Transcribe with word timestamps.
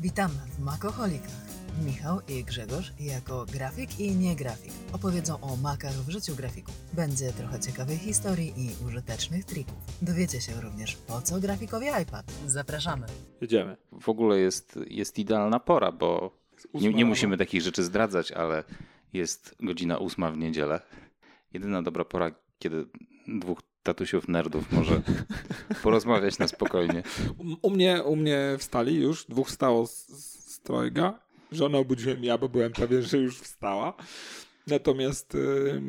Witamy 0.00 0.34
w 0.58 0.58
Makoholikach. 0.58 1.46
Michał 1.84 2.20
i 2.28 2.44
Grzegorz 2.44 2.92
jako 3.00 3.46
grafik 3.52 4.00
i 4.00 4.16
nie 4.16 4.36
grafik 4.36 4.72
opowiedzą 4.92 5.40
o 5.40 5.56
makach 5.56 5.92
w 5.92 6.10
życiu 6.10 6.36
grafików. 6.36 6.74
Będzie 6.92 7.32
trochę 7.32 7.60
ciekawej 7.60 7.98
historii 7.98 8.52
i 8.56 8.86
użytecznych 8.86 9.44
trików. 9.44 9.74
Dowiecie 10.02 10.40
się 10.40 10.60
również 10.60 10.96
po 10.96 11.22
co 11.22 11.40
grafikowi 11.40 11.86
iPad. 12.02 12.32
Zapraszamy. 12.46 13.06
Jedziemy. 13.40 13.76
W 14.00 14.08
ogóle 14.08 14.38
jest, 14.38 14.78
jest 14.86 15.18
idealna 15.18 15.60
pora, 15.60 15.92
bo 15.92 16.38
nie, 16.74 16.94
nie 16.94 17.04
musimy 17.04 17.36
takich 17.36 17.62
rzeczy 17.62 17.82
zdradzać, 17.84 18.32
ale 18.32 18.64
jest 19.12 19.56
godzina 19.60 19.98
ósma 19.98 20.30
w 20.30 20.38
niedzielę. 20.38 20.80
Jedyna 21.52 21.82
dobra 21.82 22.04
pora, 22.04 22.30
kiedy 22.58 22.86
dwóch 23.28 23.62
tatusiów 23.86 24.28
nerdów 24.28 24.72
może 24.72 25.00
porozmawiać 25.82 26.38
na 26.38 26.48
spokojnie. 26.48 27.02
U, 27.38 27.44
u, 27.62 27.70
mnie, 27.70 28.02
u 28.02 28.16
mnie 28.16 28.56
wstali 28.58 28.94
już, 28.94 29.24
dwóch 29.24 29.48
wstało 29.48 29.86
z, 29.86 30.06
z 30.54 30.60
trojga. 30.60 31.18
Żonę 31.52 31.78
obudziłem 31.78 32.24
ja, 32.24 32.38
bo 32.38 32.48
byłem 32.48 32.72
pewien, 32.72 33.02
że 33.02 33.18
już 33.18 33.40
wstała. 33.40 33.94
Natomiast 34.66 35.34
yy, 35.34 35.80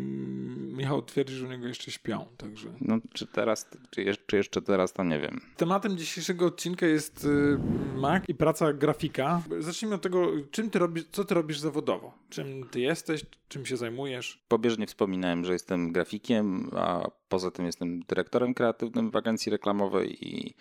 Michał 0.78 1.02
twierdzi, 1.02 1.36
że 1.36 1.46
u 1.46 1.50
niego 1.50 1.68
jeszcze 1.68 1.92
śpią, 1.92 2.26
także... 2.38 2.74
No, 2.82 2.98
czy 3.14 3.28
teraz, 3.28 3.70
czy 3.90 4.04
jeszcze, 4.04 4.24
czy 4.28 4.38
jeszcze 4.38 4.62
teraz, 4.62 4.94
to 4.94 5.04
nie 5.04 5.20
wiem. 5.20 5.42
Tematem 5.58 5.98
dzisiejszego 5.98 6.46
odcinka 6.46 6.86
jest 6.86 7.24
yy, 7.24 7.60
Mac 7.96 8.24
i 8.28 8.36
praca 8.36 8.74
grafika. 8.74 9.42
Zacznijmy 9.60 9.96
od 9.96 10.02
tego, 10.02 10.32
czym 10.52 10.70
ty 10.70 10.80
robisz, 10.80 11.04
co 11.12 11.26
ty 11.26 11.34
robisz 11.34 11.60
zawodowo? 11.60 12.14
Czym 12.30 12.70
ty 12.72 12.80
jesteś, 12.80 13.26
czym 13.48 13.66
się 13.66 13.78
zajmujesz? 13.78 14.44
Pobieżnie 14.48 14.88
wspominałem, 14.88 15.46
że 15.46 15.54
jestem 15.54 15.92
grafikiem, 15.92 16.70
a 16.76 17.12
poza 17.30 17.52
tym 17.52 17.66
jestem 17.66 18.00
dyrektorem 18.00 18.54
kreatywnym 18.54 19.12
w 19.12 19.16
agencji 19.16 19.52
reklamowej 19.52 20.28
i, 20.28 20.54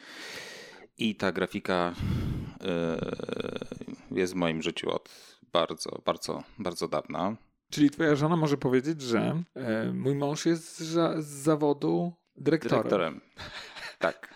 i 0.98 1.14
ta 1.14 1.32
grafika 1.32 1.94
yy, 4.10 4.18
jest 4.18 4.32
w 4.32 4.36
moim 4.36 4.62
życiu 4.62 4.90
od 4.90 5.36
bardzo, 5.52 6.02
bardzo, 6.04 6.42
bardzo 6.58 6.88
dawna. 6.88 7.36
Czyli 7.70 7.90
twoja 7.90 8.16
żona 8.16 8.36
może 8.36 8.56
powiedzieć, 8.56 9.02
że 9.02 9.42
e, 9.54 9.92
mój 9.92 10.14
mąż 10.14 10.46
jest 10.46 10.78
z, 10.78 11.24
z 11.24 11.26
zawodu 11.26 12.12
dyrektorem. 12.36 12.82
Dyrektorem, 12.82 13.20
tak. 13.98 14.34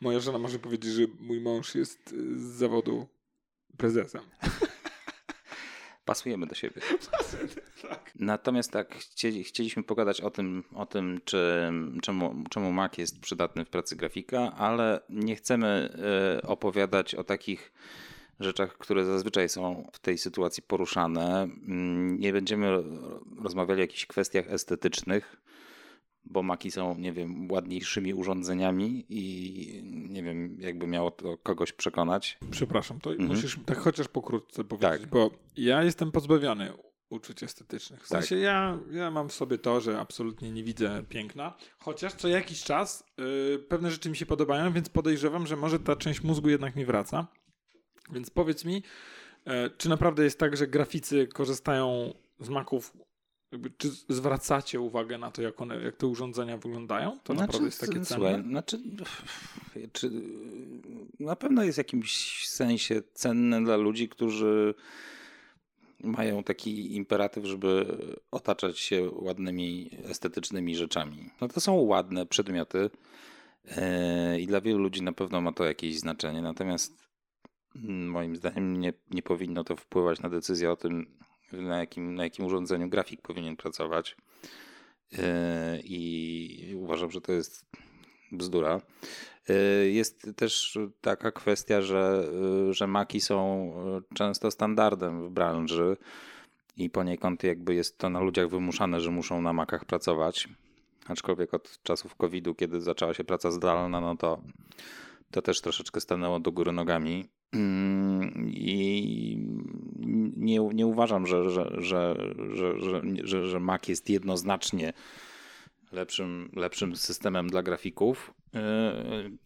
Moja 0.00 0.20
żona 0.20 0.38
może 0.38 0.58
powiedzieć, 0.58 0.92
że 0.92 1.02
mój 1.20 1.40
mąż 1.40 1.74
jest 1.74 2.10
z 2.36 2.42
zawodu 2.42 3.06
prezesem. 3.76 4.22
Pasujemy 6.04 6.46
do 6.46 6.54
siebie. 6.54 6.82
Natomiast 8.14 8.72
tak, 8.72 8.94
chcieli, 8.94 9.44
chcieliśmy 9.44 9.82
pogadać 9.82 10.20
o 10.20 10.30
tym, 10.30 10.64
o 10.74 10.86
tym 10.86 11.20
czy, 11.24 11.72
czemu, 12.02 12.44
czemu 12.50 12.72
Mac 12.72 12.98
jest 12.98 13.20
przydatny 13.20 13.64
w 13.64 13.70
pracy 13.70 13.96
grafika, 13.96 14.52
ale 14.56 15.00
nie 15.08 15.36
chcemy 15.36 15.96
y, 16.38 16.46
opowiadać 16.46 17.14
o 17.14 17.24
takich 17.24 17.72
rzeczach, 18.40 18.78
które 18.78 19.04
zazwyczaj 19.04 19.48
są 19.48 19.90
w 19.92 19.98
tej 19.98 20.18
sytuacji 20.18 20.62
poruszane. 20.62 21.42
Mm, 21.42 22.20
nie 22.20 22.32
będziemy 22.32 22.82
rozmawiali 23.42 23.80
o 23.80 23.84
jakichś 23.84 24.06
kwestiach 24.06 24.50
estetycznych, 24.52 25.36
bo 26.24 26.42
maki 26.42 26.70
są, 26.70 26.98
nie 26.98 27.12
wiem, 27.12 27.52
ładniejszymi 27.52 28.14
urządzeniami 28.14 29.06
i 29.08 29.82
nie 29.84 30.22
wiem, 30.22 30.56
jakby 30.60 30.86
miało 30.86 31.10
to 31.10 31.38
kogoś 31.38 31.72
przekonać. 31.72 32.38
Przepraszam, 32.50 33.00
to 33.00 33.10
mhm. 33.10 33.28
musisz 33.28 33.58
tak 33.66 33.78
chociaż 33.78 34.08
pokrótce 34.08 34.64
powiedzieć, 34.64 35.00
tak. 35.00 35.10
bo 35.10 35.30
ja 35.56 35.84
jestem 35.84 36.12
pozbawiony 36.12 36.72
uczuć 37.10 37.42
estetycznych. 37.42 38.06
W 38.06 38.08
tak. 38.08 38.18
sensie 38.18 38.36
ja, 38.36 38.78
ja 38.90 39.10
mam 39.10 39.28
w 39.28 39.32
sobie 39.32 39.58
to, 39.58 39.80
że 39.80 40.00
absolutnie 40.00 40.50
nie 40.50 40.64
widzę 40.64 41.02
piękna, 41.08 41.56
chociaż 41.78 42.12
co 42.12 42.28
jakiś 42.28 42.62
czas 42.62 43.04
yy, 43.18 43.58
pewne 43.68 43.90
rzeczy 43.90 44.10
mi 44.10 44.16
się 44.16 44.26
podobają, 44.26 44.72
więc 44.72 44.88
podejrzewam, 44.88 45.46
że 45.46 45.56
może 45.56 45.78
ta 45.78 45.96
część 45.96 46.22
mózgu 46.22 46.48
jednak 46.48 46.76
mi 46.76 46.84
wraca. 46.84 47.26
Więc 48.12 48.30
powiedz 48.30 48.64
mi, 48.64 48.82
yy, 49.46 49.52
czy 49.78 49.88
naprawdę 49.88 50.24
jest 50.24 50.38
tak, 50.38 50.56
że 50.56 50.66
graficy 50.66 51.26
korzystają 51.26 52.14
z 52.40 52.48
maków 52.48 52.92
jakby, 53.52 53.70
czy 53.70 53.90
zwracacie 54.08 54.80
uwagę 54.80 55.18
na 55.18 55.30
to, 55.30 55.42
jak, 55.42 55.60
one, 55.60 55.82
jak 55.82 55.96
te 55.96 56.06
urządzenia 56.06 56.56
wyglądają? 56.56 57.18
To 57.24 57.34
znaczy, 57.34 57.46
naprawdę 57.46 57.66
jest 57.66 57.80
takie 57.80 58.00
cenne? 58.00 58.42
Znaczy, 58.42 58.80
czy, 59.92 60.10
na 61.20 61.36
pewno 61.36 61.62
jest 61.62 61.76
w 61.76 61.78
jakimś 61.78 62.46
sensie 62.48 63.02
cenne 63.14 63.64
dla 63.64 63.76
ludzi, 63.76 64.08
którzy 64.08 64.74
mają 66.02 66.42
taki 66.44 66.96
imperatyw, 66.96 67.44
żeby 67.44 67.96
otaczać 68.30 68.78
się 68.78 69.10
ładnymi, 69.12 69.90
estetycznymi 70.04 70.76
rzeczami. 70.76 71.30
No 71.40 71.48
to 71.48 71.60
są 71.60 71.74
ładne 71.74 72.26
przedmioty 72.26 72.90
yy, 73.64 74.40
i 74.40 74.46
dla 74.46 74.60
wielu 74.60 74.78
ludzi 74.78 75.02
na 75.02 75.12
pewno 75.12 75.40
ma 75.40 75.52
to 75.52 75.64
jakieś 75.64 75.98
znaczenie. 75.98 76.42
Natomiast 76.42 77.09
moim 77.84 78.36
zdaniem 78.36 78.80
nie, 78.80 78.92
nie 79.10 79.22
powinno 79.22 79.64
to 79.64 79.76
wpływać 79.76 80.20
na 80.20 80.28
decyzję 80.28 80.70
o 80.70 80.76
tym, 80.76 81.06
na 81.52 81.78
jakim, 81.78 82.14
na 82.14 82.24
jakim 82.24 82.44
urządzeniu 82.44 82.88
grafik 82.88 83.22
powinien 83.22 83.56
pracować. 83.56 84.16
E, 85.18 85.80
I 85.84 86.74
uważam, 86.76 87.10
że 87.10 87.20
to 87.20 87.32
jest 87.32 87.66
bzdura. 88.32 88.80
E, 89.48 89.54
jest 89.88 90.30
też 90.36 90.78
taka 91.00 91.32
kwestia, 91.32 91.82
że, 91.82 92.28
e, 92.68 92.72
że 92.74 92.86
maki 92.86 93.20
są 93.20 93.72
często 94.14 94.50
standardem 94.50 95.28
w 95.28 95.30
branży 95.30 95.96
i 96.76 96.90
poniekąd 96.90 97.42
jakby 97.42 97.74
jest 97.74 97.98
to 97.98 98.10
na 98.10 98.20
ludziach 98.20 98.48
wymuszane, 98.48 99.00
że 99.00 99.10
muszą 99.10 99.42
na 99.42 99.52
makach 99.52 99.84
pracować. 99.84 100.48
Aczkolwiek 101.06 101.54
od 101.54 101.82
czasów 101.82 102.14
COVID-u, 102.14 102.54
kiedy 102.54 102.80
zaczęła 102.80 103.14
się 103.14 103.24
praca 103.24 103.50
zdalna, 103.50 104.00
no 104.00 104.16
to 104.16 104.42
to 105.30 105.42
też 105.42 105.60
troszeczkę 105.60 106.00
stanęło 106.00 106.40
do 106.40 106.52
góry 106.52 106.72
nogami. 106.72 107.28
Mm, 107.52 108.50
I 108.52 109.38
nie, 110.36 110.58
nie 110.58 110.86
uważam, 110.86 111.26
że, 111.26 111.50
że, 111.50 111.70
że, 111.78 112.16
że, 113.24 113.48
że, 113.48 113.60
Mac 113.60 113.88
jest 113.88 114.10
jednoznacznie 114.10 114.92
lepszym, 115.92 116.50
lepszym 116.56 116.96
systemem 116.96 117.48
dla 117.48 117.62
grafików. 117.62 118.34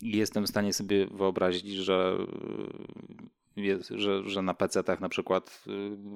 I 0.03 0.17
jestem 0.17 0.45
w 0.45 0.49
stanie 0.49 0.73
sobie 0.73 1.07
wyobrazić, 1.07 1.75
że, 1.75 2.17
że, 3.91 4.29
że 4.29 4.43
na 4.43 4.55
PC-tach 4.55 5.01
na 5.01 5.09
przykład 5.09 5.65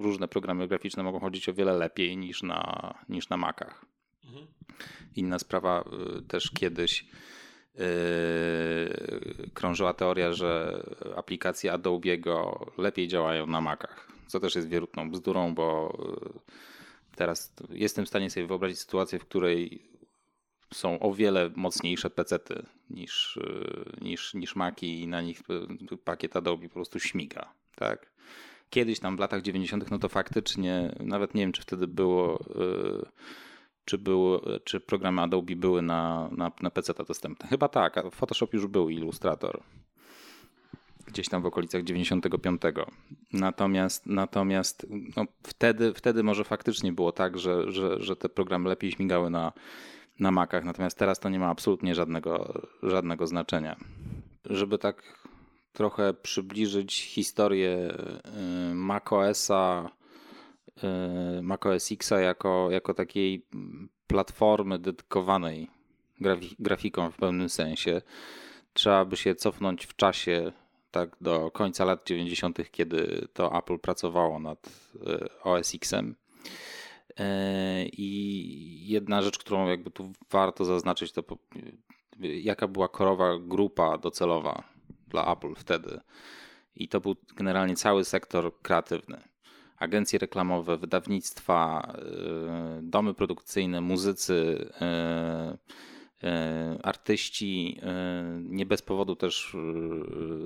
różne 0.00 0.28
programy 0.28 0.68
graficzne 0.68 1.02
mogą 1.02 1.20
chodzić 1.20 1.48
o 1.48 1.54
wiele 1.54 1.72
lepiej 1.72 2.16
niż 2.16 2.42
na, 2.42 2.94
niż 3.08 3.28
na 3.28 3.36
Macach. 3.36 3.86
Mhm. 4.24 4.46
Inna 5.16 5.38
sprawa 5.38 5.84
też 6.28 6.50
kiedyś 6.50 7.06
krążyła 9.54 9.94
teoria, 9.94 10.32
że 10.32 10.82
aplikacje 11.16 11.72
Adobe'ego 11.72 12.66
lepiej 12.78 13.08
działają 13.08 13.46
na 13.46 13.60
Macach, 13.60 14.08
co 14.26 14.40
też 14.40 14.54
jest 14.54 14.68
wierutną 14.68 15.10
bzdurą, 15.10 15.54
bo 15.54 15.98
yy, 16.34 16.40
teraz 17.16 17.52
jestem 17.70 18.06
w 18.06 18.08
stanie 18.08 18.30
sobie 18.30 18.46
wyobrazić 18.46 18.78
sytuację, 18.78 19.18
w 19.18 19.24
której 19.24 19.82
są 20.74 20.98
o 21.00 21.14
wiele 21.14 21.50
mocniejsze 21.56 22.10
pecety 22.10 22.66
niż, 22.90 23.38
yy, 23.42 24.08
niż, 24.08 24.34
niż 24.34 24.56
Maci 24.56 25.00
i 25.02 25.06
na 25.06 25.20
nich 25.20 25.42
pakiet 26.04 26.36
Adobe 26.36 26.68
po 26.68 26.74
prostu 26.74 27.00
śmiga, 27.00 27.52
tak? 27.74 28.10
Kiedyś 28.70 29.00
tam 29.00 29.16
w 29.16 29.20
latach 29.20 29.42
90. 29.42 29.90
no 29.90 29.98
to 29.98 30.08
faktycznie, 30.08 30.94
nawet 31.00 31.34
nie 31.34 31.42
wiem, 31.42 31.52
czy 31.52 31.62
wtedy 31.62 31.86
było 31.86 32.44
czy, 33.88 33.98
był, 33.98 34.40
czy 34.64 34.80
programy 34.80 35.22
Adobe 35.22 35.56
były 35.56 35.82
na, 35.82 36.28
na, 36.36 36.52
na 36.60 36.70
PC 36.70 36.94
dostępne. 36.94 37.48
Chyba 37.48 37.68
tak, 37.68 38.14
Photoshop 38.14 38.48
już 38.52 38.66
był 38.66 38.88
Illustrator. 38.88 39.62
Gdzieś 41.06 41.28
tam 41.28 41.42
w 41.42 41.46
okolicach 41.46 41.82
95. 41.82 42.62
Natomiast, 43.32 44.06
natomiast 44.06 44.86
no, 45.16 45.24
wtedy, 45.42 45.94
wtedy 45.94 46.22
może 46.22 46.44
faktycznie 46.44 46.92
było 46.92 47.12
tak, 47.12 47.38
że, 47.38 47.72
że, 47.72 48.02
że 48.02 48.16
te 48.16 48.28
programy 48.28 48.68
lepiej 48.68 48.92
śmigały 48.92 49.30
na, 49.30 49.52
na 50.20 50.30
Macach, 50.30 50.64
natomiast 50.64 50.98
teraz 50.98 51.20
to 51.20 51.28
nie 51.28 51.38
ma 51.38 51.48
absolutnie 51.48 51.94
żadnego, 51.94 52.62
żadnego 52.82 53.26
znaczenia. 53.26 53.76
Żeby 54.44 54.78
tak 54.78 55.02
trochę 55.72 56.14
przybliżyć 56.14 57.04
historię 57.04 57.94
y, 58.70 58.74
macOSa 58.74 59.90
macOS 61.42 61.92
X 61.92 62.10
jako, 62.10 62.68
jako 62.70 62.94
takiej 62.94 63.46
platformy 64.06 64.78
dedykowanej 64.78 65.68
grafiką 66.58 67.10
w 67.10 67.16
pewnym 67.16 67.48
sensie. 67.48 68.02
Trzeba 68.72 69.04
by 69.04 69.16
się 69.16 69.34
cofnąć 69.34 69.86
w 69.86 69.96
czasie 69.96 70.52
tak 70.90 71.16
do 71.20 71.50
końca 71.50 71.84
lat 71.84 72.06
90., 72.06 72.70
kiedy 72.70 73.28
to 73.32 73.58
Apple 73.58 73.78
pracowało 73.78 74.38
nad 74.38 74.66
y, 74.94 75.42
OS 75.42 75.72
Xem. 75.82 76.14
Y, 77.10 77.24
I 77.92 78.88
jedna 78.88 79.22
rzecz, 79.22 79.38
którą 79.38 79.68
jakby 79.68 79.90
tu 79.90 80.12
warto 80.30 80.64
zaznaczyć, 80.64 81.12
to 81.12 81.22
jaka 82.20 82.68
była 82.68 82.88
korowa 82.88 83.38
grupa 83.38 83.98
docelowa 83.98 84.62
dla 85.08 85.32
Apple 85.32 85.54
wtedy. 85.54 86.00
I 86.76 86.88
to 86.88 87.00
był 87.00 87.16
generalnie 87.36 87.76
cały 87.76 88.04
sektor 88.04 88.52
kreatywny 88.62 89.22
agencje 89.78 90.18
reklamowe, 90.18 90.76
wydawnictwa, 90.76 91.92
y, 92.78 92.82
domy 92.82 93.14
produkcyjne, 93.14 93.80
muzycy, 93.80 94.68
E, 96.22 96.78
artyści, 96.82 97.80
e, 97.82 98.24
nie 98.42 98.66
bez 98.66 98.82
powodu 98.82 99.16
też 99.16 99.56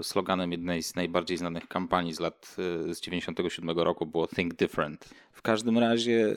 sloganem 0.02 0.52
jednej 0.52 0.82
z 0.82 0.96
najbardziej 0.96 1.36
znanych 1.36 1.68
kampanii 1.68 2.14
z 2.14 2.20
lat 2.20 2.56
z 2.90 3.00
97 3.00 3.78
roku 3.78 4.06
było 4.06 4.26
Think 4.26 4.54
Different. 4.54 5.08
W 5.32 5.42
każdym 5.42 5.78
razie, 5.78 6.34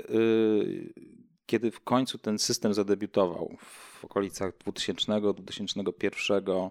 kiedy 1.46 1.72
w 1.72 1.80
końcu 1.80 2.18
ten 2.18 2.40
system 2.40 2.74
zadebiutował 2.74 3.58
w 3.60 4.06
okolicach 4.06 4.58
2000-2001, 4.58 6.70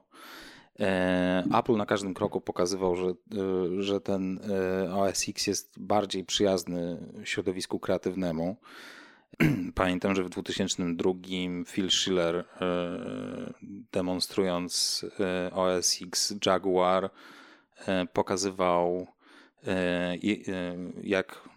Apple 1.59 1.77
na 1.77 1.87
każdym 1.87 2.15
kroku 2.15 2.41
pokazywał, 2.41 2.97
że, 2.97 3.15
że 3.79 4.01
ten 4.01 4.41
OS 4.93 5.29
X 5.29 5.47
jest 5.47 5.81
bardziej 5.81 6.25
przyjazny 6.25 6.99
środowisku 7.25 7.79
kreatywnemu. 7.79 8.57
Pamiętam, 9.75 10.15
że 10.15 10.25
w 10.25 10.31
2002 10.31 11.13
Phil 11.67 11.91
Schiller 11.91 12.37
e, 12.37 12.45
demonstrując 13.93 15.05
e, 15.21 15.51
OS 15.55 15.99
X 16.03 16.35
Jaguar 16.47 17.11
e, 17.87 18.07
pokazywał 18.07 19.07
jak 21.03 21.49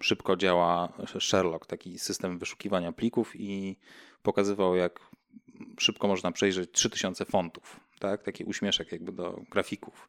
szybko 0.00 0.36
działa 0.36 0.92
Sherlock, 1.20 1.66
taki 1.66 1.98
system 1.98 2.38
wyszukiwania 2.38 2.92
plików 2.92 3.32
i 3.34 3.76
pokazywał 4.22 4.76
jak 4.76 5.00
szybko 5.78 6.08
można 6.08 6.32
przejrzeć 6.32 6.70
3000 6.72 7.24
fontów, 7.24 7.80
tak? 8.10 8.22
taki 8.22 8.44
uśmieszek 8.44 8.92
jakby 8.92 9.12
do 9.12 9.40
grafików 9.50 10.08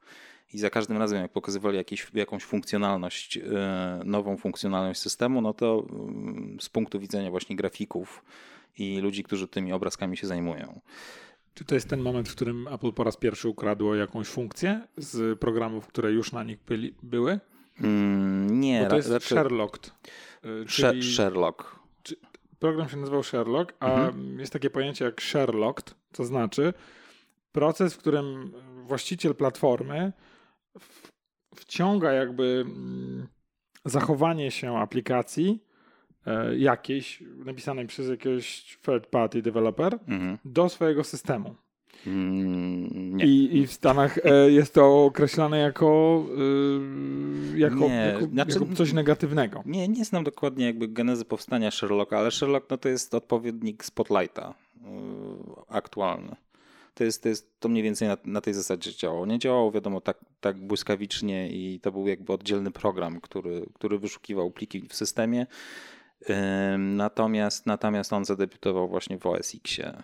i 0.54 0.58
za 0.60 0.70
każdym 0.70 0.98
razem, 0.98 1.22
jak 1.22 1.32
pokazywali 1.32 1.78
jakieś, 1.78 2.08
jakąś 2.14 2.44
funkcjonalność, 2.44 3.38
e, 3.38 4.02
nową 4.06 4.38
funkcjonalność 4.38 5.02
systemu, 5.02 5.42
no 5.42 5.54
to 5.54 5.86
mm, 5.90 6.58
z 6.62 6.70
punktu 6.70 7.00
widzenia 7.00 7.32
właśnie 7.32 7.56
grafików 7.56 8.26
i 8.78 8.98
ludzi, 8.98 9.24
którzy 9.24 9.48
tymi 9.48 9.74
obrazkami 9.74 10.18
się 10.18 10.28
zajmują. 10.28 10.80
Czy 11.54 11.66
to 11.66 11.76
jest 11.76 11.90
ten 11.90 12.02
moment, 12.02 12.30
w 12.30 12.36
którym 12.36 12.68
Apple 12.68 12.92
po 12.92 13.04
raz 13.04 13.18
pierwszy 13.18 13.50
ukradło 13.50 13.96
jakąś 13.96 14.28
funkcję 14.28 14.82
z 14.98 15.40
programów, 15.40 15.88
które 15.88 16.12
już 16.12 16.32
na 16.32 16.44
nich 16.44 16.58
byli, 16.68 16.96
były? 17.04 17.40
Mm, 17.82 18.60
nie. 18.62 18.84
Bo 18.84 18.90
to 18.90 18.96
jest 18.96 19.10
raczej... 19.10 19.38
Sherlock. 19.38 19.92
E, 20.44 20.66
czyli... 20.66 21.04
Sherlock. 21.04 21.80
Program 22.60 22.90
się 22.90 22.98
nazywał 22.98 23.24
Sherlock, 23.24 23.74
a 23.80 23.94
mhm. 23.94 24.40
jest 24.40 24.54
takie 24.54 24.70
pojęcie 24.70 25.06
jak 25.06 25.22
Sherlocked, 25.22 25.96
to 26.12 26.26
znaczy 26.26 26.74
proces, 27.56 27.94
w 27.94 27.98
którym 27.98 28.52
właściciel 28.84 29.36
platformy 29.36 30.14
wciąga 31.56 32.12
jakby 32.14 32.66
mm, 32.66 33.28
zachowanie 33.86 34.52
się 34.52 34.78
aplikacji 34.78 35.64
e, 36.26 36.58
jakiejś, 36.58 37.24
napisanej 37.46 37.88
przez 37.88 38.10
jakiegoś 38.10 38.78
third 38.86 39.08
party 39.08 39.42
developer 39.42 40.00
mhm. 40.08 40.38
do 40.46 40.70
swojego 40.70 41.04
systemu. 41.04 41.56
Mm, 42.08 43.22
I, 43.22 43.50
I 43.58 43.68
w 43.68 43.72
Stanach 43.72 44.18
e, 44.18 44.52
jest 44.52 44.74
to 44.74 45.06
określane 45.06 45.60
jako, 45.60 46.24
y, 47.54 47.60
jako, 47.60 47.88
jako, 47.88 48.26
znaczy, 48.26 48.60
jako, 48.60 48.76
coś 48.76 48.94
negatywnego. 48.94 49.64
Nie, 49.66 49.88
nie 49.88 50.06
znam 50.06 50.24
dokładnie 50.24 50.66
jakby 50.66 50.88
genezy 50.88 51.26
powstania 51.26 51.72
Sherlocka, 51.72 52.18
ale 52.18 52.32
Sherlock 52.32 52.70
no 52.70 52.78
to 52.78 52.90
jest 52.90 53.14
odpowiednik 53.14 53.86
Spotlighta 53.86 54.54
aktualny 55.70 56.36
to 56.96 57.04
jest, 57.04 57.24
to 57.24 57.30
jest 57.30 57.60
to 57.60 57.70
mniej 57.70 57.84
więcej 57.84 58.08
na, 58.08 58.18
na 58.26 58.42
tej 58.42 58.54
zasadzie 58.54 58.96
działało. 58.96 59.26
Nie 59.26 59.40
działało, 59.40 59.72
wiadomo, 59.72 60.02
tak, 60.02 60.26
tak 60.40 60.68
błyskawicznie 60.68 61.50
i 61.50 61.80
to 61.80 61.92
był 61.92 62.08
jakby 62.08 62.34
oddzielny 62.34 62.72
program, 62.72 63.22
który, 63.22 63.66
który 63.74 64.00
wyszukiwał 64.00 64.52
pliki 64.52 64.82
w 64.90 64.96
systemie. 64.96 65.48
Natomiast, 66.78 67.66
natomiast 67.66 68.14
on 68.14 68.26
zadebiutował 68.26 68.88
właśnie 68.88 69.18
w 69.18 69.26
OS 69.26 69.56
Xie. 69.56 70.04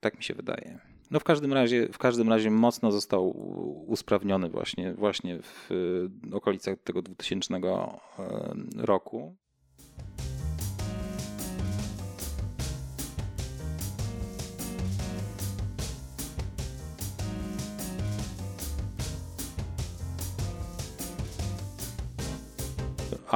Tak 0.00 0.16
mi 0.16 0.22
się 0.22 0.34
wydaje. 0.34 0.78
No 1.10 1.20
w 1.20 1.24
każdym 1.24 1.52
razie, 1.52 1.88
w 1.92 1.98
każdym 1.98 2.28
razie 2.28 2.50
mocno 2.50 2.92
został 2.92 3.30
usprawniony 3.90 4.48
właśnie, 4.48 4.94
właśnie 4.94 5.38
w 5.42 5.70
okolicach 6.32 6.78
tego 6.84 7.02
2000 7.02 7.60
roku. 8.76 9.36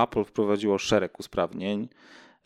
Apple 0.02 0.24
wprowadziło 0.24 0.78
szereg 0.78 1.20
usprawnień, 1.20 1.88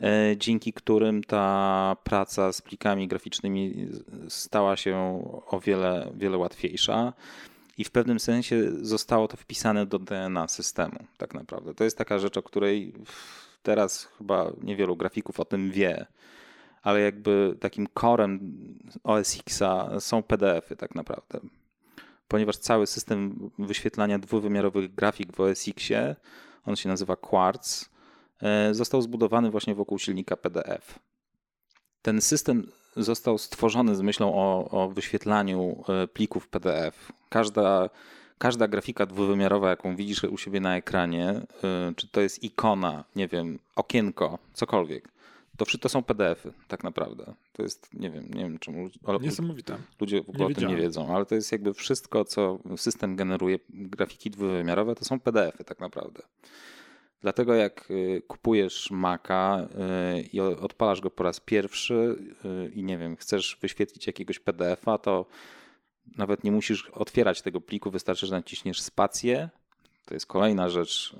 e, 0.01 0.37
dzięki 0.37 0.73
którym 0.73 1.23
ta 1.23 1.95
praca 2.03 2.53
z 2.53 2.61
plikami 2.61 3.07
graficznymi 3.07 3.87
stała 4.29 4.75
się 4.75 5.23
o 5.47 5.59
wiele, 5.59 6.11
wiele 6.15 6.37
łatwiejsza. 6.37 7.13
I 7.77 7.83
w 7.83 7.91
pewnym 7.91 8.19
sensie 8.19 8.71
zostało 8.81 9.27
to 9.27 9.37
wpisane 9.37 9.85
do 9.85 9.99
DNA 9.99 10.47
systemu, 10.47 10.99
tak 11.17 11.33
naprawdę. 11.33 11.75
To 11.75 11.83
jest 11.83 11.97
taka 11.97 12.19
rzecz, 12.19 12.37
o 12.37 12.43
której 12.43 12.93
teraz 13.63 14.05
chyba 14.17 14.51
niewielu 14.61 14.95
grafików 14.95 15.39
o 15.39 15.45
tym 15.45 15.71
wie, 15.71 16.05
ale 16.83 17.01
jakby 17.01 17.55
takim 17.59 17.87
korem 17.87 18.57
OS 19.03 19.39
Xa 19.39 19.99
są 19.99 20.23
PDFy, 20.23 20.75
tak 20.75 20.95
naprawdę. 20.95 21.39
Ponieważ 22.27 22.57
cały 22.57 22.87
system 22.87 23.49
wyświetlania 23.59 24.19
dwuwymiarowych 24.19 24.95
grafik 24.95 25.35
w 25.35 25.39
OS 25.39 25.67
Xie 25.67 26.15
on 26.65 26.75
się 26.75 26.89
nazywa 26.89 27.15
Quartz, 27.15 27.89
e, 28.41 28.73
został 28.73 29.01
zbudowany 29.01 29.51
właśnie 29.51 29.75
wokół 29.75 29.99
silnika 29.99 30.37
PDF. 30.37 30.99
Ten 32.01 32.21
system 32.21 32.71
został 32.95 33.37
stworzony 33.37 33.95
z 33.95 34.01
myślą 34.01 34.33
o, 34.35 34.69
o 34.71 34.89
wyświetlaniu 34.89 35.83
e, 35.89 36.07
plików 36.07 36.47
PDF. 36.47 37.11
Każda, 37.29 37.89
każda 38.37 38.67
grafika 38.67 39.05
dwuwymiarowa, 39.05 39.69
jaką 39.69 39.95
widzisz 39.95 40.23
u 40.23 40.37
siebie 40.37 40.59
na 40.59 40.77
ekranie, 40.77 41.29
e, 41.29 41.93
czy 41.95 42.07
to 42.07 42.21
jest 42.21 42.43
ikona, 42.43 43.03
nie 43.15 43.27
wiem, 43.27 43.59
okienko, 43.75 44.39
cokolwiek, 44.53 45.09
to 45.57 45.65
wszystko 45.65 45.89
są 45.89 46.03
PDFy, 46.03 46.53
tak 46.67 46.83
naprawdę. 46.83 47.33
To 47.51 47.63
jest, 47.63 47.93
nie 47.93 48.11
wiem, 48.11 48.27
nie 48.33 48.43
wiem 48.43 48.59
czemu. 48.59 48.89
Niesamowite. 49.21 49.77
Ludzie 50.01 50.23
w 50.23 50.29
ogóle 50.29 50.45
nie 50.45 50.51
o 50.51 50.55
tym 50.55 50.69
nie 50.69 50.75
wiedzą, 50.75 51.15
ale 51.15 51.25
to 51.25 51.35
jest 51.35 51.51
jakby 51.51 51.73
wszystko, 51.73 52.25
co 52.25 52.59
system 52.77 53.15
generuje, 53.15 53.59
grafiki 53.69 54.29
dwuwymiarowe, 54.29 54.95
to 54.95 55.05
są 55.05 55.19
PDFy, 55.19 55.63
tak 55.63 55.79
naprawdę. 55.79 56.23
Dlatego 57.23 57.53
jak 57.53 57.91
y, 57.91 58.21
kupujesz 58.27 58.91
Maca 58.91 59.67
y, 60.17 60.21
i 60.21 60.39
odpalasz 60.39 61.01
go 61.01 61.09
po 61.09 61.23
raz 61.23 61.39
pierwszy 61.39 62.15
y, 62.45 62.71
i 62.75 62.83
nie 62.83 62.97
wiem, 62.97 63.15
chcesz 63.15 63.57
wyświetlić 63.61 64.07
jakiegoś 64.07 64.39
PDF-a, 64.39 64.97
to 64.97 65.25
nawet 66.17 66.43
nie 66.43 66.51
musisz 66.51 66.89
otwierać 66.89 67.41
tego 67.41 67.61
pliku, 67.61 67.91
wystarczy, 67.91 68.27
że 68.27 68.35
naciśniesz 68.35 68.81
spację. 68.81 69.49
To 70.05 70.13
jest 70.13 70.25
kolejna 70.25 70.69
rzecz, 70.69 71.15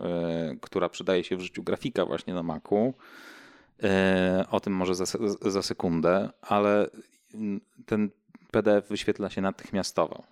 która 0.62 0.90
przydaje 0.90 1.24
się 1.24 1.38
w 1.38 1.42
życiu 1.42 1.64
grafika 1.64 2.06
właśnie 2.06 2.34
na 2.34 2.44
Macu 2.44 2.94
o 4.52 4.60
tym 4.60 4.74
może 4.74 4.96
za, 4.96 5.06
za 5.42 5.62
sekundę, 5.62 6.30
ale 6.42 6.90
ten 7.86 8.10
PDF 8.52 8.88
wyświetla 8.88 9.30
się 9.30 9.42
natychmiastowo. 9.42 10.24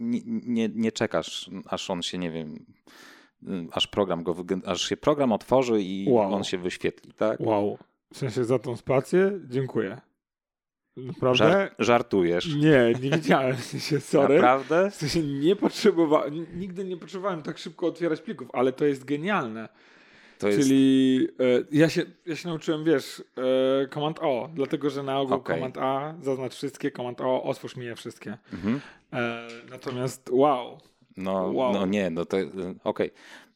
Nie, 0.00 0.20
nie, 0.24 0.68
nie, 0.68 0.92
czekasz, 0.92 1.50
aż 1.66 1.90
on 1.90 2.02
się, 2.02 2.18
nie 2.18 2.30
wiem, 2.30 2.66
aż 3.72 3.86
program 3.86 4.22
go, 4.22 4.36
aż 4.66 4.88
się 4.88 4.96
program 4.96 5.32
otworzy 5.32 5.82
i 5.82 6.06
wow. 6.08 6.34
on 6.34 6.44
się 6.44 6.58
wyświetli, 6.58 7.12
tak? 7.12 7.40
Wow. 7.40 7.78
W 8.12 8.18
sensie 8.18 8.44
za 8.44 8.58
tą 8.58 8.76
spację 8.76 9.32
dziękuję. 9.48 10.00
Naprawdę? 10.96 11.38
Żart, 11.38 11.74
żartujesz. 11.78 12.54
Nie, 12.54 12.92
nie 13.02 13.10
wiedziałem. 13.10 13.56
W 13.56 13.64
sensie, 13.64 14.00
sorry. 14.00 14.34
Naprawdę? 14.34 14.90
W 14.90 14.94
sensie 14.94 15.22
nie 15.22 15.56
potrzebowałem, 15.56 16.46
nigdy 16.54 16.84
nie 16.84 16.96
potrzebowałem 16.96 17.42
tak 17.42 17.58
szybko 17.58 17.86
otwierać 17.86 18.20
plików, 18.20 18.48
ale 18.52 18.72
to 18.72 18.84
jest 18.84 19.04
genialne. 19.04 19.68
To 20.38 20.50
Czyli 20.50 21.14
jest... 21.20 21.40
e, 21.40 21.44
ja, 21.72 21.88
się, 21.88 22.02
ja 22.26 22.36
się 22.36 22.48
nauczyłem, 22.48 22.84
wiesz, 22.84 23.22
e, 23.82 23.88
Command 23.88 24.18
O, 24.22 24.48
dlatego 24.54 24.90
że 24.90 25.02
na 25.02 25.20
ogół 25.20 25.36
okay. 25.36 25.56
Command 25.56 25.78
A 25.78 26.14
zaznacz 26.22 26.54
wszystkie, 26.54 26.90
Command 26.90 27.20
O 27.20 27.42
otwórz 27.42 27.76
mi 27.76 27.86
je 27.86 27.96
wszystkie. 27.96 28.38
Mhm. 28.52 28.80
E, 29.12 29.48
natomiast 29.70 30.30
wow. 30.32 30.78
No, 31.16 31.50
wow. 31.52 31.72
no 31.72 31.86
nie, 31.86 32.10
no 32.10 32.24
to 32.24 32.38
e, 32.38 32.44
okej. 32.44 32.76
Okay. 32.84 33.10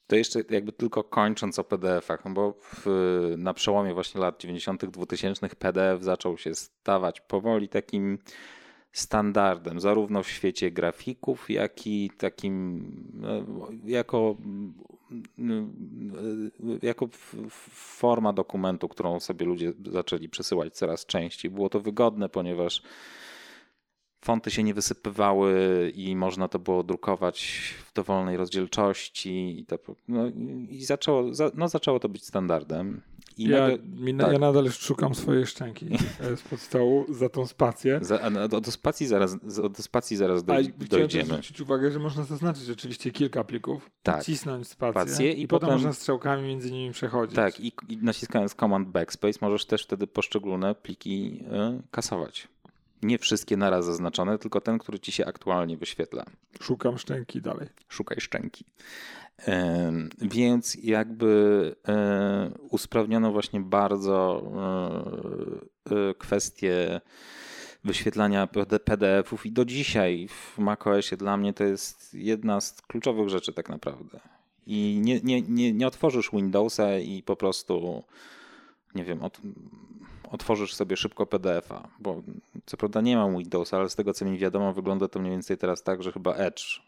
To 0.06 0.16
jeszcze 0.16 0.40
jakby 0.50 0.72
tylko 0.72 1.04
kończąc 1.04 1.58
o 1.58 1.64
PDF-ach, 1.64 2.24
no 2.24 2.30
bo 2.30 2.54
w, 2.62 2.86
na 3.38 3.54
przełomie 3.54 3.94
właśnie 3.94 4.20
lat 4.20 4.40
90., 4.40 4.86
2000 4.86 5.48
PDF 5.48 6.02
zaczął 6.02 6.38
się 6.38 6.54
stawać 6.54 7.20
powoli 7.20 7.68
takim 7.68 8.18
standardem, 8.92 9.80
zarówno 9.80 10.22
w 10.22 10.30
świecie 10.30 10.70
grafików, 10.70 11.50
jak 11.50 11.86
i 11.86 12.10
takim 12.18 12.84
no, 13.14 13.68
jako 13.84 14.36
jako 16.82 17.08
forma 17.70 18.32
dokumentu, 18.32 18.88
którą 18.88 19.20
sobie 19.20 19.46
ludzie 19.46 19.72
zaczęli 19.90 20.28
przesyłać 20.28 20.74
coraz 20.74 21.06
częściej. 21.06 21.50
Było 21.50 21.68
to 21.68 21.80
wygodne, 21.80 22.28
ponieważ 22.28 22.82
fonty 24.20 24.50
się 24.50 24.62
nie 24.62 24.74
wysypywały 24.74 25.52
i 25.94 26.16
można 26.16 26.48
to 26.48 26.58
było 26.58 26.82
drukować 26.82 27.60
w 27.86 27.92
dowolnej 27.92 28.36
rozdzielczości 28.36 29.60
i, 29.60 29.66
to, 29.66 29.78
no, 30.08 30.22
i 30.68 30.84
zaczęło, 30.84 31.24
no, 31.54 31.68
zaczęło 31.68 32.00
to 32.00 32.08
być 32.08 32.24
standardem. 32.24 33.00
Ja, 33.38 33.68
nagle, 33.68 34.24
tak. 34.24 34.32
ja 34.32 34.38
nadal 34.38 34.70
szukam 34.70 35.14
swojej 35.14 35.46
szczęki 35.46 35.86
spod 36.36 36.60
stołu 36.60 37.06
za 37.08 37.28
tą 37.28 37.46
spację. 37.46 37.98
Za, 38.02 38.30
do, 38.48 38.60
do, 38.60 38.70
spacji 38.70 39.06
zaraz, 39.06 39.36
do 39.70 39.82
spacji 39.82 40.16
zaraz 40.16 40.40
A, 40.40 40.44
dojdziemy. 40.44 41.08
Chciałem 41.08 41.26
zwrócić 41.26 41.60
uwagę, 41.60 41.90
że 41.90 41.98
można 41.98 42.24
zaznaczyć 42.24 42.70
oczywiście 42.70 43.10
kilka 43.10 43.44
plików, 43.44 43.90
tak. 44.02 44.24
cisnąć 44.24 44.68
spację, 44.68 45.02
spację 45.02 45.32
i, 45.32 45.42
i 45.42 45.48
potem, 45.48 45.66
potem, 45.66 45.74
można 45.74 45.92
strzałkami 45.92 46.48
między 46.48 46.72
nimi 46.72 46.92
przechodzić. 46.92 47.36
Tak, 47.36 47.60
i, 47.60 47.72
i 47.88 47.96
naciskając 47.96 48.54
Command 48.54 48.88
Backspace 48.88 49.38
możesz 49.40 49.66
też 49.66 49.82
wtedy 49.82 50.06
poszczególne 50.06 50.74
pliki 50.74 51.44
y, 51.78 51.82
kasować. 51.90 52.48
Nie 53.02 53.18
wszystkie 53.18 53.56
naraz 53.56 53.84
zaznaczone, 53.84 54.38
tylko 54.38 54.60
ten, 54.60 54.78
który 54.78 54.98
ci 54.98 55.12
się 55.12 55.26
aktualnie 55.26 55.76
wyświetla. 55.76 56.24
Szukam 56.60 56.98
szczęki 56.98 57.40
dalej. 57.40 57.68
Szukaj 57.88 58.20
szczęki. 58.20 58.64
Więc 60.20 60.74
jakby 60.74 61.74
e, 61.88 62.50
usprawniono 62.70 63.32
właśnie 63.32 63.60
bardzo 63.60 64.42
e, 65.90 66.10
e, 66.10 66.14
kwestie 66.14 67.00
wyświetlania 67.84 68.48
PDF-ów 68.84 69.46
i 69.46 69.52
do 69.52 69.64
dzisiaj 69.64 70.28
w 70.28 70.58
macOSie 70.58 71.16
dla 71.16 71.36
mnie 71.36 71.52
to 71.52 71.64
jest 71.64 72.14
jedna 72.14 72.60
z 72.60 72.82
kluczowych 72.82 73.28
rzeczy 73.28 73.52
tak 73.52 73.68
naprawdę. 73.68 74.20
I 74.66 75.00
nie, 75.02 75.20
nie, 75.20 75.42
nie, 75.42 75.72
nie 75.72 75.86
otworzysz 75.86 76.30
Windowsa 76.32 76.98
i 76.98 77.22
po 77.22 77.36
prostu 77.36 78.04
nie 78.94 79.04
wiem, 79.04 79.22
od, 79.22 79.40
otworzysz 80.30 80.74
sobie 80.74 80.96
szybko 80.96 81.26
PDF-a, 81.26 81.88
bo 82.00 82.22
co 82.66 82.76
prawda 82.76 83.00
nie 83.00 83.16
mam 83.16 83.38
Windowsa, 83.38 83.76
ale 83.76 83.90
z 83.90 83.94
tego 83.94 84.14
co 84.14 84.24
mi 84.24 84.38
wiadomo 84.38 84.72
wygląda 84.72 85.08
to 85.08 85.18
mniej 85.18 85.32
więcej 85.32 85.58
teraz 85.58 85.82
tak, 85.82 86.02
że 86.02 86.12
chyba 86.12 86.34
Edge 86.34 86.80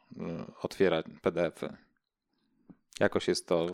otwiera 0.63 1.03
PDF-y. 1.23 1.69
Jakoś 3.01 3.29
jest 3.29 3.49
to. 3.49 3.67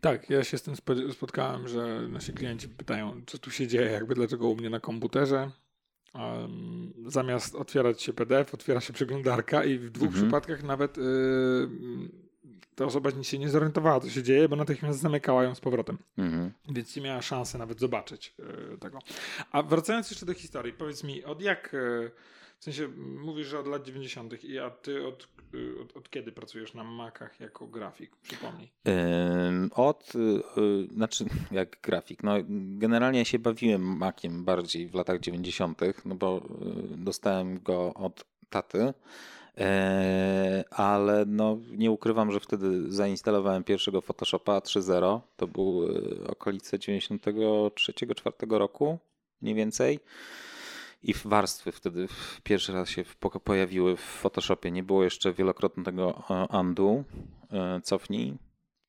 Tak, 0.00 0.30
ja 0.30 0.44
się 0.44 0.58
z 0.58 0.62
tym 0.62 0.74
spotkałem, 1.12 1.68
że 1.68 2.08
nasi 2.08 2.32
klienci 2.32 2.68
pytają, 2.68 3.20
co 3.26 3.38
tu 3.38 3.50
się 3.50 3.66
dzieje, 3.66 3.90
jakby 3.90 4.14
dlaczego 4.14 4.48
u 4.48 4.56
mnie 4.56 4.70
na 4.70 4.80
komputerze. 4.80 5.50
Um, 6.14 6.92
zamiast 7.06 7.54
otwierać 7.54 8.02
się 8.02 8.12
PDF, 8.12 8.54
otwiera 8.54 8.80
się 8.80 8.92
przeglądarka 8.92 9.64
i 9.64 9.78
w 9.78 9.90
dwóch 9.90 10.08
mhm. 10.08 10.24
przypadkach 10.24 10.62
nawet 10.62 10.96
yy, 10.96 11.68
ta 12.74 12.84
osoba 12.84 13.10
się 13.22 13.38
nie 13.38 13.48
zorientowała, 13.48 14.00
co 14.00 14.10
się 14.10 14.22
dzieje, 14.22 14.48
bo 14.48 14.56
natychmiast 14.56 15.00
zamykała 15.00 15.44
ją 15.44 15.54
z 15.54 15.60
powrotem. 15.60 15.98
Mhm. 16.18 16.52
Więc 16.68 16.96
nie 16.96 17.02
miała 17.02 17.22
szansy 17.22 17.58
nawet 17.58 17.80
zobaczyć 17.80 18.34
yy, 18.38 18.78
tego. 18.78 18.98
A 19.52 19.62
wracając 19.62 20.10
jeszcze 20.10 20.26
do 20.26 20.34
historii, 20.34 20.72
powiedz 20.72 21.04
mi, 21.04 21.24
od 21.24 21.42
jak. 21.42 21.72
Yy, 21.72 22.10
w 22.58 22.64
sensie 22.64 22.88
mówisz, 22.98 23.46
że 23.46 23.58
od 23.58 23.66
lat 23.66 23.84
90. 23.84 24.44
i 24.44 24.58
a 24.58 24.70
ty 24.70 25.06
od, 25.06 25.28
y, 25.54 25.80
od, 25.82 25.96
od 25.96 26.10
kiedy 26.10 26.32
pracujesz 26.32 26.74
na 26.74 26.84
Macach 26.84 27.40
jako 27.40 27.66
grafik? 27.66 28.16
Przypomnij. 28.16 28.72
Od, 29.74 30.12
y, 30.14 30.94
znaczy 30.94 31.24
jak 31.50 31.80
grafik. 31.82 32.22
No, 32.22 32.32
generalnie 32.78 33.24
się 33.24 33.38
bawiłem 33.38 33.82
Maciem 33.82 34.44
bardziej 34.44 34.88
w 34.88 34.94
latach 34.94 35.20
90., 35.20 35.80
no 36.04 36.14
bo 36.14 36.42
y, 36.94 36.96
dostałem 36.96 37.62
go 37.62 37.94
od 37.94 38.24
taty. 38.50 38.94
E, 39.58 40.64
ale 40.70 41.24
no, 41.26 41.58
nie 41.70 41.90
ukrywam, 41.90 42.32
że 42.32 42.40
wtedy 42.40 42.92
zainstalowałem 42.92 43.64
pierwszego 43.64 44.00
Photoshopa 44.00 44.58
3.0. 44.58 45.20
To 45.36 45.46
był 45.46 45.88
okolice 46.28 46.78
93-4 46.78 48.58
roku 48.58 48.98
mniej 49.42 49.54
więcej 49.54 50.00
i 51.02 51.14
warstwy 51.24 51.72
wtedy 51.72 52.08
pierwszy 52.42 52.72
raz 52.72 52.88
się 52.88 53.04
pojawiły 53.44 53.96
w 53.96 54.00
Photoshopie. 54.00 54.70
Nie 54.70 54.82
było 54.82 55.04
jeszcze 55.04 55.32
wielokrotnego 55.32 56.22
e, 56.30 56.58
undo, 56.58 57.04
e, 57.52 57.80
cofnij, 57.80 58.34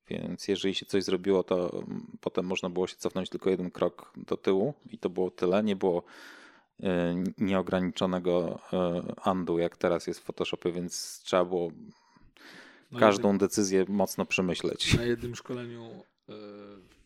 więc 0.09 0.47
jeżeli 0.47 0.75
się 0.75 0.85
coś 0.85 1.03
zrobiło, 1.03 1.43
to 1.43 1.83
potem 2.21 2.45
można 2.45 2.69
było 2.69 2.87
się 2.87 2.95
cofnąć 2.95 3.29
tylko 3.29 3.49
jeden 3.49 3.71
krok 3.71 4.11
do 4.17 4.37
tyłu 4.37 4.73
i 4.91 4.97
to 4.97 5.09
było 5.09 5.31
tyle. 5.31 5.63
Nie 5.63 5.75
było 5.75 5.97
e, 5.99 6.03
nieograniczonego 7.37 8.59
undo, 9.25 9.57
jak 9.57 9.77
teraz 9.77 10.07
jest 10.07 10.19
w 10.19 10.23
Photoshopie, 10.23 10.71
więc 10.71 11.21
trzeba 11.23 11.45
było 11.45 11.71
każdą 12.99 13.37
decyzję 13.37 13.85
mocno 13.87 14.25
przemyśleć. 14.25 14.93
Na 14.93 15.03
jednym 15.03 15.35
szkoleniu 15.35 15.89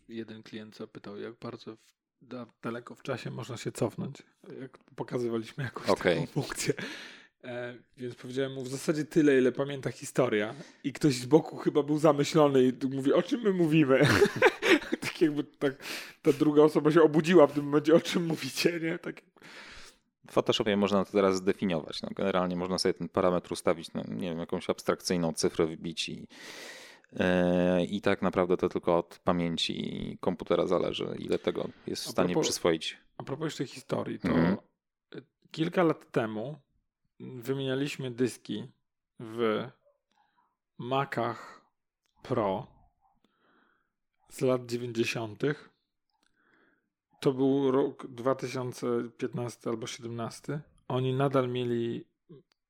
jeden 0.09 0.43
klient 0.43 0.75
zapytał, 0.75 1.17
jak 1.17 1.33
bardzo 1.33 1.77
da, 2.21 2.45
daleko 2.63 2.95
w 2.95 3.03
czasie 3.03 3.31
można 3.31 3.57
się 3.57 3.71
cofnąć, 3.71 4.17
jak 4.61 4.77
pokazywaliśmy 4.95 5.63
jakąś 5.63 5.89
okay. 5.89 6.15
taką 6.15 6.27
funkcję. 6.27 6.73
E, 7.43 7.75
więc 7.97 8.15
powiedziałem 8.15 8.53
mu 8.53 8.63
w 8.63 8.67
zasadzie 8.67 9.05
tyle, 9.05 9.37
ile 9.37 9.51
pamięta 9.51 9.91
historia. 9.91 10.55
I 10.83 10.93
ktoś 10.93 11.15
z 11.15 11.25
boku 11.25 11.57
chyba 11.57 11.83
był 11.83 11.97
zamyślony 11.99 12.63
i 12.63 12.87
mówi, 12.87 13.13
o 13.13 13.21
czym 13.21 13.41
my 13.41 13.53
mówimy? 13.53 13.99
tak 15.21 15.35
jakby 15.35 15.43
tak, 15.43 15.83
ta 16.21 16.33
druga 16.33 16.61
osoba 16.61 16.91
się 16.91 17.01
obudziła 17.01 17.47
w 17.47 17.53
tym 17.53 17.65
momencie, 17.65 17.95
o 17.95 17.99
czym 17.99 18.25
mówicie, 18.25 18.79
nie? 18.81 18.99
Tak. 18.99 19.21
W 20.27 20.31
Photoshopie 20.31 20.77
można 20.77 21.05
to 21.05 21.11
teraz 21.11 21.35
zdefiniować. 21.35 22.01
No, 22.01 22.09
generalnie 22.15 22.55
można 22.55 22.77
sobie 22.77 22.93
ten 22.93 23.09
parametr 23.09 23.53
ustawić, 23.53 23.93
no, 23.93 24.03
nie 24.07 24.29
wiem, 24.29 24.39
jakąś 24.39 24.69
abstrakcyjną 24.69 25.33
cyfrę 25.33 25.65
wbić 25.65 26.09
i 26.09 26.27
E, 27.19 27.83
I 27.85 28.01
tak 28.01 28.21
naprawdę 28.21 28.57
to 28.57 28.69
tylko 28.69 28.97
od 28.97 29.19
pamięci 29.23 30.17
komputera 30.21 30.67
zależy, 30.67 31.15
ile 31.19 31.39
tego 31.39 31.67
jest 31.87 32.03
w 32.03 32.09
stanie 32.09 32.33
propos, 32.33 32.47
przyswoić. 32.47 32.97
A 33.17 33.23
propos 33.23 33.45
jeszcze 33.45 33.65
historii, 33.65 34.19
to 34.19 34.27
mhm. 34.27 34.57
kilka 35.51 35.83
lat 35.83 36.11
temu 36.11 36.59
wymienialiśmy 37.19 38.11
dyski 38.11 38.67
w 39.19 39.67
Macach 40.77 41.61
Pro 42.23 42.67
z 44.31 44.41
lat 44.41 44.65
90. 44.65 45.43
To 47.19 47.33
był 47.33 47.71
rok 47.71 48.07
2015 48.07 49.69
albo 49.69 49.77
2017. 49.77 50.61
Oni 50.87 51.13
nadal 51.13 51.49
mieli 51.49 52.05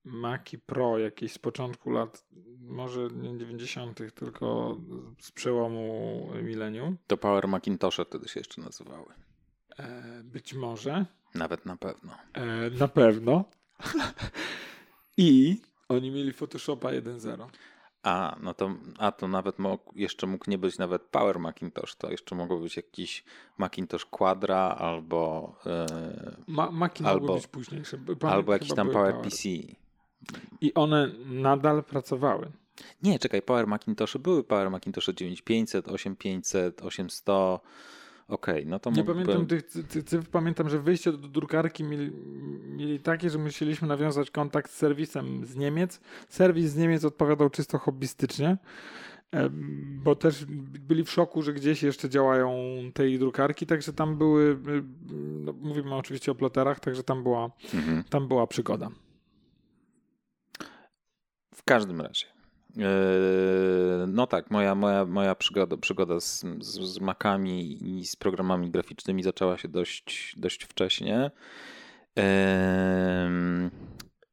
Maki 0.03 0.59
Pro 0.59 0.97
jakieś 0.97 1.33
z 1.33 1.39
początku 1.39 1.89
lat, 1.89 2.25
może 2.59 3.07
nie 3.07 3.37
90., 3.37 3.99
tylko 4.15 4.77
z 5.19 5.31
przełomu 5.31 6.27
milenium. 6.43 6.97
To 7.07 7.17
Power 7.17 7.47
Macintoshe 7.47 8.05
wtedy 8.05 8.27
się 8.27 8.39
jeszcze 8.39 8.61
nazywały. 8.61 9.13
E, 9.77 10.21
być 10.23 10.53
może. 10.53 11.05
Nawet 11.35 11.65
na 11.65 11.77
pewno. 11.77 12.17
E, 12.33 12.69
na 12.69 12.87
pewno. 12.87 13.45
I 15.17 15.61
oni 15.89 16.11
mieli 16.11 16.33
Photoshopa 16.33 16.89
1.0. 16.89 17.47
A, 18.03 18.37
no 18.41 18.53
to, 18.53 18.71
a 18.97 19.11
to 19.11 19.27
nawet 19.27 19.59
mógł, 19.59 19.93
jeszcze 19.95 20.27
mógł 20.27 20.49
nie 20.49 20.57
być 20.57 20.77
nawet 20.77 21.01
Power 21.01 21.39
Macintosh, 21.39 21.95
to 21.95 22.11
jeszcze 22.11 22.35
mogło 22.35 22.57
być 22.57 22.77
jakiś 22.77 23.23
Macintosh 23.57 24.05
Quadra 24.05 24.75
albo. 24.79 25.55
Yy, 25.65 26.35
Ma, 26.47 26.71
Maci 26.71 27.05
albo, 27.05 27.33
być 27.33 27.47
późniejsze. 27.47 27.97
albo 28.21 28.53
jakiś 28.53 28.73
tam 28.73 28.89
Power, 28.89 29.11
Power 29.11 29.23
PC. 29.23 29.49
I 30.61 30.73
one 30.73 31.11
nadal 31.25 31.83
pracowały. 31.83 32.51
Nie, 33.03 33.19
czekaj, 33.19 33.41
Power 33.41 33.67
Macintoshy 33.67 34.19
były 34.19 34.43
Power 34.43 34.71
Macintoshy 34.71 35.13
9500, 35.13 35.87
8500, 35.87 36.81
800. 36.81 37.27
Okej, 38.31 38.55
okay, 38.55 38.65
no 38.65 38.79
to 38.79 38.91
Nie 38.91 39.03
pamiętam 39.03 39.45
tych 39.45 39.65
cyfr, 40.05 40.29
pamiętam, 40.31 40.69
że 40.69 40.79
wyjście 40.79 41.11
do 41.11 41.27
drukarki 41.27 41.83
mieli, 41.83 42.11
mieli 42.75 42.99
takie, 42.99 43.29
że 43.29 43.37
musieliśmy 43.37 43.87
nawiązać 43.87 44.31
kontakt 44.31 44.71
z 44.71 44.75
serwisem 44.75 45.45
z 45.45 45.55
Niemiec. 45.55 45.99
Serwis 46.29 46.71
z 46.71 46.77
Niemiec 46.77 47.05
odpowiadał 47.05 47.49
czysto 47.49 47.77
hobbystycznie, 47.77 48.57
bo 50.03 50.15
też 50.15 50.45
byli 50.79 51.03
w 51.03 51.11
szoku, 51.11 51.41
że 51.41 51.53
gdzieś 51.53 51.83
jeszcze 51.83 52.09
działają 52.09 52.55
tej 52.93 53.19
drukarki, 53.19 53.65
także 53.65 53.93
tam 53.93 54.17
były, 54.17 54.57
no 55.19 55.53
mówimy 55.53 55.95
oczywiście 55.95 56.31
o 56.31 56.35
ploterach, 56.35 56.79
także 56.79 57.03
tam 57.03 57.23
była, 57.23 57.51
mhm. 57.73 58.03
tam 58.03 58.27
była 58.27 58.47
przygoda. 58.47 58.89
W 61.55 61.63
każdym 61.63 62.01
razie. 62.01 62.40
E, 62.77 64.07
no 64.07 64.27
tak, 64.27 64.51
moja, 64.51 64.75
moja, 64.75 65.05
moja 65.05 65.35
przygoda, 65.35 65.77
przygoda 65.77 66.19
z, 66.19 66.45
z, 66.59 66.99
Macami 66.99 67.83
i 67.99 68.05
z 68.05 68.15
programami 68.15 68.71
graficznymi 68.71 69.23
zaczęła 69.23 69.57
się 69.57 69.67
dość, 69.67 70.35
dość 70.37 70.63
wcześnie. 70.63 71.31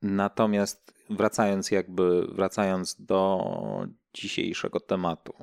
Natomiast 0.03 0.95
wracając 1.11 1.71
jakby, 1.71 2.27
wracając 2.27 2.97
do 3.01 3.45
dzisiejszego 4.15 4.81
tematu. 4.81 5.35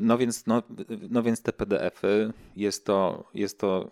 No 0.00 0.18
więc, 0.18 0.46
no, 0.46 0.62
no 1.10 1.22
więc 1.22 1.42
te 1.42 1.52
PDFy 1.52 2.32
jest 2.56 2.86
to, 2.86 3.30
jest 3.34 3.60
to 3.60 3.90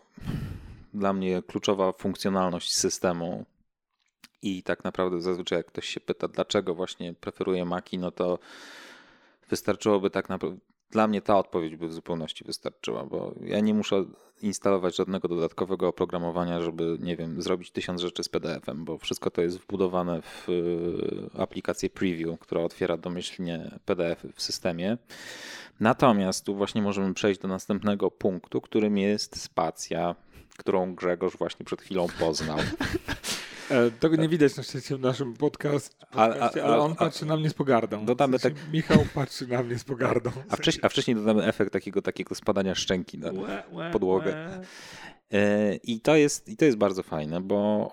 dla 0.94 1.12
mnie 1.12 1.42
kluczowa 1.42 1.92
funkcjonalność 1.92 2.74
systemu 2.74 3.44
i 4.42 4.62
tak 4.62 4.84
naprawdę 4.84 5.20
zazwyczaj 5.20 5.58
jak 5.58 5.66
ktoś 5.66 5.88
się 5.88 6.00
pyta, 6.00 6.28
dlaczego 6.28 6.74
właśnie 6.74 7.14
preferuje 7.14 7.64
Maki, 7.64 7.98
no 7.98 8.10
to 8.10 8.38
wystarczyłoby 9.48 10.10
tak 10.10 10.28
naprawdę 10.28 10.60
dla 10.92 11.06
mnie 11.06 11.22
ta 11.22 11.38
odpowiedź 11.38 11.76
by 11.76 11.88
w 11.88 11.92
zupełności 11.92 12.44
wystarczyła, 12.44 13.04
bo 13.04 13.34
ja 13.44 13.60
nie 13.60 13.74
muszę 13.74 14.04
instalować 14.42 14.96
żadnego 14.96 15.28
dodatkowego 15.28 15.88
oprogramowania, 15.88 16.60
żeby, 16.60 16.96
nie 17.00 17.16
wiem, 17.16 17.42
zrobić 17.42 17.70
tysiąc 17.70 18.00
rzeczy 18.00 18.24
z 18.24 18.28
PDF-em, 18.28 18.84
bo 18.84 18.98
wszystko 18.98 19.30
to 19.30 19.42
jest 19.42 19.58
wbudowane 19.58 20.22
w 20.22 20.48
y, 20.48 21.40
aplikację 21.40 21.90
Preview, 21.90 22.40
która 22.40 22.62
otwiera 22.62 22.96
domyślnie 22.96 23.78
PDF 23.84 24.24
w 24.34 24.42
systemie. 24.42 24.98
Natomiast 25.80 26.44
tu 26.44 26.54
właśnie 26.54 26.82
możemy 26.82 27.14
przejść 27.14 27.40
do 27.40 27.48
następnego 27.48 28.10
punktu, 28.10 28.60
którym 28.60 28.98
jest 28.98 29.42
spacja, 29.42 30.14
którą 30.56 30.94
Grzegorz 30.94 31.36
właśnie 31.36 31.66
przed 31.66 31.82
chwilą 31.82 32.06
poznał. 32.18 32.58
E, 33.72 33.90
tego 33.90 34.16
nie 34.16 34.28
widać 34.28 34.56
na 34.56 34.62
szczęście 34.62 34.96
w 34.96 35.00
naszym 35.00 35.34
podcast, 35.34 35.98
podcaście, 35.98 36.64
ale 36.64 36.78
on 36.78 36.96
patrzy 36.96 37.26
na 37.26 37.36
mnie 37.36 37.50
z 37.50 37.54
pogardą. 37.54 38.06
Dodamy 38.06 38.38
w 38.38 38.42
sensie 38.42 38.60
tak... 38.60 38.72
Michał 38.72 38.98
patrzy 39.14 39.46
na 39.46 39.62
mnie 39.62 39.78
z 39.78 39.84
pogardą. 39.84 40.30
A, 40.48 40.56
wcześniej, 40.56 40.84
a 40.84 40.88
wcześniej 40.88 41.16
dodamy 41.16 41.44
efekt 41.44 41.72
takiego, 41.72 42.02
takiego 42.02 42.34
spadania 42.34 42.74
szczęki 42.74 43.18
na 43.18 43.32
łe, 43.32 43.62
łe, 43.72 43.90
podłogę. 43.90 44.30
Łe. 44.30 44.62
I 45.82 46.00
to, 46.00 46.16
jest, 46.16 46.48
I 46.48 46.56
to 46.56 46.64
jest 46.64 46.78
bardzo 46.78 47.02
fajne, 47.02 47.40
bo 47.40 47.92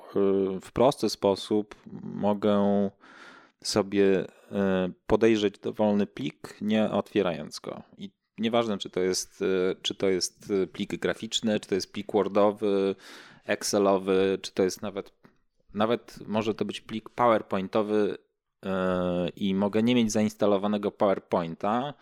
y, 0.57 0.59
w 0.61 0.71
prosty 0.71 1.09
sposób 1.09 1.75
mogę 2.03 2.89
sobie 3.63 4.25
podejrzeć 5.07 5.59
dowolny 5.59 6.07
plik, 6.07 6.55
nie 6.61 6.91
otwierając 6.91 7.59
go. 7.59 7.83
I 7.97 8.11
nieważne, 8.37 8.77
czy 8.77 8.89
to 8.89 8.99
jest, 8.99 9.43
czy 9.81 9.95
to 9.95 10.09
jest 10.09 10.53
plik 10.73 10.95
graficzny, 10.95 11.59
czy 11.59 11.69
to 11.69 11.75
jest 11.75 11.93
plik 11.93 12.11
Wordowy, 12.13 12.95
Excelowy, 13.45 14.39
czy 14.41 14.51
to 14.51 14.63
jest 14.63 14.81
nawet 14.81 15.18
nawet 15.73 16.27
może 16.27 16.55
to 16.55 16.65
być 16.65 16.81
plik 16.81 17.09
PowerPointowy 17.09 18.17
e, 18.65 19.29
i 19.29 19.55
mogę 19.55 19.83
nie 19.83 19.95
mieć 19.95 20.11
zainstalowanego 20.11 20.91
PowerPointa, 20.91 21.93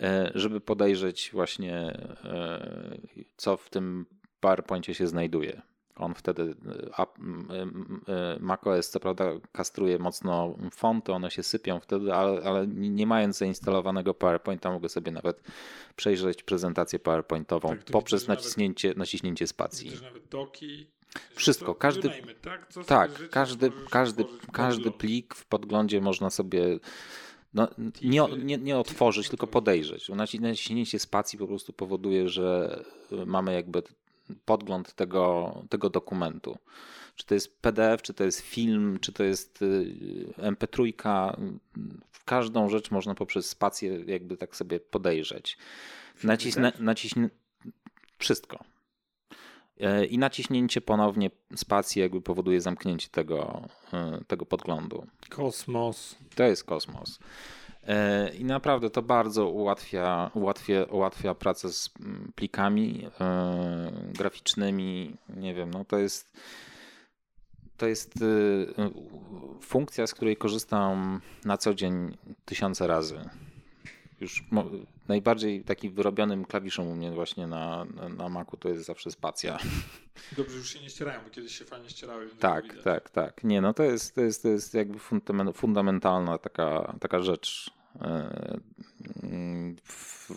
e, 0.00 0.30
żeby 0.34 0.60
podejrzeć 0.60 1.30
właśnie, 1.32 1.76
e, 2.24 2.98
co 3.36 3.56
w 3.56 3.70
tym 3.70 4.06
PowerPoincie 4.40 4.94
się 4.94 5.06
znajduje. 5.06 5.62
On 5.96 6.14
wtedy, 6.14 6.54
macOS 8.40 8.90
co 8.90 9.00
prawda 9.00 9.24
kastruje 9.52 9.98
mocno 9.98 10.56
fonty, 10.70 11.12
one 11.12 11.30
się 11.30 11.42
sypią 11.42 11.80
wtedy, 11.80 12.14
ale, 12.14 12.42
ale 12.42 12.66
nie 12.66 13.06
mając 13.06 13.38
zainstalowanego 13.38 14.14
PowerPointa 14.14 14.70
mogę 14.70 14.88
sobie 14.88 15.12
nawet 15.12 15.42
przejrzeć 15.96 16.42
prezentację 16.42 16.98
PowerPointową 16.98 17.68
tak, 17.68 17.84
poprzez 17.84 18.28
naciśnięcie, 18.28 18.88
nawet, 18.88 18.98
naciśnięcie 18.98 19.46
spacji. 19.46 19.90
Nawet 20.02 20.28
doki, 20.28 20.90
wszystko, 21.34 21.74
każdy, 21.74 22.10
tak, 22.42 22.72
tak 22.86 23.30
każdy, 23.30 23.72
każdy, 23.90 24.24
każdy 24.52 24.90
plik 24.90 25.34
w 25.34 25.46
podglądzie 25.46 26.00
można 26.00 26.30
sobie 26.30 26.78
no, 27.54 27.68
nie, 28.02 28.22
nie, 28.38 28.58
nie 28.58 28.78
otworzyć, 28.78 29.28
tylko 29.28 29.46
podejrzeć. 29.46 30.08
Naciśnięcie 30.40 30.98
spacji 30.98 31.38
po 31.38 31.46
prostu 31.46 31.72
powoduje, 31.72 32.28
że 32.28 32.78
mamy 33.26 33.54
jakby 33.54 33.82
podgląd 34.44 34.94
tego, 34.94 35.54
tego 35.68 35.90
dokumentu. 35.90 36.58
Czy 37.14 37.26
to 37.26 37.34
jest 37.34 37.60
PDF, 37.60 38.02
czy 38.02 38.14
to 38.14 38.24
jest 38.24 38.40
film, 38.40 38.98
czy 39.00 39.12
to 39.12 39.24
jest 39.24 39.62
y, 39.62 40.34
MP3. 40.38 40.92
W 42.10 42.24
każdą 42.24 42.68
rzecz 42.68 42.90
można 42.90 43.14
poprzez 43.14 43.48
spację 43.48 44.04
jakby 44.06 44.36
tak 44.36 44.56
sobie 44.56 44.80
podejrzeć. 44.80 45.58
Naciśnę, 46.24 46.72
naciśnę 46.78 47.30
wszystko. 48.18 48.64
E, 49.80 50.04
I 50.04 50.18
naciśnięcie 50.18 50.80
ponownie 50.80 51.30
spacji 51.54 52.02
jakby 52.02 52.20
powoduje 52.20 52.60
zamknięcie 52.60 53.08
tego, 53.08 53.68
e, 53.92 54.20
tego 54.26 54.46
podglądu. 54.46 55.06
Kosmos. 55.28 56.16
To 56.34 56.44
jest 56.44 56.64
kosmos. 56.64 57.18
E, 57.86 58.34
I 58.34 58.44
naprawdę 58.44 58.90
to 58.90 59.02
bardzo 59.02 59.48
ułatwia, 59.48 60.30
ułatwia, 60.34 60.84
ułatwia 60.84 61.34
pracę 61.34 61.72
z 61.72 61.90
mm, 62.00 62.32
plikami 62.34 63.08
graficznymi. 64.12 65.16
Nie 65.36 65.54
wiem, 65.54 65.70
no 65.70 65.84
to 65.84 65.98
jest 65.98 66.32
to 67.76 67.86
jest 67.86 68.14
funkcja, 69.60 70.06
z 70.06 70.14
której 70.14 70.36
korzystam 70.36 71.20
na 71.44 71.56
co 71.56 71.74
dzień 71.74 72.16
tysiące 72.44 72.86
razy 72.86 73.20
już 74.20 74.44
najbardziej 75.08 75.64
taki 75.64 75.90
wyrobionym 75.90 76.44
klawiszem 76.44 76.86
u 76.86 76.94
mnie 76.94 77.10
właśnie 77.10 77.46
na, 77.46 77.84
na, 77.84 78.08
na 78.08 78.28
Macu 78.28 78.56
to 78.56 78.68
jest 78.68 78.84
zawsze 78.84 79.10
spacja. 79.10 79.58
Dobrze, 80.36 80.56
już 80.56 80.72
się 80.72 80.80
nie 80.80 80.90
ścierają, 80.90 81.20
bo 81.24 81.30
kiedyś 81.30 81.58
się 81.58 81.64
fajnie 81.64 81.90
ścierały. 81.90 82.28
Tak, 82.38 82.82
tak, 82.84 83.10
tak. 83.10 83.44
Nie, 83.44 83.60
no 83.60 83.74
to 83.74 83.82
jest, 83.82 84.14
to 84.14 84.20
jest, 84.20 84.42
to 84.42 84.48
jest 84.48 84.74
jakby 84.74 84.98
fundamentalna 85.52 86.38
taka, 86.38 86.94
taka 87.00 87.22
rzecz 87.22 87.70
e, 88.00 88.60
w 89.84 90.30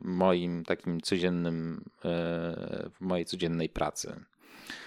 moim 0.00 0.64
takim 0.64 1.00
codziennym, 1.00 1.84
e, 2.04 2.90
w 2.90 3.00
mojej 3.00 3.26
codziennej 3.26 3.68
pracy. 3.68 4.24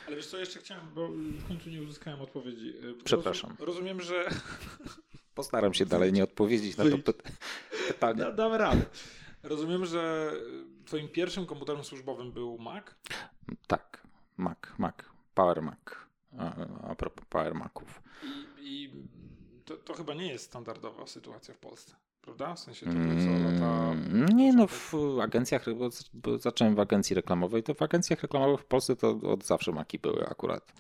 Ale 0.08 0.16
wiesz 0.16 0.28
co, 0.28 0.38
jeszcze 0.38 0.60
chciałem, 0.60 0.86
bo 0.96 1.08
w 1.08 1.48
końcu 1.48 1.70
nie 1.70 1.82
uzyskałem 1.82 2.22
odpowiedzi. 2.22 2.74
E, 2.78 3.04
Przepraszam. 3.04 3.56
Rozumiem, 3.60 4.02
że 4.02 4.30
Postaram 5.36 5.74
się 5.74 5.86
dalej 5.86 6.14
nie 6.14 6.24
odpowiedzieć 6.24 6.78
na 6.78 6.84
to 6.84 7.14
pytanie. 7.88 8.20
Da, 8.20 8.32
damy 8.32 8.58
radę. 8.58 8.82
Rozumiem, 9.44 9.86
że 9.86 10.32
twoim 10.86 11.08
pierwszym 11.08 11.46
komputerem 11.46 11.84
służbowym 11.84 12.32
był 12.32 12.58
Mac? 12.58 12.86
Tak, 13.68 14.08
Mac, 14.38 14.58
Mac, 14.78 14.96
Power 15.36 15.62
Mac. 15.62 15.80
A, 16.38 16.56
a 16.92 16.96
propos 16.96 17.26
Power 17.30 17.56
Maców. 17.56 18.02
I, 18.24 18.46
i 18.60 18.92
to, 19.66 19.78
to, 19.78 19.94
chyba 19.94 20.14
nie 20.14 20.28
jest 20.28 20.46
standardowa 20.46 21.08
sytuacja 21.08 21.54
w 21.54 21.58
Polsce, 21.58 21.96
prawda? 22.22 22.56
W 22.56 22.60
sensie 22.60 22.86
to 22.86 22.92
co 22.92 23.52
lata... 23.52 23.92
Mm, 23.92 24.26
nie, 24.26 24.54
no 24.54 24.68
w 24.68 24.94
agencjach, 25.22 25.66
bo 26.14 26.38
zacząłem 26.40 26.76
w 26.76 26.80
agencji 26.80 27.16
reklamowej, 27.16 27.64
to 27.64 27.74
w 27.74 27.82
agencjach 27.82 28.22
reklamowych 28.22 28.62
w 28.62 28.66
Polsce 28.66 28.96
to 28.96 29.10
od 29.10 29.44
zawsze 29.44 29.72
Maki 29.72 30.00
były 30.00 30.28
akurat. 30.28 30.74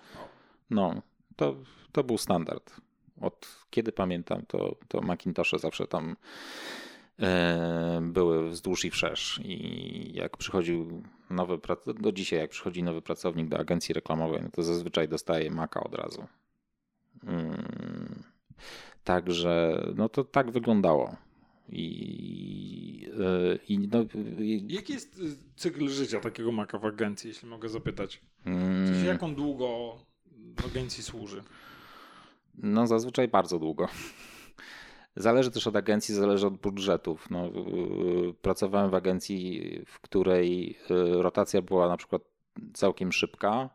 No, 0.70 1.02
to, 1.36 1.56
to 1.92 2.04
był 2.04 2.18
standard 2.18 2.76
od 3.24 3.64
kiedy 3.70 3.92
pamiętam, 3.92 4.46
to, 4.48 4.76
to 4.88 5.02
Macintoshe 5.02 5.60
zawsze 5.60 5.88
tam 5.88 6.16
e, 7.20 8.00
były 8.02 8.50
wzdłuż 8.50 8.86
i 8.86 8.92
wszerz. 8.92 9.40
I 9.44 10.12
jak 10.14 10.38
przychodził 10.38 11.04
nowy, 11.30 11.60
do 12.00 12.12
dzisiaj 12.12 12.40
jak 12.40 12.50
przychodzi 12.50 12.84
nowy 12.84 13.02
pracownik 13.02 13.50
do 13.50 13.60
agencji 13.60 13.94
reklamowej, 13.94 14.42
no 14.44 14.50
to 14.50 14.64
zazwyczaj 14.64 15.08
dostaje 15.08 15.52
Maca 15.52 15.84
od 15.84 15.96
razu. 15.96 16.28
Mm. 17.24 18.24
Także 19.04 19.84
no 19.96 20.10
to 20.10 20.24
tak 20.24 20.52
wyglądało. 20.52 21.16
I, 21.70 23.10
e, 23.20 23.60
i 23.70 23.80
no, 23.80 24.06
Jaki 24.68 24.94
jest 24.94 25.22
cykl 25.56 25.90
życia 25.90 26.20
takiego 26.20 26.52
Maca 26.52 26.78
w 26.80 26.86
agencji, 26.86 27.28
jeśli 27.28 27.50
mogę 27.50 27.70
zapytać? 27.70 28.22
W 28.46 28.88
sensie, 28.88 29.06
jak 29.06 29.24
on 29.24 29.36
długo 29.36 29.98
w 30.62 30.66
agencji 30.66 31.04
służy? 31.04 31.44
No 32.58 32.88
zazwyczaj 32.88 33.28
bardzo 33.28 33.60
długo. 33.60 33.88
Zależy 35.16 35.52
też 35.52 35.68
od 35.68 35.76
agencji, 35.76 36.16
zależy 36.16 36.48
od 36.48 36.58
budżetów. 36.58 37.30
No, 37.30 37.48
y, 37.48 38.34
pracowałem 38.42 38.92
w 38.92 38.96
agencji, 38.96 39.62
w 39.88 40.00
której 40.00 40.80
y, 40.92 41.22
rotacja 41.22 41.62
była 41.62 41.90
na 41.90 41.98
przykład 41.98 42.22
całkiem 42.74 43.12
szybka, 43.12 43.70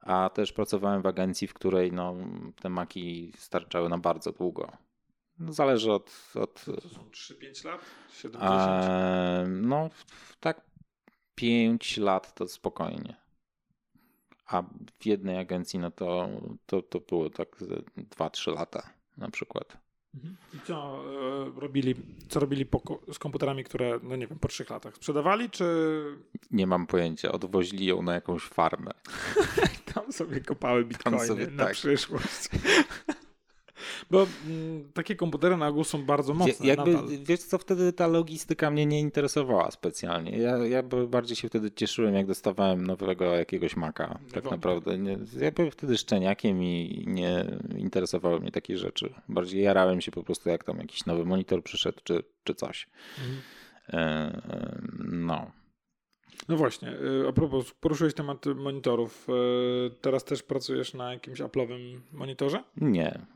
a 0.00 0.30
też 0.34 0.52
pracowałem 0.52 1.02
w 1.02 1.06
agencji, 1.06 1.48
w 1.48 1.54
której 1.54 1.92
no, 1.92 2.14
te 2.60 2.68
maki 2.68 3.32
starczały 3.36 3.88
na 3.88 3.98
bardzo 3.98 4.32
długo. 4.32 4.72
No, 5.38 5.52
zależy 5.52 5.92
od. 5.92 6.32
od 6.34 6.64
to 6.64 6.88
są 6.88 7.00
3-5 7.10 7.64
lat? 7.64 7.80
7 8.12 8.42
a, 8.42 9.44
No, 9.48 9.90
tak 10.40 10.60
5 11.34 11.96
lat 11.96 12.34
to 12.34 12.48
spokojnie 12.48 13.21
a 14.52 14.62
w 14.98 15.06
jednej 15.06 15.38
agencji 15.38 15.78
no 15.78 15.90
to, 15.90 16.28
to, 16.66 16.82
to 16.82 17.00
było 17.00 17.30
tak 17.30 17.48
2-3 18.18 18.54
lata 18.54 18.90
na 19.16 19.30
przykład. 19.30 19.76
Mhm. 20.14 20.36
I 20.54 20.66
co 20.66 21.02
e, 21.56 21.60
robili, 21.60 21.94
co 22.28 22.40
robili 22.40 22.66
po, 22.66 22.80
z 23.12 23.18
komputerami, 23.18 23.64
które, 23.64 24.00
no 24.02 24.16
nie 24.16 24.26
wiem, 24.26 24.38
po 24.38 24.48
trzech 24.48 24.70
latach 24.70 24.96
sprzedawali, 24.96 25.50
czy... 25.50 25.64
Nie 26.50 26.66
mam 26.66 26.86
pojęcia, 26.86 27.32
odwozili 27.32 27.86
ją 27.86 28.02
na 28.02 28.14
jakąś 28.14 28.42
farmę. 28.42 28.90
Tam 29.94 30.12
sobie 30.12 30.40
kopały 30.40 30.84
bitcoiny 30.84 31.26
sobie, 31.26 31.46
na 31.46 31.64
tak. 31.64 31.72
przyszłość. 31.72 32.48
Bo 34.10 34.26
mm, 34.46 34.92
takie 34.92 35.16
komputery 35.16 35.56
na 35.56 35.68
ogół 35.68 35.84
są 35.84 36.04
bardzo 36.04 36.34
mocne. 36.34 36.66
Jakby, 36.66 36.96
wiesz 37.24 37.40
co, 37.40 37.58
wtedy 37.58 37.92
ta 37.92 38.06
logistyka 38.06 38.70
mnie 38.70 38.86
nie 38.86 39.00
interesowała 39.00 39.70
specjalnie. 39.70 40.38
Ja, 40.38 40.56
ja 40.56 40.82
bardziej 41.08 41.36
się 41.36 41.48
wtedy 41.48 41.70
cieszyłem, 41.70 42.14
jak 42.14 42.26
dostawałem 42.26 42.86
nowego 42.86 43.24
jakiegoś 43.24 43.76
maka. 43.76 44.18
Tak 44.32 44.44
naprawdę. 44.44 44.98
Nie, 44.98 45.18
ja 45.40 45.52
byłem 45.52 45.70
wtedy 45.70 45.98
szczeniakiem 45.98 46.62
i 46.62 47.04
nie 47.06 47.58
interesowały 47.78 48.40
mnie 48.40 48.50
takie 48.50 48.78
rzeczy. 48.78 49.14
Bardziej 49.28 49.62
jarałem 49.62 50.00
się 50.00 50.10
po 50.10 50.22
prostu, 50.22 50.48
jak 50.48 50.64
tam 50.64 50.78
jakiś 50.78 51.06
nowy 51.06 51.24
monitor 51.24 51.62
przyszedł, 51.62 52.00
czy, 52.04 52.24
czy 52.44 52.54
coś. 52.54 52.88
Mhm. 53.18 53.40
E, 53.88 54.40
no. 55.04 55.50
No 56.48 56.56
właśnie, 56.56 56.88
e, 56.88 57.28
a 57.28 57.32
propos, 57.32 57.72
poruszyłeś 57.80 58.14
temat 58.14 58.46
monitorów. 58.46 59.26
E, 59.28 59.90
teraz 59.90 60.24
też 60.24 60.42
pracujesz 60.42 60.94
na 60.94 61.12
jakimś 61.12 61.40
Apple'owym 61.40 62.00
monitorze? 62.12 62.64
Nie, 62.76 63.26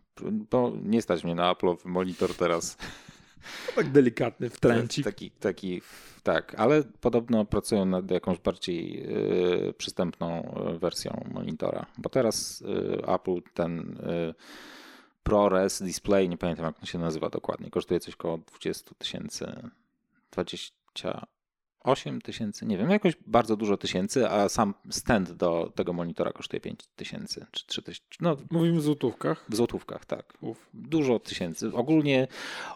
bo 0.50 0.72
nie 0.82 1.02
stać 1.02 1.24
mnie 1.24 1.34
na 1.34 1.54
Apple'owy 1.54 1.86
monitor 1.86 2.34
teraz. 2.34 2.76
tak 3.76 3.92
delikatny 3.92 4.50
wtręcik. 4.50 5.04
Taki, 5.04 5.30
taki, 5.30 5.82
tak, 6.22 6.54
ale 6.58 6.82
podobno 7.00 7.44
pracują 7.44 7.84
nad 7.84 8.10
jakąś 8.10 8.38
bardziej 8.38 9.06
y, 9.68 9.74
przystępną 9.78 10.54
wersją 10.80 11.24
monitora, 11.32 11.86
bo 11.98 12.08
teraz 12.08 12.62
y, 12.62 13.06
Apple 13.06 13.42
ten 13.54 13.80
y, 13.80 14.34
ProRes 15.22 15.82
Display, 15.82 16.28
nie 16.28 16.36
pamiętam 16.38 16.66
jak 16.66 16.78
on 16.78 16.86
się 16.86 16.98
nazywa 16.98 17.30
dokładnie, 17.30 17.70
kosztuje 17.70 18.00
coś 18.00 18.14
około 18.14 18.38
20 18.38 18.94
tysięcy, 18.98 19.70
20 20.30 21.26
8 21.86 22.20
tysięcy, 22.20 22.66
nie 22.66 22.78
wiem, 22.78 22.90
jakoś 22.90 23.16
bardzo 23.26 23.56
dużo 23.56 23.76
tysięcy, 23.76 24.30
a 24.30 24.48
sam 24.48 24.74
stand 24.90 25.32
do 25.32 25.72
tego 25.74 25.92
monitora 25.92 26.32
kosztuje 26.32 26.60
5 26.60 26.80
tysięcy 26.96 27.46
czy 27.50 27.66
3 27.66 27.82
tysięcy. 27.82 28.18
No, 28.20 28.36
Mówimy 28.50 28.78
w 28.78 28.82
złotówkach? 28.82 29.44
W 29.48 29.56
złotówkach, 29.56 30.04
tak. 30.04 30.32
Uf. 30.40 30.68
Dużo 30.74 31.18
tysięcy. 31.18 31.72
Ogólnie, 31.72 32.28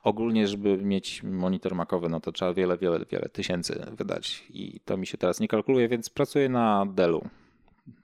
ogólnie, 0.03 0.49
żeby 0.49 0.77
mieć 0.77 1.23
monitor 1.23 1.75
makowy, 1.75 2.09
no 2.09 2.21
to 2.21 2.33
trzeba 2.33 2.55
wiele, 2.55 2.79
wiele, 2.79 3.05
wiele 3.11 3.29
tysięcy 3.29 3.87
wydać 3.93 4.45
i 4.51 4.81
to 4.85 4.97
mi 4.97 5.07
się 5.07 5.19
teraz 5.19 5.41
nie 5.41 5.49
kalkuluje, 5.49 5.89
więc 5.89 6.11
pracuję 6.11 6.49
na 6.49 6.87
Dellu 6.87 7.29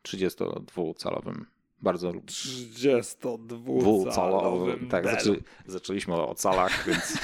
32-calowym. 0.02 1.44
Bardzo 1.82 2.10
32-calowym. 2.10 4.88
Tak, 4.90 5.04
zaczę, 5.04 5.34
zaczęliśmy 5.66 6.14
o 6.14 6.34
calach, 6.34 6.86
więc 6.86 7.18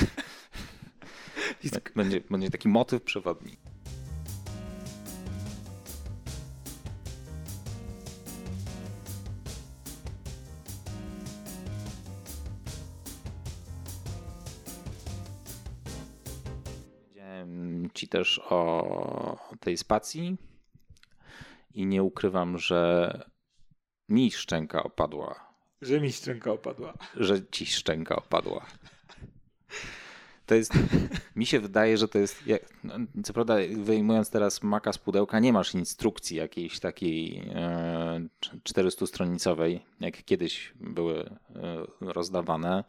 będzie, 1.97 2.21
będzie 2.31 2.51
taki 2.51 2.69
motyw 2.69 3.03
przewodni. 3.03 3.57
Ci 17.95 18.09
też 18.09 18.39
o 18.39 19.39
tej 19.61 19.77
spacji 19.77 20.37
i 21.75 21.87
nie 21.87 22.03
ukrywam, 22.03 22.59
że 22.59 23.13
mi 24.09 24.31
szczęka 24.31 24.83
opadła. 24.83 25.55
Że 25.83 26.01
mi 26.01 26.13
szczęka 26.13 26.53
opadła. 26.53 26.95
Że 27.17 27.47
ci 27.47 27.67
szczęka 27.67 28.17
opadła. 28.17 28.67
To 30.47 30.55
jest, 30.55 30.73
mi 31.37 31.47
się 31.47 31.61
wydaje, 31.61 31.99
że 31.99 32.09
to 32.09 32.19
jest, 32.19 32.47
jak, 32.47 32.63
no, 32.85 32.95
co 33.25 33.33
prawda 33.33 33.55
wyjmując 33.77 34.31
teraz 34.31 34.63
maka 34.63 34.93
z 34.93 34.99
pudełka, 34.99 35.41
nie 35.41 35.53
masz 35.53 35.75
instrukcji 35.75 36.37
jakiejś 36.37 36.81
takiej 36.81 37.39
e, 37.55 38.29
400-stronicowej, 38.69 39.81
jak 40.01 40.25
kiedyś 40.25 40.73
były 40.81 41.21
e, 41.21 41.31
rozdawane. 42.01 42.85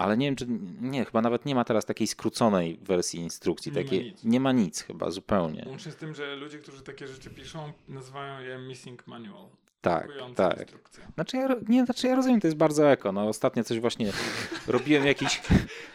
Ale 0.00 0.16
nie 0.16 0.26
wiem, 0.26 0.36
czy. 0.36 0.46
Nie, 0.80 1.04
chyba 1.04 1.22
nawet 1.22 1.46
nie 1.46 1.54
ma 1.54 1.64
teraz 1.64 1.84
takiej 1.84 2.06
skróconej 2.06 2.78
wersji 2.82 3.20
instrukcji. 3.20 3.72
Nie, 3.72 3.82
takiej, 3.82 3.98
ma, 3.98 4.04
nic. 4.04 4.24
nie 4.24 4.40
ma 4.40 4.52
nic 4.52 4.80
chyba 4.82 5.10
zupełnie. 5.10 5.64
Łącznie 5.68 5.92
z 5.92 5.96
tym, 5.96 6.14
że 6.14 6.36
ludzie, 6.36 6.58
którzy 6.58 6.82
takie 6.82 7.08
rzeczy 7.08 7.30
piszą, 7.30 7.72
nazywają 7.88 8.40
je 8.40 8.58
missing 8.58 9.06
manual. 9.06 9.44
Tak, 9.80 10.08
tak. 10.36 10.68
Znaczy 11.14 11.36
ja, 11.36 11.48
nie, 11.68 11.84
znaczy 11.84 12.06
ja 12.06 12.14
rozumiem, 12.14 12.40
to 12.40 12.46
jest 12.46 12.56
bardzo 12.56 12.90
eko. 12.90 13.12
No, 13.12 13.28
ostatnio 13.28 13.64
coś 13.64 13.80
właśnie 13.80 14.12
robiłem 14.66 15.06
jakiś, 15.06 15.42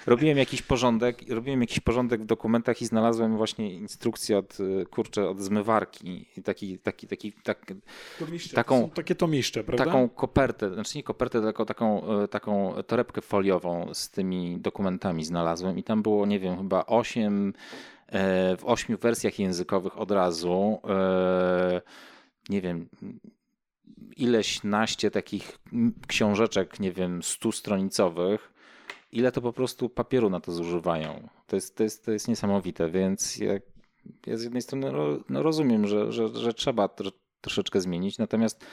robiłem 0.05 0.37
jakiś 0.37 0.61
porządek, 0.61 1.21
robiłem 1.29 1.61
jakiś 1.61 1.79
porządek 1.79 2.21
w 2.21 2.25
dokumentach 2.25 2.81
i 2.81 2.85
znalazłem 2.85 3.37
właśnie 3.37 3.73
instrukcję 3.73 4.37
od, 4.37 4.57
kurczę, 4.91 5.29
od 5.29 5.39
zmywarki 5.39 6.25
i 6.37 6.43
taki, 6.43 6.79
taki, 6.79 7.07
taki, 7.07 7.33
tak, 7.33 7.73
taką, 8.53 8.89
takie 8.89 9.15
tomiszcze, 9.15 9.63
prawda? 9.63 9.85
Taką 9.85 10.09
kopertę, 10.09 10.73
znaczy 10.73 10.97
nie 10.97 11.03
kopertę, 11.03 11.41
tylko 11.41 11.65
taką, 11.65 12.19
e, 12.21 12.27
taką 12.27 12.73
torebkę 12.87 13.21
foliową 13.21 13.93
z 13.93 14.09
tymi 14.09 14.57
dokumentami 14.59 15.25
znalazłem 15.25 15.77
i 15.77 15.83
tam 15.83 16.03
było, 16.03 16.25
nie 16.25 16.39
wiem, 16.39 16.57
chyba 16.57 16.85
osiem, 16.85 17.53
e, 18.07 18.57
w 18.57 18.65
ośmiu 18.65 18.97
wersjach 18.97 19.39
językowych 19.39 19.99
od 19.99 20.11
razu, 20.11 20.79
e, 20.89 21.81
nie 22.49 22.61
wiem, 22.61 22.89
ileś 24.17 24.63
naście 24.63 25.11
takich 25.11 25.59
książeczek, 26.07 26.79
nie 26.79 26.91
wiem, 26.91 27.23
stustronicowych, 27.23 28.53
ile 29.11 29.31
to 29.31 29.41
po 29.41 29.53
prostu 29.53 29.89
papieru 29.89 30.29
na 30.29 30.39
to 30.39 30.51
zużywają. 30.51 31.29
To 31.47 31.55
jest, 31.55 31.75
to 31.75 31.83
jest, 31.83 32.05
to 32.05 32.11
jest 32.11 32.27
niesamowite, 32.27 32.89
więc 32.89 33.37
ja, 33.37 33.53
ja 34.27 34.37
z 34.37 34.43
jednej 34.43 34.61
strony 34.61 34.91
no, 35.29 35.43
rozumiem, 35.43 35.87
że, 35.87 36.11
że, 36.11 36.27
że 36.27 36.53
trzeba 36.53 36.89
troszeczkę 37.41 37.81
zmienić, 37.81 38.17
natomiast 38.17 38.65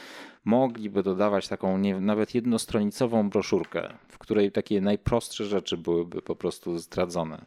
mogliby 0.44 1.02
dodawać 1.02 1.48
taką 1.48 1.78
nie, 1.78 2.00
nawet 2.00 2.34
jednostronicową 2.34 3.30
broszurkę, 3.30 3.94
w 4.08 4.18
której 4.18 4.52
takie 4.52 4.80
najprostsze 4.80 5.44
rzeczy 5.44 5.76
byłyby 5.76 6.22
po 6.22 6.36
prostu 6.36 6.78
zdradzone. 6.78 7.46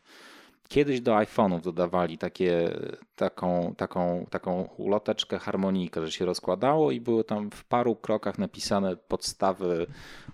Kiedyś 0.68 1.02
do 1.02 1.12
iPhone'ów 1.12 1.62
dodawali 1.62 2.18
takie, 2.18 2.80
taką, 3.16 3.76
taką, 3.78 4.26
taką 4.30 4.70
uloteczkę 4.78 5.40
harmonijkę, 5.40 6.06
że 6.06 6.12
się 6.12 6.26
rozkładało 6.26 6.92
i 6.92 7.02
były 7.02 7.24
tam 7.24 7.52
w 7.52 7.64
paru 7.64 7.96
krokach 7.96 8.38
napisane 8.38 8.96
podstawy 8.96 9.88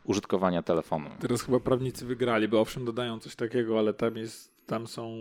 użytkowania 0.03 0.63
telefonu. 0.63 1.09
Teraz 1.19 1.41
chyba 1.41 1.59
prawnicy 1.59 2.05
wygrali, 2.05 2.47
bo 2.47 2.61
owszem 2.61 2.85
dodają 2.85 3.19
coś 3.19 3.35
takiego, 3.35 3.79
ale 3.79 3.93
tam 3.93 4.17
jest 4.17 4.51
tam 4.71 4.87
są 4.87 5.13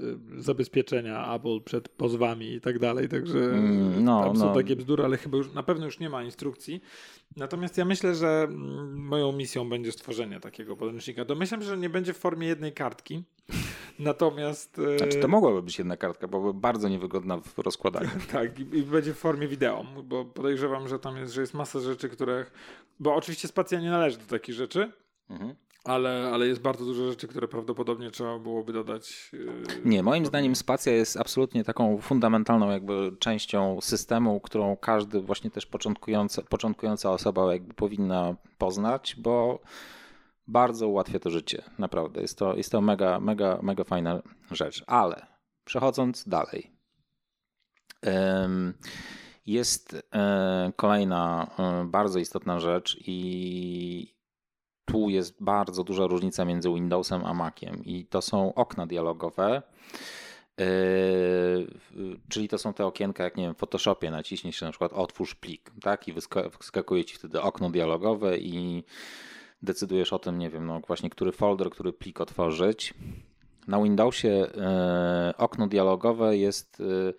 y, 0.00 0.42
zabezpieczenia 0.42 1.34
Apple 1.34 1.60
przed 1.64 1.88
pozwami 1.88 2.52
i 2.52 2.60
tak 2.60 2.78
dalej, 2.78 3.08
także 3.08 3.38
mm, 3.38 4.04
no, 4.04 4.24
tam 4.24 4.36
są 4.36 4.46
no. 4.46 4.54
takie 4.54 4.76
bzdury, 4.76 5.04
ale 5.04 5.16
chyba 5.16 5.36
już 5.36 5.52
na 5.52 5.62
pewno 5.62 5.84
już 5.84 6.00
nie 6.00 6.10
ma 6.10 6.22
instrukcji. 6.22 6.80
Natomiast 7.36 7.78
ja 7.78 7.84
myślę, 7.84 8.14
że 8.14 8.28
mm, 8.28 9.06
moją 9.06 9.32
misją 9.32 9.68
będzie 9.68 9.92
stworzenie 9.92 10.40
takiego 10.40 10.76
podręcznika. 10.76 11.24
Domyślam 11.24 11.60
się, 11.60 11.66
że 11.66 11.76
nie 11.76 11.90
będzie 11.90 12.12
w 12.12 12.18
formie 12.18 12.46
jednej 12.46 12.72
kartki, 12.72 13.22
Natomiast. 13.98 14.78
E, 14.78 14.98
znaczy, 14.98 15.20
to 15.20 15.28
mogłaby 15.28 15.62
być 15.62 15.78
jedna 15.78 15.96
kartka, 15.96 16.28
bo 16.28 16.54
bardzo 16.54 16.88
niewygodna 16.88 17.40
w 17.40 17.58
rozkładaniu. 17.58 18.10
tak, 18.32 18.58
i, 18.58 18.62
i, 18.62 18.82
będzie 18.82 19.14
w 19.14 19.18
formie 19.18 19.48
wideo, 19.48 19.84
bo 20.04 20.24
podejrzewam, 20.24 20.88
że 20.88 20.98
tam 20.98 21.16
jest, 21.16 21.32
że 21.32 21.40
jest 21.40 21.54
masa 21.54 21.80
rzeczy, 21.80 22.08
których. 22.08 22.52
Bo 23.00 23.14
oczywiście 23.14 23.48
spacja 23.48 23.80
nie 23.80 23.90
należy 23.90 24.18
do 24.18 24.24
takich 24.24 24.54
rzeczy. 24.54 24.92
Mhm. 25.30 25.54
Ale, 25.84 26.30
ale 26.32 26.46
jest 26.46 26.60
bardzo 26.60 26.84
dużo 26.84 27.10
rzeczy, 27.10 27.28
które 27.28 27.48
prawdopodobnie 27.48 28.10
trzeba 28.10 28.38
byłoby 28.38 28.72
dodać. 28.72 29.30
Yy, 29.32 29.62
nie, 29.84 30.02
moim 30.02 30.26
zdaniem 30.26 30.56
spacja 30.56 30.92
jest 30.92 31.16
absolutnie 31.16 31.64
taką 31.64 32.00
fundamentalną 32.00 32.70
jakby 32.70 33.12
częścią 33.18 33.80
systemu, 33.80 34.40
którą 34.40 34.76
każdy 34.76 35.20
właśnie 35.20 35.50
też 35.50 35.66
początkująca, 35.66 36.42
początkująca 36.42 37.10
osoba 37.10 37.52
jakby 37.52 37.74
powinna 37.74 38.36
poznać, 38.58 39.16
bo 39.18 39.60
bardzo 40.48 40.88
ułatwia 40.88 41.18
to 41.18 41.30
życie. 41.30 41.62
Naprawdę. 41.78 42.20
Jest 42.20 42.38
to, 42.38 42.56
jest 42.56 42.72
to 42.72 42.80
mega, 42.80 43.20
mega, 43.20 43.58
mega 43.62 43.84
fajna 43.84 44.22
rzecz. 44.50 44.84
Ale 44.86 45.26
przechodząc 45.64 46.28
dalej. 46.28 46.72
Jest 49.46 49.96
e, 50.14 50.72
kolejna 50.76 51.50
e, 51.58 51.84
bardzo 51.84 52.18
istotna 52.18 52.60
rzecz 52.60 52.96
i 53.00 54.16
tu 54.84 55.08
jest 55.08 55.42
bardzo 55.42 55.84
duża 55.84 56.06
różnica 56.06 56.44
między 56.44 56.68
Windowsem 56.68 57.24
a 57.24 57.34
Maciem 57.34 57.84
i 57.84 58.06
to 58.06 58.22
są 58.22 58.54
okna 58.54 58.86
dialogowe. 58.86 59.62
Yy, 60.58 61.66
czyli 62.28 62.48
to 62.48 62.58
są 62.58 62.74
te 62.74 62.86
okienka, 62.86 63.24
jak 63.24 63.36
nie 63.36 63.44
wiem, 63.44 63.54
w 63.54 63.58
Photoshopie 63.58 64.10
naciśniesz 64.10 64.60
na 64.60 64.70
przykład 64.70 64.92
otwórz 64.92 65.34
plik, 65.34 65.70
tak? 65.82 66.08
I 66.08 66.12
wyskakuje 66.12 67.04
ci 67.04 67.16
wtedy 67.16 67.42
okno 67.42 67.70
dialogowe 67.70 68.38
i 68.38 68.84
decydujesz 69.62 70.12
o 70.12 70.18
tym, 70.18 70.38
nie 70.38 70.50
wiem, 70.50 70.66
no 70.66 70.80
właśnie, 70.86 71.10
który 71.10 71.32
folder, 71.32 71.70
który 71.70 71.92
plik 71.92 72.20
otworzyć. 72.20 72.94
Na 73.68 73.82
Windowsie 73.82 74.28
e, 74.28 75.34
okno 75.38 75.66
dialogowe 75.66 76.36
jest 76.36 76.80
e, 76.80 77.12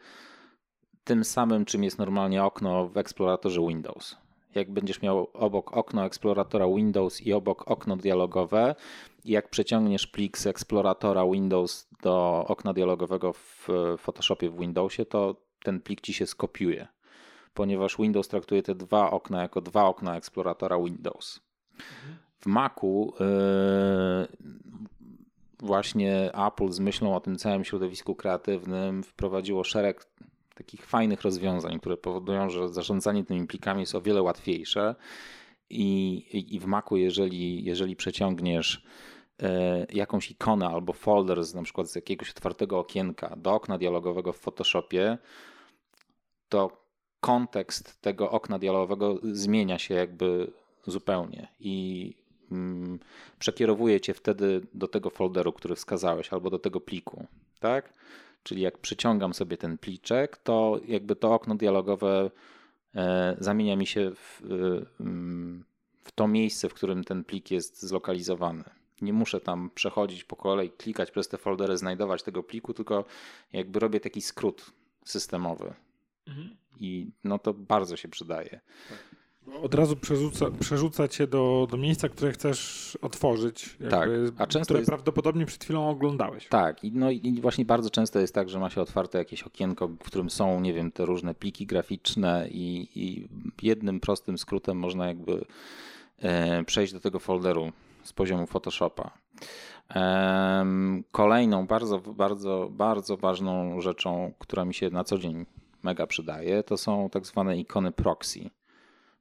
tym 1.03 1.23
samym, 1.23 1.65
czym 1.65 1.83
jest 1.83 1.97
normalnie 1.97 2.43
okno 2.43 2.87
w 2.87 2.97
eksploratorze 2.97 3.61
Windows. 3.67 4.17
Jak 4.55 4.71
będziesz 4.71 5.01
miał 5.01 5.29
obok 5.33 5.77
okno 5.77 6.05
eksploratora 6.05 6.67
Windows 6.67 7.21
i 7.21 7.33
obok 7.33 7.71
okno 7.71 7.97
dialogowe, 7.97 8.75
jak 9.25 9.49
przeciągniesz 9.49 10.07
plik 10.07 10.37
z 10.37 10.47
eksploratora 10.47 11.25
Windows 11.25 11.87
do 12.03 12.45
okna 12.47 12.73
dialogowego 12.73 13.33
w 13.33 13.67
Photoshopie 13.97 14.49
w 14.49 14.59
Windowsie, 14.59 15.05
to 15.05 15.35
ten 15.63 15.81
plik 15.81 16.01
ci 16.01 16.13
się 16.13 16.25
skopiuje, 16.25 16.87
ponieważ 17.53 17.97
Windows 17.97 18.27
traktuje 18.27 18.63
te 18.63 18.75
dwa 18.75 19.11
okna 19.11 19.41
jako 19.41 19.61
dwa 19.61 19.85
okna 19.85 20.17
eksploratora 20.17 20.77
Windows. 20.79 21.39
Mhm 21.79 22.26
Macu 22.47 23.13
yy, 23.19 24.27
właśnie 25.59 26.31
Apple 26.47 26.69
z 26.69 26.79
myślą 26.79 27.15
o 27.15 27.19
tym 27.19 27.37
całym 27.37 27.65
środowisku 27.65 28.15
kreatywnym 28.15 29.03
wprowadziło 29.03 29.63
szereg 29.63 30.05
takich 30.55 30.85
fajnych 30.85 31.21
rozwiązań, 31.21 31.79
które 31.79 31.97
powodują, 31.97 32.49
że 32.49 32.69
zarządzanie 32.69 33.23
tymi 33.23 33.47
plikami 33.47 33.79
jest 33.79 33.95
o 33.95 34.01
wiele 34.01 34.21
łatwiejsze. 34.21 34.95
I, 35.69 36.55
i 36.55 36.59
w 36.59 36.65
Macu, 36.65 36.97
jeżeli, 36.97 37.63
jeżeli 37.63 37.95
przeciągniesz 37.95 38.83
yy, 39.41 39.47
jakąś 39.93 40.31
ikonę 40.31 40.67
albo 40.67 40.93
folder 40.93 41.43
z 41.43 41.55
na 41.55 41.63
przykład 41.63 41.89
z 41.89 41.95
jakiegoś 41.95 42.29
otwartego 42.29 42.79
okienka 42.79 43.35
do 43.35 43.53
okna 43.53 43.77
dialogowego 43.77 44.33
w 44.33 44.37
Photoshopie, 44.37 45.17
to 46.49 46.87
kontekst 47.19 48.01
tego 48.01 48.31
okna 48.31 48.59
dialogowego 48.59 49.19
zmienia 49.23 49.79
się 49.79 49.93
jakby 49.93 50.51
zupełnie. 50.85 51.47
I 51.59 52.15
przekierowuje 53.39 54.01
cię 54.01 54.13
wtedy 54.13 54.61
do 54.73 54.87
tego 54.87 55.09
folderu, 55.09 55.53
który 55.53 55.75
wskazałeś, 55.75 56.33
albo 56.33 56.49
do 56.49 56.59
tego 56.59 56.81
pliku, 56.81 57.27
tak? 57.59 57.93
Czyli 58.43 58.61
jak 58.61 58.77
przyciągam 58.77 59.33
sobie 59.33 59.57
ten 59.57 59.77
pliczek, 59.77 60.37
to 60.37 60.79
jakby 60.87 61.15
to 61.15 61.33
okno 61.33 61.55
dialogowe 61.55 62.31
e, 62.95 63.35
zamienia 63.39 63.75
mi 63.75 63.87
się 63.87 64.11
w, 64.15 64.41
mm, 64.99 65.63
w 66.03 66.11
to 66.11 66.27
miejsce, 66.27 66.69
w 66.69 66.73
którym 66.73 67.03
ten 67.03 67.23
plik 67.23 67.51
jest 67.51 67.83
zlokalizowany. 67.83 68.63
Nie 69.01 69.13
muszę 69.13 69.41
tam 69.41 69.69
przechodzić 69.75 70.23
po 70.23 70.35
kolei, 70.35 70.69
klikać 70.69 71.11
przez 71.11 71.27
te 71.27 71.37
foldery, 71.37 71.77
znajdować 71.77 72.23
tego 72.23 72.43
pliku, 72.43 72.73
tylko 72.73 73.05
jakby 73.53 73.79
robię 73.79 73.99
taki 73.99 74.21
skrót 74.21 74.71
systemowy. 75.05 75.73
Mhm. 76.27 76.57
I 76.79 77.11
no 77.23 77.39
to 77.39 77.53
bardzo 77.53 77.97
się 77.97 78.07
przydaje. 78.07 78.49
Tak. 78.89 79.16
Od 79.61 79.75
razu 79.75 79.95
przerzuca, 79.95 80.45
przerzuca 80.59 81.07
cię 81.07 81.27
do, 81.27 81.67
do 81.71 81.77
miejsca, 81.77 82.09
które 82.09 82.31
chcesz 82.31 82.97
otworzyć, 83.01 83.77
tak, 83.89 84.09
a 84.37 84.47
często 84.47 84.65
które 84.65 84.79
jest... 84.79 84.89
prawdopodobnie 84.89 85.45
przed 85.45 85.63
chwilą 85.63 85.89
oglądałeś. 85.89 86.47
Tak, 86.47 86.83
i, 86.83 86.91
no, 86.91 87.11
i 87.11 87.41
właśnie 87.41 87.65
bardzo 87.65 87.89
często 87.89 88.19
jest 88.19 88.33
tak, 88.33 88.49
że 88.49 88.59
ma 88.59 88.69
się 88.69 88.81
otwarte 88.81 89.17
jakieś 89.17 89.43
okienko, 89.43 89.87
w 89.87 89.97
którym 89.97 90.29
są, 90.29 90.59
nie 90.59 90.73
wiem, 90.73 90.91
te 90.91 91.05
różne 91.05 91.35
pliki 91.35 91.65
graficzne 91.65 92.47
i, 92.51 92.89
i 92.95 93.27
jednym 93.61 93.99
prostym 93.99 94.37
skrótem 94.37 94.77
można 94.77 95.07
jakby 95.07 95.45
e, 96.19 96.63
przejść 96.63 96.93
do 96.93 96.99
tego 96.99 97.19
folderu 97.19 97.71
z 98.03 98.13
poziomu 98.13 98.47
Photoshopa. 98.47 99.11
E, 99.95 100.65
kolejną 101.11 101.67
bardzo, 101.67 101.99
bardzo, 101.99 102.69
bardzo 102.71 103.17
ważną 103.17 103.81
rzeczą, 103.81 104.33
która 104.39 104.65
mi 104.65 104.73
się 104.73 104.89
na 104.89 105.03
co 105.03 105.17
dzień 105.17 105.45
mega 105.83 106.07
przydaje, 106.07 106.63
to 106.63 106.77
są 106.77 107.09
tak 107.09 107.25
zwane 107.25 107.57
ikony 107.57 107.91
proxy. 107.91 108.49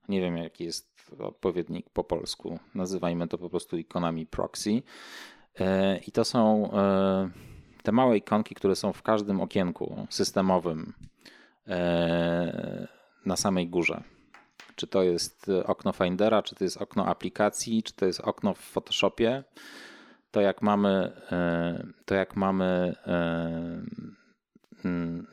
Nie 0.09 0.21
wiem, 0.21 0.37
jaki 0.37 0.65
jest 0.65 0.97
odpowiednik 1.19 1.91
po 1.91 2.05
polsku. 2.05 2.59
Nazywajmy 2.75 3.29
to 3.29 3.39
po 3.39 3.51
prostu 3.51 3.77
ikonami 3.77 4.27
proxy. 4.27 4.83
E, 5.61 5.99
I 5.99 6.13
to 6.13 6.25
są 6.25 6.71
e, 6.73 7.31
te 7.83 7.93
małe 7.93 8.17
ikonki, 8.17 8.55
które 8.55 8.77
są 8.77 8.93
w 8.93 9.03
każdym 9.03 9.41
okienku 9.41 10.07
systemowym 10.11 10.93
e, 11.69 12.89
na 13.27 13.37
samej 13.37 13.69
górze. 13.69 14.03
Czy 14.77 14.87
to 14.87 15.03
jest 15.03 15.51
okno 15.65 15.93
Findera, 15.93 16.43
czy 16.43 16.55
to 16.55 16.65
jest 16.65 16.83
okno 16.83 17.07
aplikacji, 17.07 17.83
czy 17.83 17.93
to 17.93 18.07
jest 18.07 18.21
okno 18.21 18.55
w 18.55 18.59
Photoshopie. 18.59 19.45
To 20.31 20.41
jak 20.41 20.63
mamy, 20.63 21.13
to 22.05 22.15
jak 22.15 22.37
mamy 22.37 22.97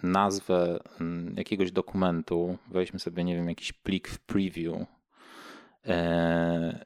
nazwę 0.03 0.79
mm, 1.01 1.35
jakiegoś 1.37 1.71
dokumentu, 1.71 2.57
weźmy 2.71 2.99
sobie, 2.99 3.23
nie 3.23 3.35
wiem, 3.35 3.49
jakiś 3.49 3.73
plik 3.73 4.07
w 4.07 4.19
preview 4.19 4.85
e, 5.85 6.85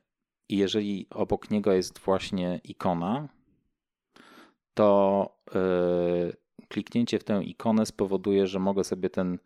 i 0.50 0.58
jeżeli 0.58 1.08
obok 1.10 1.52
niego 1.52 1.74
jest 1.74 2.00
właśnie 2.00 2.60
ikona, 2.64 3.28
to 4.74 5.30
e, 5.56 5.60
kliknięcie 6.68 7.20
w 7.20 7.24
tę 7.24 7.44
ikonę 7.44 7.86
spowoduje, 7.86 8.48
że 8.48 8.60
mogę 8.60 8.84
sobie 8.84 9.10
ten 9.10 9.40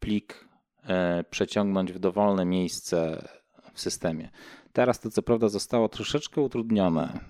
plik 0.00 0.48
e, 0.84 1.24
przeciągnąć 1.24 1.92
w 1.92 1.98
dowolne 1.98 2.44
miejsce 2.44 3.28
w 3.74 3.80
systemie. 3.80 4.30
Teraz 4.72 5.00
to 5.00 5.10
co 5.10 5.22
prawda 5.22 5.48
zostało 5.48 5.88
troszeczkę 5.88 6.40
utrudnione, 6.40 7.20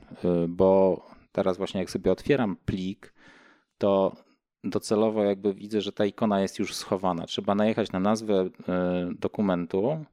bo 0.48 1.02
teraz 1.32 1.56
właśnie 1.58 1.80
jak 1.80 1.90
sobie 1.90 2.12
otwieram 2.12 2.56
plik, 2.56 3.14
to 3.78 4.16
docelowo 4.64 5.24
jakby 5.24 5.54
widzę, 5.54 5.80
że 5.80 5.92
ta 5.92 6.04
ikona 6.04 6.40
jest 6.40 6.58
już 6.58 6.74
schowana. 6.74 7.26
Trzeba 7.26 7.54
najechać 7.54 7.92
na 7.92 8.00
nazwę 8.00 8.48
e, 8.68 9.10
dokumentu 9.18 10.04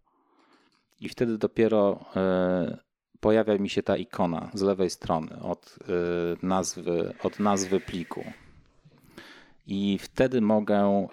i 1.00 1.10
wtedy 1.10 1.38
dopiero 1.38 2.06
e, 2.16 2.78
pojawia 3.20 3.58
mi 3.58 3.70
się 3.70 3.84
ta 3.84 3.98
ikona 3.98 4.52
z 4.54 4.62
lewej 4.62 4.90
strony 4.90 5.42
od 5.42 5.80
e, 5.82 6.46
nazwy, 6.46 7.14
od 7.24 7.40
nazwy 7.40 7.80
pliku. 7.80 8.24
I 9.68 9.98
wtedy 10.02 10.42
mogę 10.42 11.08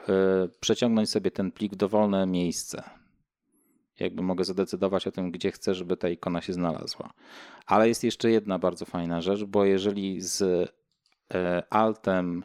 przeciągnąć 0.60 1.10
sobie 1.10 1.30
ten 1.30 1.52
plik 1.52 1.72
w 1.72 1.76
dowolne 1.76 2.26
miejsce. 2.26 2.82
Jakby 4.00 4.22
mogę 4.22 4.44
zadecydować 4.44 5.06
o 5.06 5.12
tym, 5.12 5.30
gdzie 5.30 5.52
chcę, 5.52 5.74
żeby 5.74 5.96
ta 5.96 6.08
ikona 6.08 6.40
się 6.40 6.52
znalazła. 6.52 7.12
Ale 7.66 7.88
jest 7.88 8.04
jeszcze 8.04 8.30
jedna 8.30 8.58
bardzo 8.58 8.84
fajna 8.84 9.20
rzecz, 9.20 9.44
bo 9.44 9.64
jeżeli 9.64 10.20
z 10.20 10.70
Altem 11.70 12.42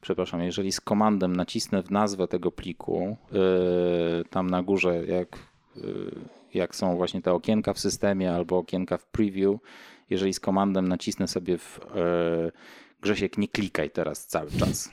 przepraszam, 0.00 0.42
jeżeli 0.42 0.72
z 0.72 0.80
komandem 0.80 1.36
nacisnę 1.36 1.82
w 1.82 1.90
nazwę 1.90 2.28
tego 2.28 2.52
pliku, 2.52 3.16
e, 3.32 4.24
tam 4.30 4.50
na 4.50 4.62
górze, 4.62 5.06
jak, 5.06 5.38
e, 5.76 5.80
jak 6.54 6.76
są 6.76 6.96
właśnie 6.96 7.22
te 7.22 7.32
okienka 7.32 7.72
w 7.72 7.78
systemie 7.78 8.34
albo 8.34 8.58
okienka 8.58 8.98
w 8.98 9.06
preview, 9.06 9.60
jeżeli 10.10 10.34
z 10.34 10.40
komandem 10.40 10.88
nacisnę 10.88 11.28
sobie 11.28 11.58
w 11.58 11.80
Grzesiek, 13.00 13.38
nie 13.38 13.48
klikaj 13.48 13.90
teraz 13.90 14.26
cały 14.26 14.50
czas. 14.50 14.90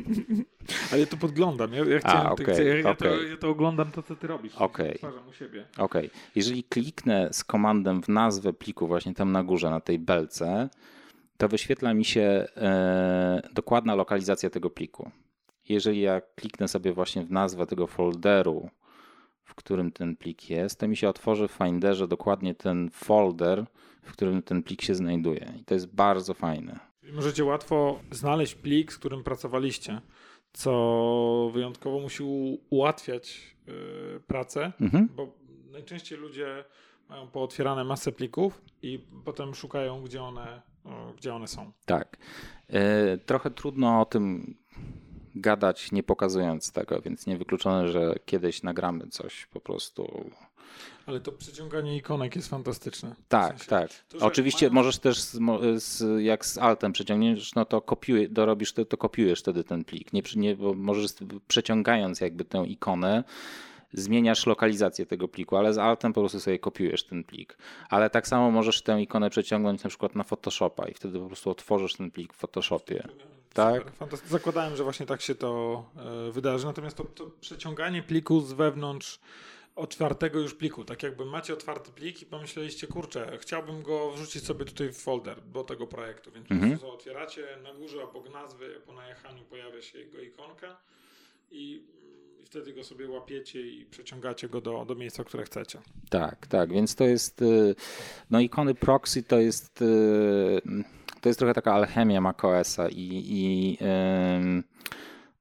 Ale 0.92 1.00
ja 1.00 1.06
to 1.06 1.16
podglądam. 1.16 1.72
Ja, 1.72 1.84
ja, 1.84 1.98
chciałem, 1.98 2.26
A, 2.26 2.30
okay, 2.30 2.64
ja, 2.64 2.74
ja, 2.74 2.90
okay. 2.90 2.96
to, 2.96 3.22
ja, 3.22 3.36
to, 3.36 3.48
oglądam 3.48 3.92
to, 3.92 4.02
co 4.02 4.16
ty 4.16 4.26
robisz. 4.26 4.54
Okay. 4.54 4.98
u 5.30 5.32
siebie. 5.32 5.66
Okay. 5.78 6.10
Jeżeli 6.34 6.64
kliknę 6.64 7.28
z 7.32 7.44
komandem 7.44 8.02
w 8.02 8.08
nazwę 8.08 8.52
pliku 8.52 8.86
właśnie 8.86 9.14
tam 9.14 9.32
na 9.32 9.44
górze, 9.44 9.70
na 9.70 9.80
tej 9.80 9.98
belce, 9.98 10.68
to 11.38 11.48
wyświetla 11.48 11.94
mi 11.94 12.04
się 12.04 12.46
e, 12.56 13.42
dokładna 13.52 13.94
lokalizacja 13.94 14.50
tego 14.50 14.70
pliku. 14.70 15.10
Jeżeli 15.68 16.00
ja 16.00 16.20
kliknę 16.20 16.68
sobie 16.68 16.92
właśnie 16.92 17.24
w 17.24 17.30
nazwę 17.30 17.66
tego 17.66 17.86
folderu, 17.86 18.70
w 19.44 19.54
którym 19.54 19.92
ten 19.92 20.16
plik 20.16 20.50
jest, 20.50 20.80
to 20.80 20.88
mi 20.88 20.96
się 20.96 21.08
otworzy 21.08 21.48
w 21.48 21.52
Finderze 21.52 22.08
dokładnie 22.08 22.54
ten 22.54 22.90
folder, 22.90 23.64
w 24.02 24.12
którym 24.12 24.42
ten 24.42 24.62
plik 24.62 24.82
się 24.82 24.94
znajduje. 24.94 25.52
I 25.60 25.64
to 25.64 25.74
jest 25.74 25.94
bardzo 25.94 26.34
fajne. 26.34 26.78
Możecie 27.12 27.44
łatwo 27.44 28.00
znaleźć 28.10 28.54
plik, 28.54 28.92
z 28.92 28.98
którym 28.98 29.24
pracowaliście, 29.24 30.00
co 30.52 31.50
wyjątkowo 31.54 32.00
musi 32.00 32.22
ułatwiać 32.70 33.56
yy, 33.66 34.20
pracę, 34.26 34.72
mhm. 34.80 35.08
bo 35.16 35.32
najczęściej 35.70 36.18
ludzie 36.18 36.64
mają 37.08 37.28
pootwierane 37.28 37.84
masę 37.84 38.12
plików 38.12 38.62
i 38.82 39.04
potem 39.24 39.54
szukają, 39.54 40.02
gdzie 40.02 40.22
one 40.22 40.62
gdzie 41.16 41.34
one 41.34 41.48
są. 41.48 41.72
Tak. 41.84 42.16
E, 42.68 43.18
trochę 43.18 43.50
trudno 43.50 44.00
o 44.00 44.04
tym 44.04 44.54
gadać, 45.34 45.92
nie 45.92 46.02
pokazując 46.02 46.72
tego, 46.72 47.00
więc 47.00 47.26
niewykluczone, 47.26 47.88
że 47.88 48.14
kiedyś 48.24 48.62
nagramy 48.62 49.08
coś 49.08 49.46
po 49.46 49.60
prostu. 49.60 50.30
Ale 51.06 51.20
to 51.20 51.32
przeciąganie 51.32 51.96
ikonek 51.96 52.36
jest 52.36 52.48
fantastyczne. 52.48 53.16
Tak, 53.28 53.56
w 53.56 53.58
sensie, 53.58 53.70
tak. 53.70 53.90
To, 54.08 54.26
Oczywiście 54.26 54.66
mają... 54.66 54.74
możesz 54.74 54.98
też, 54.98 55.20
z, 55.20 55.38
z, 55.82 56.22
jak 56.22 56.46
z 56.46 56.58
altem 56.58 56.92
przeciągniesz, 56.92 57.54
no 57.54 57.64
to 57.64 57.80
kopiuje, 57.80 58.28
dorobisz, 58.28 58.72
to, 58.72 58.84
to 58.84 58.96
kopiujesz 58.96 59.40
wtedy 59.40 59.64
ten 59.64 59.84
plik. 59.84 60.12
Nie, 60.12 60.22
nie, 60.36 60.56
bo 60.56 60.74
możesz 60.74 61.10
przeciągając 61.48 62.20
jakby 62.20 62.44
tę 62.44 62.64
ikonę, 62.66 63.24
zmieniasz 63.92 64.46
lokalizację 64.46 65.06
tego 65.06 65.28
pliku, 65.28 65.56
ale 65.56 65.74
z 65.74 65.78
altem 65.78 66.12
po 66.12 66.20
prostu 66.20 66.40
sobie 66.40 66.58
kopiujesz 66.58 67.04
ten 67.04 67.24
plik. 67.24 67.58
Ale 67.88 68.10
tak 68.10 68.28
samo 68.28 68.50
możesz 68.50 68.82
tę 68.82 69.02
ikonę 69.02 69.30
przeciągnąć 69.30 69.84
na 69.84 69.90
przykład 69.90 70.14
na 70.14 70.24
Photoshopa 70.24 70.88
i 70.88 70.94
wtedy 70.94 71.18
po 71.18 71.26
prostu 71.26 71.50
otworzysz 71.50 71.94
ten 71.94 72.10
plik 72.10 72.32
w 72.32 72.36
Photoshopie. 72.36 73.08
Tak? 73.52 73.92
Zakładałem, 74.26 74.76
że 74.76 74.84
właśnie 74.84 75.06
tak 75.06 75.20
się 75.20 75.34
to 75.34 75.84
e, 76.28 76.32
wydarzy. 76.32 76.66
Natomiast 76.66 76.96
to, 76.96 77.04
to 77.04 77.30
przeciąganie 77.40 78.02
pliku 78.02 78.40
z 78.40 78.52
wewnątrz 78.52 79.20
otwartego 79.78 80.38
już 80.38 80.54
pliku. 80.54 80.84
Tak 80.84 81.02
jakby 81.02 81.24
macie 81.24 81.52
otwarty 81.52 81.90
plik 81.90 82.22
i 82.22 82.26
pomyśleliście, 82.26 82.86
kurczę, 82.86 83.38
chciałbym 83.40 83.82
go 83.82 84.10
wrzucić 84.10 84.44
sobie 84.44 84.64
tutaj 84.64 84.88
w 84.88 84.98
folder 84.98 85.42
do 85.42 85.64
tego 85.64 85.86
projektu, 85.86 86.32
więc 86.32 86.50
mhm. 86.50 86.78
otwieracie 86.84 87.46
na 87.62 87.74
górze 87.74 88.04
obok 88.04 88.32
nazwy, 88.32 88.80
po 88.86 88.92
najechaniu 88.92 89.44
pojawia 89.44 89.82
się 89.82 89.98
jego 89.98 90.20
ikonka 90.20 90.76
i 91.50 91.82
wtedy 92.48 92.72
go 92.72 92.84
sobie 92.84 93.08
łapiecie 93.08 93.62
i 93.62 93.84
przeciągacie 93.84 94.48
go 94.48 94.60
do, 94.60 94.84
do 94.84 94.94
miejsca, 94.94 95.24
które 95.24 95.44
chcecie. 95.44 95.78
Tak, 96.10 96.46
tak, 96.46 96.72
więc 96.72 96.94
to 96.94 97.04
jest, 97.04 97.42
y, 97.42 97.74
no 98.30 98.40
ikony 98.40 98.74
proxy 98.74 99.22
to 99.22 99.38
jest, 99.38 99.82
y, 99.82 100.60
to 101.20 101.28
jest 101.28 101.38
trochę 101.38 101.54
taka 101.54 101.74
alchemia 101.74 102.20
macOSa 102.20 102.88
i, 102.88 103.24
i 103.28 103.78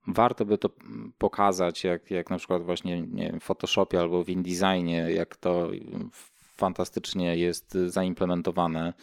warto 0.07 0.45
by 0.45 0.57
to 0.57 0.69
pokazać, 1.17 1.83
jak, 1.83 2.11
jak 2.11 2.29
na 2.29 2.37
przykład 2.37 2.63
właśnie 2.63 3.01
nie 3.01 3.31
wiem, 3.31 3.39
w 3.39 3.43
Photoshopie 3.43 3.99
albo 3.99 4.23
w 4.23 4.29
InDesignie, 4.29 5.11
jak 5.11 5.35
to 5.35 5.69
fantastycznie 6.57 7.37
jest 7.37 7.77
zaimplementowane. 7.85 8.93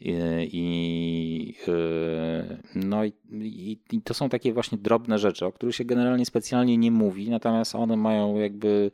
I, 0.00 1.54
y, 1.68 2.58
no 2.74 3.04
i, 3.04 3.12
i, 3.92 4.02
to 4.02 4.14
są 4.14 4.28
takie 4.28 4.52
właśnie 4.52 4.78
drobne 4.78 5.18
rzeczy, 5.18 5.46
o 5.46 5.52
których 5.52 5.74
się 5.74 5.84
generalnie 5.84 6.26
specjalnie 6.26 6.78
nie 6.78 6.90
mówi, 6.90 7.30
natomiast 7.30 7.74
one 7.74 7.96
mają 7.96 8.36
jakby 8.36 8.90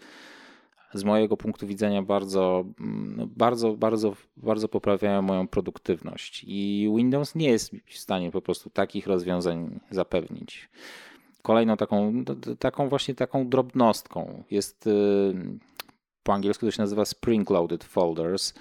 z 0.95 1.05
mojego 1.05 1.37
punktu 1.37 1.67
widzenia 1.67 2.03
bardzo, 2.03 2.65
mm, 2.81 3.31
bardzo, 3.37 3.73
bardzo, 3.73 4.17
bardzo 4.37 4.69
poprawiają 4.69 5.23
moją 5.23 5.49
produktywność. 5.49 6.45
I 6.47 6.91
Windows 6.97 7.35
nie 7.35 7.49
jest 7.49 7.73
w 7.87 7.99
stanie 7.99 8.31
po 8.31 8.43
prostu 8.43 8.71
takich 8.71 9.07
rozwiązań 9.07 9.81
zapewnić. 9.91 10.69
Kolejną 11.43 11.77
taką, 11.77 12.25
taką 12.59 12.89
właśnie 12.89 13.15
taką 13.15 13.49
drobnostką 13.49 14.43
jest 14.51 14.87
y, 14.87 15.35
po 16.23 16.35
angielsku 16.35 16.67
to 16.67 16.73
się 16.73 16.83
nazywa 16.83 17.05
Spring 17.05 17.51
Loaded 17.51 17.85
Folders. 17.85 18.55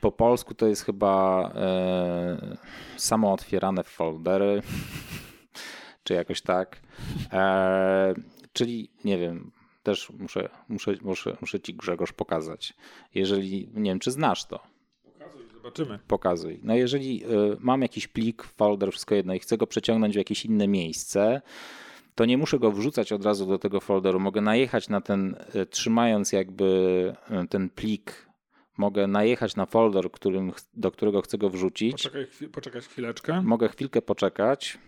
Po 0.00 0.12
polsku 0.12 0.54
to 0.54 0.66
jest 0.66 0.84
chyba 0.84 1.42
e, 1.54 2.56
samo 2.96 3.32
otwierane 3.32 3.84
foldery, 3.84 4.62
czy 6.04 6.14
jakoś 6.14 6.42
tak. 6.42 6.80
E, 7.32 8.14
czyli 8.52 8.90
nie 9.04 9.18
wiem, 9.18 9.50
też 9.86 10.10
muszę, 10.10 10.48
muszę, 10.68 10.94
muszę, 11.02 11.36
muszę 11.40 11.60
ci 11.60 11.74
Grzegorz 11.74 12.12
pokazać. 12.12 12.74
Jeżeli, 13.14 13.68
nie 13.74 13.90
wiem, 13.90 13.98
czy 13.98 14.10
znasz 14.10 14.44
to. 14.44 14.60
Pokazuj, 15.04 15.42
zobaczymy. 15.52 15.98
Pokazuj. 16.08 16.60
No 16.62 16.74
jeżeli 16.74 17.24
y, 17.24 17.28
mam 17.60 17.82
jakiś 17.82 18.08
plik, 18.08 18.42
folder, 18.42 18.90
wszystko 18.90 19.14
jedno 19.14 19.34
i 19.34 19.38
chcę 19.38 19.56
go 19.56 19.66
przeciągnąć 19.66 20.14
w 20.14 20.18
jakieś 20.18 20.44
inne 20.44 20.68
miejsce, 20.68 21.42
to 22.14 22.24
nie 22.24 22.38
muszę 22.38 22.58
go 22.58 22.72
wrzucać 22.72 23.12
od 23.12 23.24
razu 23.24 23.46
do 23.46 23.58
tego 23.58 23.80
folderu. 23.80 24.20
Mogę 24.20 24.40
najechać 24.40 24.88
na 24.88 25.00
ten, 25.00 25.36
y, 25.54 25.66
trzymając 25.66 26.32
jakby 26.32 26.64
y, 27.44 27.48
ten 27.48 27.70
plik, 27.70 28.25
mogę 28.76 29.06
najechać 29.06 29.56
na 29.56 29.66
folder, 29.66 30.10
którym, 30.10 30.52
do 30.74 30.90
którego 30.90 31.22
chcę 31.22 31.38
go 31.38 31.50
wrzucić. 31.50 31.92
Poczekaj, 31.92 32.26
poczekać 32.52 32.84
chwileczkę. 32.84 33.42
Mogę 33.42 33.68
chwilkę 33.68 34.02
poczekać. 34.02 34.78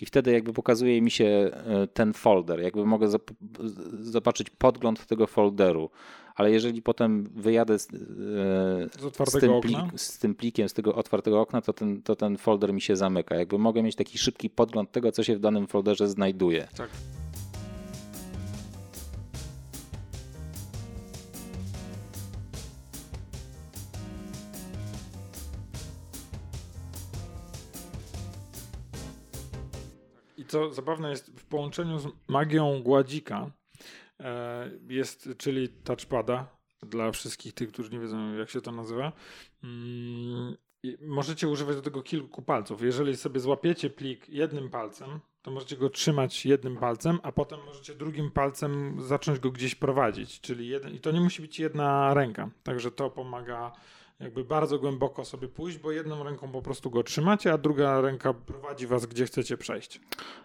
I 0.00 0.06
wtedy 0.06 0.32
jakby 0.32 0.52
pokazuje 0.52 1.02
mi 1.02 1.10
się 1.10 1.50
ten 1.94 2.12
folder, 2.12 2.60
jakby 2.60 2.86
mogę 2.86 3.08
zobaczyć 4.00 4.50
podgląd 4.50 5.06
tego 5.06 5.26
folderu 5.26 5.90
ale 6.36 6.50
jeżeli 6.50 6.82
potem 6.82 7.24
wyjadę 7.34 7.78
z, 7.78 7.88
z, 7.88 9.28
z, 9.28 9.40
tym, 9.40 9.60
plik, 9.60 9.78
z, 9.96 10.18
tym, 10.18 10.34
plikiem, 10.34 10.68
z 10.68 10.72
tego 10.72 10.94
otwartego 10.94 11.40
okna, 11.40 11.60
to 11.60 11.72
ten, 11.72 12.02
to 12.02 12.16
ten 12.16 12.36
folder 12.36 12.72
mi 12.72 12.80
się 12.80 12.96
zamyka. 12.96 13.34
Jakby 13.34 13.58
mogę 13.58 13.82
mieć 13.82 13.96
taki 13.96 14.18
szybki 14.18 14.50
podgląd 14.50 14.92
tego, 14.92 15.12
co 15.12 15.24
się 15.24 15.36
w 15.36 15.40
danym 15.40 15.66
folderze 15.66 16.08
znajduje. 16.08 16.68
Tak. 16.76 16.90
Co 30.46 30.72
zabawne 30.72 31.10
jest 31.10 31.40
w 31.40 31.44
połączeniu 31.44 31.98
z 31.98 32.08
magią 32.28 32.82
gładzika, 32.82 33.50
E, 34.20 34.70
jest, 34.88 35.28
czyli 35.38 35.68
touchpada 35.68 36.56
dla 36.82 37.12
wszystkich 37.12 37.52
tych, 37.54 37.72
którzy 37.72 37.90
nie 37.90 38.00
wiedzą, 38.00 38.34
jak 38.34 38.50
się 38.50 38.60
to 38.60 38.72
nazywa. 38.72 39.12
Mm, 39.64 40.56
możecie 41.00 41.48
używać 41.48 41.76
do 41.76 41.82
tego 41.82 42.02
kilku 42.02 42.42
palców. 42.42 42.82
Jeżeli 42.82 43.16
sobie 43.16 43.40
złapiecie 43.40 43.90
plik 43.90 44.28
jednym 44.28 44.70
palcem, 44.70 45.20
to 45.42 45.50
możecie 45.50 45.76
go 45.76 45.90
trzymać 45.90 46.46
jednym 46.46 46.76
palcem, 46.76 47.18
a 47.22 47.32
potem 47.32 47.60
możecie 47.66 47.94
drugim 47.94 48.30
palcem 48.30 48.96
zacząć 49.02 49.38
go 49.38 49.50
gdzieś 49.50 49.74
prowadzić. 49.74 50.40
Czyli 50.40 50.68
jeden, 50.68 50.94
i 50.94 51.00
to 51.00 51.10
nie 51.10 51.20
musi 51.20 51.42
być 51.42 51.58
jedna 51.58 52.14
ręka. 52.14 52.50
Także 52.62 52.90
to 52.90 53.10
pomaga 53.10 53.72
jakby 54.20 54.44
bardzo 54.44 54.78
głęboko 54.78 55.24
sobie 55.24 55.48
pójść, 55.48 55.78
bo 55.78 55.92
jedną 55.92 56.24
ręką 56.24 56.52
po 56.52 56.62
prostu 56.62 56.90
go 56.90 57.02
trzymacie, 57.02 57.52
a 57.52 57.58
druga 57.58 58.00
ręka 58.00 58.34
prowadzi 58.34 58.86
was 58.86 59.06
gdzie 59.06 59.26
chcecie 59.26 59.56
przejść. 59.56 60.00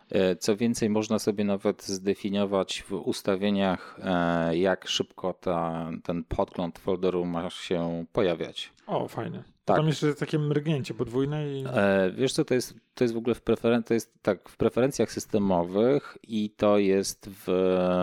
E, 0.10 0.36
co 0.36 0.58
więcej, 0.58 0.90
można 0.90 1.20
sobie 1.20 1.44
nawet 1.44 1.84
zdefiniować 1.84 2.84
w 2.84 2.94
ustawieniach, 2.94 4.00
e, 4.04 4.58
jak 4.58 4.88
szybko 4.88 5.34
ta, 5.34 5.90
ten 6.04 6.24
podgląd 6.24 6.80
folderu 6.80 7.26
ma 7.26 7.50
się 7.50 8.06
pojawiać. 8.14 8.74
O, 8.88 9.08
fajnie. 9.08 9.44
Tak. 9.66 9.78
Tam 9.78 9.88
jeszcze 9.88 10.08
jest 10.08 10.20
takie 10.20 10.40
mrygnięcie 10.40 10.94
podwójne. 10.94 11.54
I... 11.54 11.66
E, 11.68 12.12
wiesz 12.12 12.34
co, 12.34 12.46
to 12.46 12.54
jest, 12.54 12.74
to 12.96 13.04
jest 13.04 13.14
w 13.14 13.18
ogóle 13.18 13.36
w, 13.36 13.44
preferen- 13.44 13.84
to 13.84 13.94
jest, 13.94 14.14
tak, 14.22 14.50
w 14.50 14.58
preferencjach 14.58 15.12
systemowych 15.12 16.18
i 16.24 16.50
to 16.50 16.78
jest 16.78 17.30
w 17.30 17.48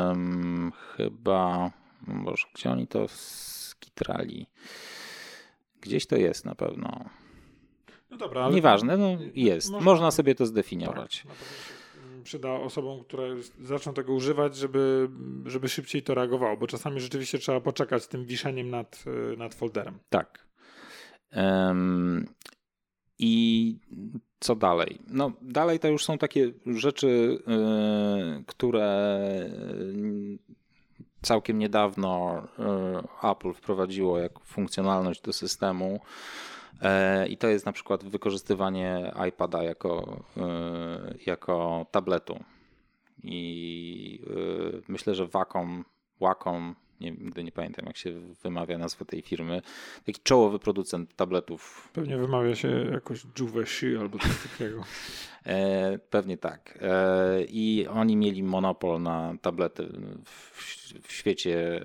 um, 0.08 0.72
chyba, 0.96 1.70
może 2.06 2.46
gdzie 2.54 2.70
oni 2.70 2.86
to 2.86 3.06
skitrali? 3.08 4.46
Gdzieś 5.88 6.06
to 6.06 6.16
jest 6.16 6.44
na 6.44 6.54
pewno. 6.54 7.04
No 8.10 8.16
dobra, 8.16 8.42
ale. 8.42 8.54
Nieważne, 8.54 8.96
no 8.96 9.18
jest. 9.34 9.70
Można, 9.70 9.84
Można 9.84 10.10
sobie 10.10 10.34
to 10.34 10.46
zdefiniować. 10.46 11.22
Tak, 11.22 11.36
przyda 12.24 12.52
osobom, 12.52 13.04
które 13.04 13.36
zaczną 13.60 13.94
tego 13.94 14.12
używać, 14.12 14.56
żeby, 14.56 15.08
żeby 15.46 15.68
szybciej 15.68 16.02
to 16.02 16.14
reagowało, 16.14 16.56
bo 16.56 16.66
czasami 16.66 17.00
rzeczywiście 17.00 17.38
trzeba 17.38 17.60
poczekać 17.60 18.02
z 18.02 18.08
tym 18.08 18.24
wiszeniem 18.24 18.70
nad, 18.70 19.04
nad 19.36 19.54
folderem. 19.54 19.98
Tak. 20.08 20.48
Um, 21.32 22.26
I 23.18 23.76
co 24.40 24.56
dalej? 24.56 24.98
No, 25.06 25.32
dalej 25.42 25.78
to 25.78 25.88
już 25.88 26.04
są 26.04 26.18
takie 26.18 26.52
rzeczy, 26.66 27.38
yy, 27.46 28.44
które 28.46 29.50
całkiem 31.22 31.58
niedawno 31.58 32.42
e, 33.22 33.28
Apple 33.30 33.52
wprowadziło 33.52 34.18
jak 34.18 34.40
funkcjonalność 34.40 35.20
do 35.20 35.32
systemu. 35.32 36.00
E, 36.82 37.28
I 37.28 37.36
to 37.36 37.48
jest 37.48 37.66
na 37.66 37.72
przykład 37.72 38.04
wykorzystywanie 38.04 39.12
iPada 39.28 39.62
jako, 39.62 40.20
e, 40.36 41.14
jako 41.26 41.86
tabletu. 41.90 42.44
I 43.22 44.20
myślę, 44.88 45.14
że 45.14 45.26
Wacom, 45.26 45.84
Wacom 46.20 46.74
nie, 47.00 47.10
nigdy 47.10 47.44
nie 47.44 47.52
pamiętam 47.52 47.86
jak 47.86 47.96
się 47.96 48.20
wymawia 48.42 48.78
nazwę 48.78 49.04
tej 49.04 49.22
firmy, 49.22 49.62
taki 50.06 50.20
czołowy 50.22 50.58
producent 50.58 51.16
tabletów. 51.16 51.88
Pewnie 51.92 52.16
wymawia 52.16 52.54
się 52.54 52.68
jakoś 52.92 53.22
Juveshi 53.38 53.96
albo 53.96 54.18
coś 54.18 54.42
takiego. 54.42 54.84
E, 55.46 55.98
pewnie 56.10 56.36
tak. 56.36 56.78
E, 56.82 57.44
I 57.44 57.86
oni 57.90 58.16
mieli 58.16 58.42
monopol 58.42 59.02
na 59.02 59.34
tablety 59.42 59.88
w, 60.24 60.62
w, 61.02 61.12
świecie 61.12 61.80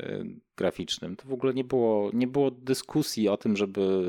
graficznym. 0.58 1.16
To 1.16 1.28
w 1.28 1.34
ogóle 1.34 1.54
nie 1.54 1.64
było, 1.64 2.10
nie 2.14 2.28
było 2.28 2.52
dyskusji 2.52 3.30
o 3.30 3.38
tym, 3.38 3.58
żeby 3.58 4.04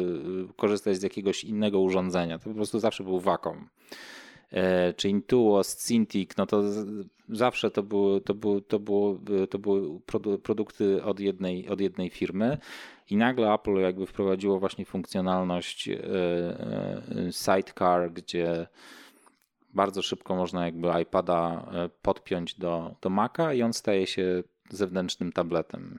korzystać 0.57 0.97
z 0.97 1.03
jakiegoś 1.03 1.45
innego 1.45 1.81
urządzenia. 1.81 2.39
To 2.39 2.45
po 2.45 2.55
prostu 2.55 2.81
zawsze 2.81 3.05
był 3.05 3.21
Wacom. 3.21 3.69
E, 4.55 4.93
czy 4.93 5.09
Intuos, 5.09 5.77
Cintiq, 5.77 6.35
no 6.39 6.47
to 6.47 6.63
zawsze 7.29 7.71
to 7.71 7.83
były, 7.83 8.21
to 8.21 8.35
były, 8.35 8.63
to 8.63 8.79
było, 8.79 9.19
to 9.51 9.59
były 9.59 10.01
produkty 10.43 11.05
od 11.05 11.21
jednej, 11.21 11.69
od 11.69 11.81
jednej 11.81 12.11
firmy 12.11 12.59
i 13.11 13.17
nagle 13.17 13.55
Apple 13.55 13.75
jakby 13.75 14.07
wprowadziło 14.07 14.61
właśnie 14.61 14.85
funkcjonalność 14.85 15.89
e, 15.89 15.99
e, 15.99 17.33
Sidecar, 17.33 18.13
gdzie 18.13 18.67
bardzo 19.75 20.03
szybko 20.03 20.37
można 20.37 20.65
jakby 20.65 20.89
iPada 21.03 21.67
podpiąć 22.03 22.55
do, 22.55 22.95
do 23.01 23.11
Maca 23.11 23.55
i 23.55 23.63
on 23.63 23.73
staje 23.73 24.07
się 24.07 24.43
zewnętrznym 24.71 25.33
tabletem. 25.33 25.99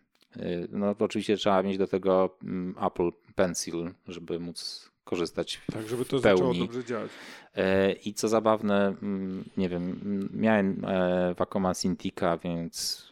No 0.69 0.95
oczywiście 0.99 1.37
trzeba 1.37 1.63
mieć 1.63 1.77
do 1.77 1.87
tego 1.87 2.37
mm, 2.43 2.75
Apple 2.81 3.11
Pencil, 3.35 3.91
żeby 4.07 4.39
móc 4.39 4.91
korzystać 5.05 5.61
tak, 5.73 5.87
żeby 5.87 6.05
to 6.05 6.19
pełni. 6.19 6.37
zaczęło 6.37 6.53
dobrze 6.53 6.83
działać. 6.83 7.11
E, 7.55 7.91
I 7.91 8.13
co 8.13 8.27
zabawne, 8.27 8.95
mm, 9.01 9.43
nie 9.57 9.69
wiem, 9.69 9.99
miałem 10.33 10.85
Wacoma 11.37 11.71
e, 11.71 11.75
Cintiqa, 11.75 12.37
więc 12.37 13.07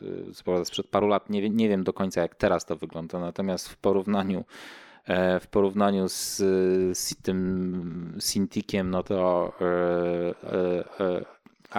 e, 0.48 0.66
sprzed 0.66 0.88
paru 0.88 1.08
lat 1.08 1.30
nie, 1.30 1.50
nie 1.50 1.70
wiem 1.70 1.84
do 1.84 1.94
końca 1.94 2.22
jak 2.22 2.36
teraz 2.36 2.66
to 2.66 2.76
wygląda, 2.76 3.20
natomiast 3.20 3.70
w 3.70 3.78
porównaniu 3.78 4.44
w 5.42 5.48
porównaniu 5.48 6.10
z, 6.10 6.38
z 6.98 7.16
tym 7.22 8.18
Cintiqiem, 8.22 8.90
no 8.90 9.04
to 9.04 9.54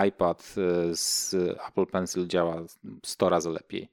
iPad 0.08 0.54
z 0.92 1.34
Apple 1.68 1.86
Pencil 1.86 2.26
działa 2.26 2.62
100 3.02 3.28
razy 3.28 3.50
lepiej. 3.50 3.88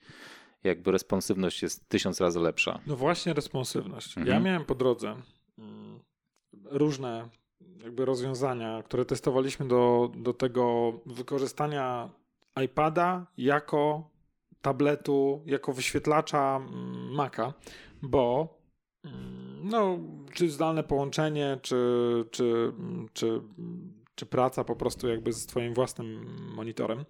Jakby 0.63 0.91
responsywność 0.91 1.61
jest 1.61 1.89
tysiąc 1.89 2.21
razy 2.21 2.39
lepsza. 2.39 2.79
No 2.87 2.95
właśnie 2.95 3.33
responsywność. 3.33 4.17
Mhm. 4.17 4.27
Ja 4.27 4.39
miałem 4.39 4.65
po 4.65 4.75
drodze 4.75 5.15
mm, 5.59 5.99
różne 6.63 7.29
jakby 7.83 8.05
rozwiązania, 8.05 8.83
które 8.83 9.05
testowaliśmy 9.05 9.67
do, 9.67 10.11
do 10.15 10.33
tego 10.33 10.93
wykorzystania 11.05 12.09
iPada 12.65 13.25
jako 13.37 14.09
tabletu, 14.61 15.41
jako 15.45 15.73
wyświetlacza 15.73 16.55
mm, 16.57 17.13
Maca, 17.13 17.53
bo 18.01 18.57
mm, 19.03 19.41
no, 19.63 19.99
czy 20.33 20.49
zdalne 20.49 20.83
połączenie, 20.83 21.57
czy, 21.61 21.75
czy, 22.31 22.73
czy, 23.13 23.41
czy 24.15 24.25
praca 24.25 24.63
po 24.63 24.75
prostu 24.75 25.07
jakby 25.07 25.33
z 25.33 25.45
twoim 25.45 25.73
własnym 25.73 26.25
monitorem. 26.55 27.05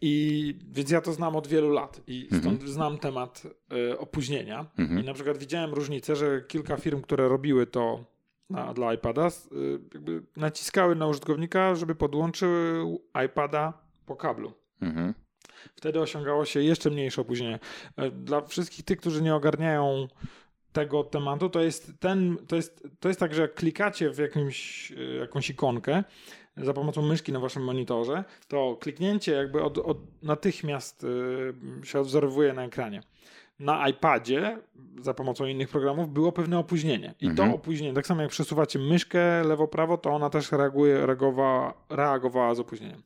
I 0.00 0.54
więc 0.70 0.90
ja 0.90 1.00
to 1.00 1.12
znam 1.12 1.36
od 1.36 1.46
wielu 1.46 1.70
lat 1.70 2.00
i 2.06 2.26
stąd 2.26 2.46
mhm. 2.46 2.68
znam 2.68 2.98
temat 2.98 3.42
y, 3.90 3.98
opóźnienia. 3.98 4.66
Mhm. 4.78 5.00
I 5.00 5.04
na 5.04 5.14
przykład 5.14 5.38
widziałem 5.38 5.74
różnicę, 5.74 6.16
że 6.16 6.42
kilka 6.48 6.76
firm, 6.76 7.02
które 7.02 7.28
robiły 7.28 7.66
to 7.66 8.04
na, 8.52 8.74
dla 8.74 8.94
iPada, 8.94 9.28
y, 9.28 9.30
jakby 9.94 10.22
naciskały 10.36 10.94
na 10.94 11.06
użytkownika, 11.06 11.74
żeby 11.74 11.94
podłączył 11.94 13.02
iPada 13.26 13.72
po 14.06 14.16
kablu. 14.16 14.52
Mhm. 14.80 15.14
Wtedy 15.76 16.00
osiągało 16.00 16.44
się 16.44 16.62
jeszcze 16.62 16.90
mniejsze 16.90 17.20
opóźnienie. 17.20 17.58
E, 17.96 18.10
dla 18.10 18.40
wszystkich 18.40 18.84
tych, 18.84 18.98
którzy 18.98 19.22
nie 19.22 19.34
ogarniają 19.34 20.08
tego 20.72 21.04
tematu, 21.04 21.50
to 21.50 21.60
jest 21.60 21.92
ten, 22.00 22.36
to 22.48 22.56
jest, 22.56 22.88
to 23.00 23.08
jest 23.08 23.20
tak, 23.20 23.34
że 23.34 23.42
jak 23.42 23.54
klikacie 23.54 24.10
w 24.10 24.18
jakimś, 24.18 24.90
y, 24.90 25.16
jakąś 25.20 25.50
ikonkę 25.50 26.04
za 26.56 26.72
pomocą 26.72 27.02
myszki 27.02 27.32
na 27.32 27.40
waszym 27.40 27.64
monitorze, 27.64 28.24
to 28.48 28.76
kliknięcie 28.80 29.32
jakby 29.32 29.62
od, 29.62 29.78
od 29.78 30.22
natychmiast 30.22 31.04
y, 31.04 31.86
się 31.86 32.00
odwzorowuje 32.00 32.52
na 32.52 32.64
ekranie. 32.64 33.02
Na 33.58 33.88
iPadzie 33.88 34.58
za 35.00 35.14
pomocą 35.14 35.46
innych 35.46 35.68
programów 35.68 36.12
było 36.12 36.32
pewne 36.32 36.58
opóźnienie. 36.58 37.14
I 37.20 37.26
Mhm. 37.26 37.50
to 37.50 37.56
opóźnienie, 37.56 37.94
tak 37.94 38.06
samo 38.06 38.22
jak 38.22 38.30
przesuwacie 38.30 38.78
myszkę 38.78 39.44
lewo-prawo, 39.44 39.98
to 39.98 40.10
ona 40.10 40.30
też 40.30 40.52
reaguje, 40.52 41.06
reagowała, 41.06 41.74
reagowała 41.90 42.54
z 42.54 42.60
opóźnieniem. 42.60 43.02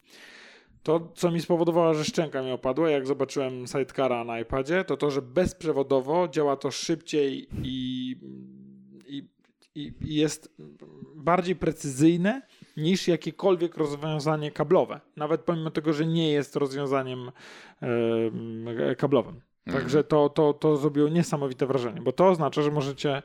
To, 0.82 1.12
co 1.14 1.30
mi 1.30 1.40
spowodowało, 1.40 1.94
że 1.94 2.04
szczęka 2.04 2.42
mi 2.42 2.50
opadła, 2.52 2.90
jak 2.90 3.06
zobaczyłem 3.06 3.66
Sidecara 3.66 4.24
na 4.24 4.40
iPadzie, 4.40 4.84
to 4.84 4.96
to, 4.96 5.10
że 5.10 5.22
bezprzewodowo 5.22 6.28
działa 6.28 6.56
to 6.56 6.70
szybciej 6.70 7.48
i, 7.62 8.16
i, 9.06 9.22
i 9.74 9.92
jest 10.00 10.54
bardziej 11.16 11.56
precyzyjne 11.56 12.42
niż 12.76 13.08
jakiekolwiek 13.08 13.76
rozwiązanie 13.76 14.50
kablowe. 14.50 15.00
Nawet 15.16 15.40
pomimo 15.40 15.70
tego, 15.70 15.92
że 15.92 16.06
nie 16.06 16.30
jest 16.32 16.56
rozwiązaniem 16.56 17.30
e, 17.82 18.94
kablowym. 18.94 19.40
Także 19.72 20.04
to, 20.04 20.28
to, 20.28 20.52
to 20.54 20.76
zrobiło 20.76 21.08
niesamowite 21.08 21.66
wrażenie, 21.66 22.00
bo 22.02 22.12
to 22.12 22.28
oznacza, 22.28 22.62
że 22.62 22.70
możecie, 22.70 23.22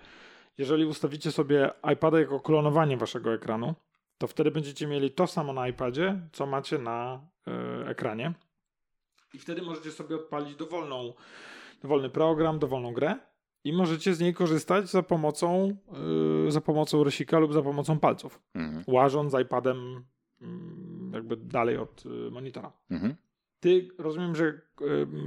jeżeli 0.58 0.86
ustawicie 0.86 1.32
sobie 1.32 1.72
iPada 1.94 2.20
jako 2.20 2.39
klonowanie 2.39 2.98
waszego 2.98 3.34
ekranu, 3.34 3.74
to 4.18 4.28
wtedy 4.28 4.52
będziecie 4.52 4.88
mieli 4.88 5.12
to 5.12 5.28
samo 5.28 5.54
na 5.54 5.68
iPadzie, 5.68 6.22
co 6.32 6.46
macie 6.46 6.78
na 6.78 7.22
e, 7.48 7.88
ekranie. 7.88 8.34
I 9.34 9.39
wtedy 9.39 9.62
możecie 9.62 9.92
sobie 9.92 10.16
odpalić 10.16 10.56
dowolną, 10.56 11.14
dowolny 11.82 12.10
program, 12.10 12.60
dowolną 12.60 12.94
grę 12.94 13.16
i 13.64 13.74
możecie 13.74 14.14
z 14.14 14.20
niej 14.20 14.34
korzystać 14.34 14.89
za 14.89 15.04
pomocą, 15.04 15.78
e, 16.48 16.52
za 16.52 16.62
pomocą 16.62 17.04
rysika 17.04 17.39
lub 17.39 17.54
za 17.54 17.62
pomocą 17.62 18.00
palców, 18.00 18.42
Mhm. 18.56 18.84
łażąc 18.88 19.34
iPadem 19.42 20.06
mm, 20.42 21.12
jakby 21.14 21.38
dalej 21.38 21.78
od 21.78 22.04
e, 22.28 22.32
monitora. 22.32 22.72
Mhm. 22.92 23.16
Ty 23.62 23.88
rozumiem, 23.97 24.36
że 24.36 24.62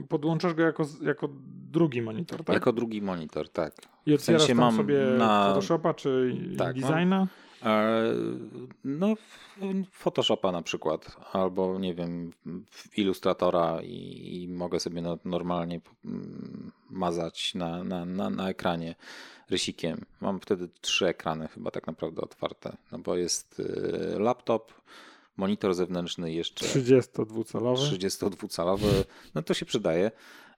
podłączasz 0.09 0.55
go 0.55 0.63
jako, 0.63 0.87
jako 1.03 1.29
drugi 1.71 2.03
monitor, 2.03 2.45
tak? 2.45 2.55
Jako 2.55 2.73
drugi 2.73 3.03
monitor, 3.03 3.49
tak. 3.49 3.73
I 4.07 4.15
otwierasz 4.15 4.43
sensie 4.43 4.47
tam 4.47 4.57
mam 4.65 4.77
sobie 4.77 4.99
na- 5.19 5.49
Photoshopa 5.49 5.95
czy 5.95 6.37
Tak, 6.59 6.75
Designa? 6.81 7.27
E, 7.63 8.03
No, 8.85 9.15
w- 9.17 9.55
Photoshopa 9.91 10.53
na 10.53 10.63
przykład, 10.63 11.17
albo 11.33 11.79
nie 11.79 11.95
wiem, 11.95 12.31
w 12.71 12.99
Illustratora 12.99 13.83
i, 13.83 14.43
i 14.43 14.49
mogę 14.49 14.81
sobie 14.81 15.03
no, 15.03 15.19
normalnie 15.25 15.81
mm, 16.05 16.71
mazać 16.91 17.55
na, 17.55 17.85
na, 17.85 18.05
na, 18.05 18.31
na 18.31 18.49
ekranie 18.49 18.95
rysikiem. 19.51 20.05
Mam 20.21 20.41
wtedy 20.41 20.69
trzy 20.81 21.07
ekrany 21.07 21.49
chyba 21.49 21.71
tak 21.71 21.87
naprawdę 21.87 22.23
otwarte, 22.23 22.77
no 22.93 22.99
bo 22.99 23.17
jest 23.17 23.61
y, 23.61 24.19
laptop, 24.19 24.73
monitor 25.37 25.75
zewnętrzny 25.75 26.33
jeszcze 26.33 26.67
32-calowy. 26.67 27.99
32-calowy, 27.99 29.05
no 29.35 29.43
to 29.43 29.55
się 29.55 29.67
przydaje 29.67 30.11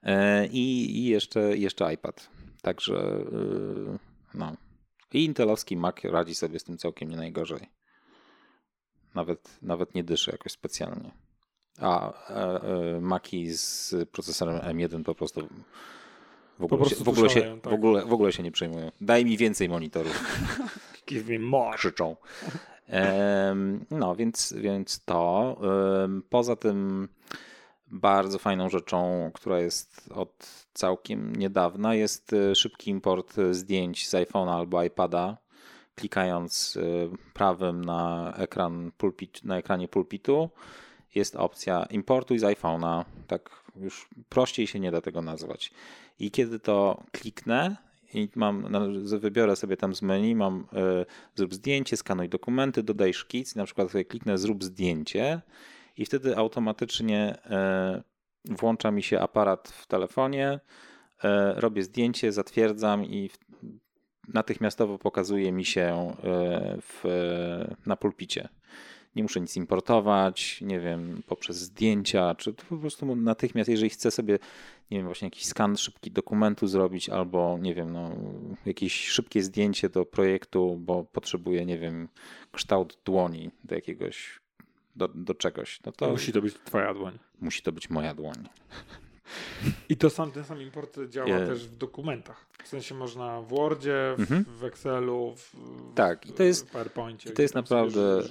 E, 0.03 0.47
i, 0.47 0.97
i 0.97 1.05
jeszcze, 1.05 1.57
jeszcze 1.57 1.93
iPad. 1.93 2.29
Także 2.61 2.95
y, 2.95 3.97
no. 4.33 4.55
I 5.13 5.25
intelowski 5.25 5.77
Mac 5.77 5.95
radzi 6.03 6.35
sobie 6.35 6.59
z 6.59 6.63
tym 6.63 6.77
całkiem 6.77 7.09
nie 7.09 7.17
najgorzej. 7.17 7.69
Nawet, 9.15 9.57
nawet 9.61 9.95
nie 9.95 10.03
dyszy 10.03 10.31
jakoś 10.31 10.51
specjalnie. 10.51 11.11
A 11.79 12.13
e, 12.29 12.61
e, 12.61 13.01
Maki 13.01 13.53
z 13.53 13.95
procesorem 14.11 14.59
M1 14.59 15.03
po 15.03 15.15
prostu 15.15 15.47
w 16.59 16.63
ogóle, 16.63 16.89
się, 16.89 16.95
w, 16.95 17.09
ogóle 17.09 17.29
się, 17.29 17.59
tak. 17.61 17.71
w, 17.71 17.75
ogóle, 17.75 18.05
w 18.05 18.13
ogóle 18.13 18.31
się 18.31 18.43
nie 18.43 18.51
przejmują. 18.51 18.91
Daj 19.01 19.25
mi 19.25 19.37
więcej 19.37 19.69
monitorów 19.69 20.23
Give 21.07 21.29
me 21.29 21.39
more. 21.39 21.77
krzyczą. 21.77 22.15
No, 23.91 24.15
więc, 24.15 24.53
więc 24.57 25.05
to. 25.05 25.57
Poza 26.29 26.55
tym 26.55 27.07
bardzo 27.91 28.39
fajną 28.39 28.69
rzeczą, 28.69 29.31
która 29.33 29.59
jest 29.59 30.09
od 30.15 30.65
całkiem 30.73 31.35
niedawna, 31.35 31.95
jest 31.95 32.33
e, 32.33 32.55
szybki 32.55 32.91
import 32.91 33.35
zdjęć 33.51 34.09
z 34.09 34.13
iPhone'a 34.13 34.49
albo 34.49 34.83
iPada. 34.83 35.37
Klikając 35.95 36.77
e, 36.77 37.17
prawym 37.33 37.85
na 37.85 38.33
ekran 38.37 38.91
pulpit, 38.97 39.43
na 39.43 39.57
ekranie 39.57 39.87
pulpitu 39.87 40.49
jest 41.15 41.35
opcja 41.35 41.85
importuj 41.89 42.39
z 42.39 42.43
iPhone'a. 42.43 43.05
Tak 43.27 43.63
już 43.75 44.09
prościej 44.29 44.67
się 44.67 44.79
nie 44.79 44.91
da 44.91 45.01
tego 45.01 45.21
nazwać. 45.21 45.71
I 46.19 46.31
kiedy 46.31 46.59
to 46.59 47.03
kliknę 47.11 47.75
i 48.13 48.29
mam, 48.35 48.71
na- 48.71 49.17
wybiorę 49.19 49.55
sobie 49.55 49.77
tam 49.77 49.95
z 49.95 50.01
menu, 50.01 50.35
mam 50.35 50.67
e, 50.73 51.05
zrób 51.35 51.53
zdjęcie, 51.53 51.97
skanuj 51.97 52.29
dokumenty, 52.29 52.83
dodaj 52.83 53.13
szkic, 53.13 53.55
na 53.55 53.65
przykład 53.65 53.91
sobie 53.91 54.05
kliknę 54.05 54.37
zrób 54.37 54.63
zdjęcie 54.63 55.41
i 55.97 56.05
wtedy 56.05 56.37
automatycznie 56.37 57.37
e, 57.45 58.03
włącza 58.45 58.91
mi 58.91 59.03
się 59.03 59.19
aparat 59.19 59.67
w 59.67 59.87
telefonie, 59.87 60.59
e, 61.23 61.53
robię 61.53 61.83
zdjęcie, 61.83 62.31
zatwierdzam 62.31 63.05
i 63.05 63.29
w, 63.29 63.37
natychmiastowo 64.33 64.97
pokazuje 64.97 65.51
mi 65.51 65.65
się 65.65 66.15
w, 66.81 67.03
na 67.85 67.95
pulpicie. 67.95 68.49
Nie 69.17 69.23
muszę 69.23 69.41
nic 69.41 69.55
importować, 69.55 70.61
nie 70.61 70.79
wiem, 70.79 71.21
poprzez 71.27 71.57
zdjęcia, 71.57 72.35
czy 72.35 72.53
to 72.53 72.63
po 72.69 72.77
prostu 72.77 73.15
natychmiast, 73.15 73.69
jeżeli 73.69 73.89
chcę 73.89 74.11
sobie, 74.11 74.39
nie 74.91 74.97
wiem, 74.97 75.05
właśnie 75.05 75.25
jakiś 75.25 75.45
skan 75.45 75.77
szybki 75.77 76.11
dokumentu 76.11 76.67
zrobić, 76.67 77.09
albo 77.09 77.57
nie 77.61 77.75
wiem, 77.75 77.93
no, 77.93 78.11
jakieś 78.65 79.07
szybkie 79.07 79.43
zdjęcie 79.43 79.89
do 79.89 80.05
projektu, 80.05 80.77
bo 80.79 81.03
potrzebuję, 81.03 81.65
nie 81.65 81.77
wiem, 81.77 82.07
kształt 82.51 82.97
dłoni 83.05 83.51
do 83.63 83.75
jakiegoś, 83.75 84.39
do, 84.95 85.07
do 85.07 85.33
czegoś, 85.33 85.79
no 85.85 85.91
to 85.91 86.09
musi 86.09 86.31
to 86.31 86.41
być 86.41 86.53
twoja 86.65 86.93
dłoń. 86.93 87.19
musi 87.41 87.61
to 87.61 87.71
być 87.71 87.89
moja 87.89 88.13
dłoń. 88.13 88.49
I 89.89 89.97
to 89.97 90.09
sam, 90.09 90.31
ten 90.31 90.43
sam 90.43 90.61
import 90.61 90.97
działa 91.09 91.27
Je- 91.29 91.45
też 91.47 91.67
w 91.67 91.75
dokumentach. 91.77 92.45
W 92.63 92.67
sensie 92.67 92.95
można 92.95 93.41
w 93.41 93.47
Wordzie, 93.47 94.13
w, 94.17 94.19
Mhm. 94.19 94.45
w 94.47 94.63
Excelu, 94.63 95.33
w, 95.35 95.55
Tak, 95.95 96.25
i 96.25 96.33
to 96.33 96.43
jest- 96.43 96.67
w 96.67 96.71
PowerPoincie. 96.71 97.29
to 97.31 97.41
jest 97.41 97.55
naprawdę-. 97.55 98.23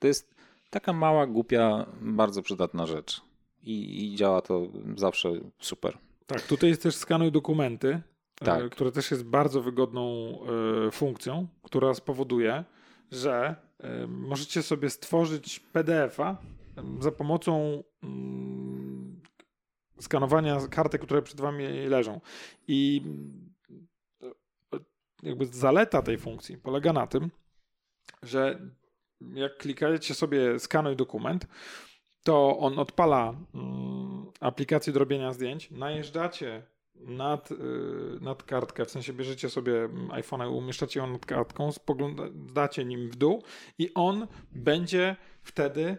To 0.00 0.06
jest 0.06 0.34
taka 0.70 0.92
mała, 0.92 1.26
głupia, 1.26 1.86
bardzo 2.00 2.42
przydatna 2.42 2.86
rzecz. 2.86 3.20
I, 3.62 4.04
i 4.12 4.16
działa 4.16 4.40
to 4.40 4.62
zawsze 4.96 5.28
super. 5.60 5.98
Tak, 6.26 6.42
tutaj 6.42 6.70
jest 6.70 6.82
też 6.82 6.94
skanuj 6.96 7.32
dokumenty, 7.32 8.00
Tak. 8.34 8.62
e, 8.62 8.68
które 8.70 8.92
też 8.92 9.10
jest 9.10 9.24
bardzo 9.24 9.62
wygodną 9.62 10.38
e, 10.86 10.90
funkcją, 10.90 11.46
która 11.62 11.94
spowoduje, 11.94 12.64
że 13.12 13.56
e, 13.80 14.06
możecie 14.06 14.62
sobie 14.62 14.90
stworzyć 14.90 15.60
PDF-a 15.60 16.36
za 17.00 17.12
pomocą 17.12 17.82
mm, 18.02 19.01
skanowania 20.00 20.58
kartek, 20.70 21.02
które 21.02 21.22
przed 21.22 21.40
wami 21.40 21.64
leżą. 21.66 22.20
I 22.68 23.02
e, 24.22 24.78
jakby 25.22 25.46
zaleta 25.46 26.02
tej 26.02 26.18
funkcji 26.18 26.58
polega 26.58 26.92
na 26.92 27.06
tym, 27.06 27.30
że 28.22 28.58
jak 29.34 29.56
klikacie 29.56 30.14
sobie 30.14 30.58
skanuj 30.58 30.96
dokument, 30.96 31.46
to 32.22 32.58
on 32.58 32.78
odpala 32.78 33.34
mm, 33.54 34.26
aplikację 34.40 34.92
do 34.92 34.98
robienia 34.98 35.32
zdjęć, 35.32 35.70
najeżdżacie 35.70 36.62
nad, 36.94 37.50
y, 37.50 37.56
nad 38.20 38.42
kartkę, 38.42 38.84
w 38.84 38.90
sensie 38.90 39.12
bierzecie 39.12 39.50
sobie 39.50 39.88
iPhone'a 40.08 40.56
umieszczacie 40.56 41.00
ją 41.00 41.06
nad 41.06 41.26
kartką, 41.26 41.72
spoglądacie 41.72 42.84
nim 42.84 43.10
w 43.10 43.16
dół 43.16 43.42
i 43.78 43.94
on 43.94 44.26
będzie 44.52 45.16
wtedy 45.42 45.96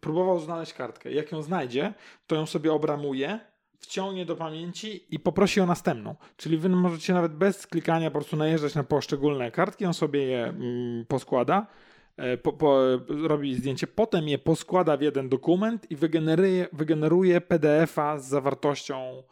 próbował 0.00 0.38
znaleźć 0.38 0.72
kartkę. 0.74 1.12
Jak 1.12 1.32
ją 1.32 1.42
znajdzie, 1.42 1.94
to 2.26 2.36
ją 2.36 2.46
sobie 2.46 2.72
obramuje, 2.72 3.40
wciągnie 3.80 4.26
do 4.26 4.36
pamięci 4.36 5.14
i 5.14 5.18
poprosi 5.18 5.60
o 5.60 5.66
następną. 5.66 6.16
Czyli 6.36 6.58
wy 6.58 6.68
możecie 6.68 7.14
nawet 7.14 7.32
bez 7.32 7.66
klikania 7.66 8.10
po 8.10 8.18
prostu 8.18 8.36
najeżdżać 8.36 8.74
na 8.74 8.84
poszczególne 8.84 9.50
kartki, 9.50 9.86
on 9.86 9.94
sobie 9.94 10.22
je 10.22 10.44
mm, 10.44 11.06
poskłada, 11.06 11.66
e, 12.16 12.36
po, 12.36 12.52
po, 12.52 12.80
robi 13.08 13.54
zdjęcie, 13.54 13.86
potem 13.86 14.28
je 14.28 14.38
poskłada 14.38 14.96
w 14.96 15.02
jeden 15.02 15.28
dokument 15.28 15.90
i 15.90 15.96
wygeneruje, 15.96 16.68
wygeneruje 16.72 17.40
PDF-a 17.40 18.18
z 18.18 18.28
zawartością 18.28 19.22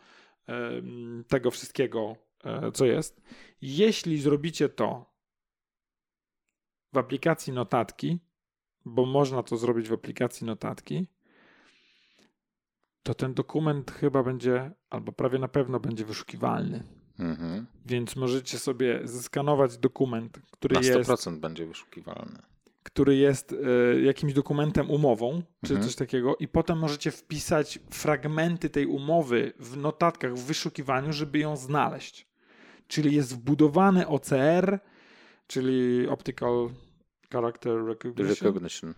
em, 0.46 1.24
tego 1.28 1.50
wszystkiego, 1.50 2.16
e, 2.44 2.72
co 2.72 2.86
jest. 2.86 3.22
Jeśli 3.62 4.20
zrobicie 4.20 4.68
to 4.68 5.06
w 6.92 6.98
aplikacji 6.98 7.52
notatki, 7.52 8.18
bo 8.88 9.06
można 9.06 9.42
to 9.42 9.56
zrobić 9.56 9.88
w 9.88 9.92
aplikacji 9.92 10.46
notatki, 10.46 11.06
to 13.02 13.14
ten 13.14 13.34
dokument 13.34 13.90
chyba 13.90 14.22
będzie, 14.22 14.70
albo 14.90 15.12
prawie 15.12 15.38
na 15.38 15.48
pewno 15.48 15.80
będzie 15.80 16.04
wyszukiwalny. 16.04 16.82
Mhm. 17.18 17.66
Więc 17.86 18.16
możecie 18.16 18.58
sobie 18.58 19.00
zeskanować 19.04 19.78
dokument, 19.78 20.38
który 20.50 20.74
Na 20.74 20.80
jest 20.80 21.10
100% 21.10 21.40
będzie 21.40 21.66
wyszukiwalny. 21.66 22.38
który 22.82 23.16
jest 23.16 23.52
e, 23.94 24.00
jakimś 24.00 24.32
dokumentem, 24.32 24.90
umową, 24.90 25.42
czy 25.64 25.72
Mhm. 25.72 25.82
coś 25.82 25.96
takiego, 25.96 26.36
i 26.36 26.48
potem 26.48 26.78
możecie 26.78 27.10
wpisać 27.10 27.78
fragmenty 27.90 28.70
tej 28.70 28.86
umowy 28.86 29.52
w 29.58 29.76
notatkach, 29.76 30.34
w 30.34 30.44
wyszukiwaniu, 30.46 31.12
żeby 31.12 31.38
ją 31.38 31.56
znaleźć. 31.56 32.28
Czyli 32.88 33.14
jest 33.16 33.34
wbudowany 33.34 34.06
OCR, 34.08 34.78
czyli 35.46 36.08
Optical 36.08 36.70
Character 37.32 37.84
Recognition, 37.84 38.46
Recognition. 38.46 38.94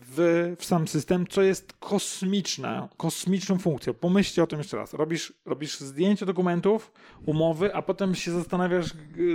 w, 0.00 0.54
w 0.58 0.64
sam 0.64 0.88
system, 0.88 1.26
co 1.26 1.42
jest 1.42 1.72
kosmiczna, 1.72 2.88
kosmiczną 2.96 3.58
funkcją. 3.58 3.94
Pomyślcie 3.94 4.42
o 4.42 4.46
tym 4.46 4.58
jeszcze 4.58 4.76
raz. 4.76 4.94
Robisz, 4.94 5.32
robisz 5.44 5.80
zdjęcie 5.80 6.26
dokumentów, 6.26 6.92
umowy, 7.26 7.74
a 7.74 7.82
potem 7.82 8.14
się 8.14 8.30
zastanawiasz, 8.30 8.90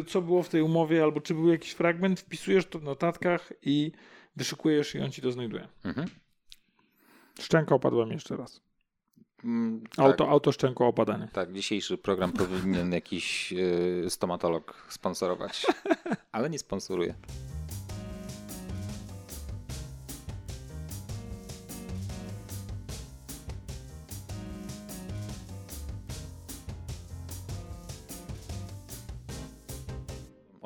co 0.08 0.22
było 0.22 0.44
w 0.44 0.50
tej 0.50 0.62
umowie, 0.62 1.04
albo 1.04 1.22
czy 1.22 1.34
był 1.34 1.50
jakiś 1.50 1.72
fragment, 1.72 2.20
wpisujesz 2.20 2.66
to 2.66 2.80
w 2.80 2.84
notatkach 2.84 3.54
i 3.62 3.92
wyszukujesz 4.36 4.96
i 4.96 5.02
on 5.02 5.12
ci 5.12 5.22
to 5.22 5.32
znajduje. 5.32 5.68
Mhm. 5.84 6.08
Szczęka 7.40 7.76
opadła 7.76 8.06
mi 8.06 8.14
jeszcze 8.14 8.38
raz. 8.38 8.62
Mm, 9.44 9.82
tak. 9.82 10.06
Auto, 10.06 10.30
auto 10.30 10.52
szczęko 10.52 10.88
opadanie. 10.88 11.28
Tak, 11.34 11.54
dzisiejszy 11.54 11.98
program 11.98 12.32
powinien 12.32 12.92
jakiś 12.92 13.54
y, 13.54 14.10
stomatolog 14.10 14.88
sponsorować, 14.90 15.66
ale 16.32 16.50
nie 16.50 16.60
sponsoruje. 16.60 17.16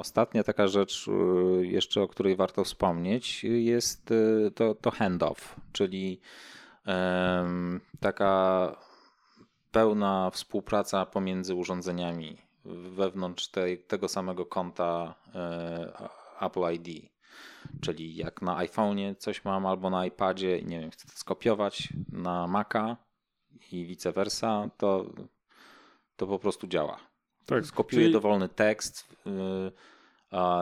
Ostatnia 0.09 0.43
taka 0.43 0.67
rzecz, 0.67 1.07
y, 1.07 1.65
jeszcze 1.65 2.01
o 2.01 2.07
której 2.07 2.35
warto 2.35 2.63
wspomnieć, 2.63 3.43
jest 3.43 4.11
y, 4.11 4.51
to, 4.55 4.75
to 4.75 4.91
handoff, 4.91 5.55
czyli 5.71 6.21
taka 7.99 8.75
pełna 9.71 10.29
współpraca 10.29 11.05
pomiędzy 11.05 11.55
urządzeniami 11.55 12.37
wewnątrz 12.91 13.49
tego 13.87 14.07
samego 14.07 14.45
konta 14.45 15.15
e, 15.35 16.09
Apple 16.41 16.73
ID. 16.73 17.09
Czyli 17.81 18.15
jak 18.15 18.41
na 18.41 18.65
iPhone'ie 18.65 19.15
coś 19.15 19.45
mam 19.45 19.65
albo 19.65 19.89
na 19.89 20.05
iPadzie 20.05 20.57
i 20.57 20.65
nie 20.65 20.79
wiem, 20.79 20.91
chcę 20.91 21.07
to 21.07 21.13
skopiować 21.13 21.89
na 22.11 22.47
Maca 22.47 22.97
i 23.71 23.85
vice 23.85 24.11
versa, 24.11 24.69
to, 24.77 25.05
to 26.15 26.27
po 26.27 26.39
prostu 26.39 26.67
działa. 26.67 26.99
Tak, 27.45 27.65
Skopiuję 27.65 28.03
czyli... 28.03 28.13
dowolny 28.13 28.49
tekst, 28.49 29.15
y, 29.27 29.71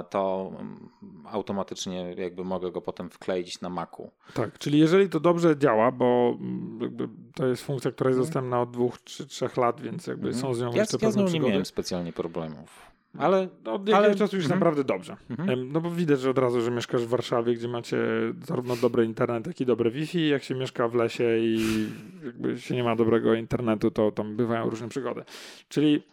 to 0.10 0.52
mm, 0.60 0.90
automatycznie 1.26 2.16
jakby 2.18 2.44
mogę 2.44 2.72
go 2.72 2.82
potem 2.82 3.10
wkleić 3.10 3.62
na 3.62 3.70
Macu. 3.70 4.12
Tak, 4.34 4.60
czyli 4.60 4.80
jeżeli 4.80 5.10
to 5.10 5.20
dobrze 5.20 5.58
działa, 5.58 5.92
bo 5.92 6.38
mm, 6.40 6.80
jakby 6.82 7.10
to 7.36 7.48
jest 7.48 7.64
funkcja, 7.64 7.92
która 7.92 8.10
jest 8.10 8.18
mhm. 8.20 8.28
dostępna 8.28 8.62
od 8.62 8.72
dwóch 8.72 9.04
czy 9.04 9.28
trzech 9.28 9.58
lat, 9.58 9.82
więc 9.82 10.08
jakby 10.08 10.34
są 10.34 10.54
z 10.54 10.62
nią 10.62 10.72
ja, 10.72 10.78
jeszcze 10.78 10.98
ja 11.02 11.12
z 11.12 11.16
nią 11.16 11.28
nie 11.28 11.40
miałem 11.40 11.66
specjalnie 11.66 12.14
problemów. 12.14 12.88
Ale 13.18 13.48
no, 13.64 13.74
od 13.74 13.88
jakiegoś 13.88 14.06
ale... 14.06 14.16
czasu 14.16 14.36
już 14.36 14.46
mhm. 14.46 14.60
naprawdę 14.60 14.84
dobrze. 14.84 15.18
Mhm. 15.30 15.72
No 15.72 15.82
bo 15.82 15.92
widać, 15.92 16.20
że 16.20 16.30
od 16.30 16.38
razu, 16.38 16.62
że 16.62 16.72
mieszkasz 16.72 17.02
w 17.02 17.10
Warszawie, 17.10 17.54
gdzie 17.54 17.68
macie 17.68 17.98
zarówno 18.48 18.76
dobry 18.76 19.06
internet, 19.06 19.48
jak 19.48 19.62
i 19.62 19.66
dobre 19.66 19.92
Wi-Fi. 19.92 20.28
Jak 20.28 20.44
się 20.44 20.56
mieszka 20.56 20.88
w 20.88 20.96
lesie 20.96 21.38
i 21.40 21.60
jakby 22.26 22.60
się 22.60 22.76
nie 22.76 22.84
ma 22.84 22.96
dobrego 22.96 23.34
internetu, 23.34 23.92
to 23.92 24.12
tam 24.12 24.36
bywają 24.36 24.70
różne 24.70 24.90
przygody. 24.90 25.24
Czyli 25.70 26.04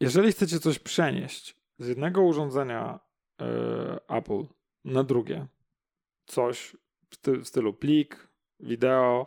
jeżeli 0.00 0.32
chcecie 0.32 0.58
coś 0.58 0.78
przenieść 0.78 1.57
z 1.78 1.88
jednego 1.88 2.22
urządzenia 2.22 3.00
e, 3.40 3.46
Apple 4.08 4.44
na 4.84 5.04
drugie 5.04 5.46
coś 6.26 6.76
w, 7.10 7.16
ty, 7.16 7.38
w 7.38 7.48
stylu 7.48 7.74
plik, 7.74 8.28
wideo, 8.60 9.26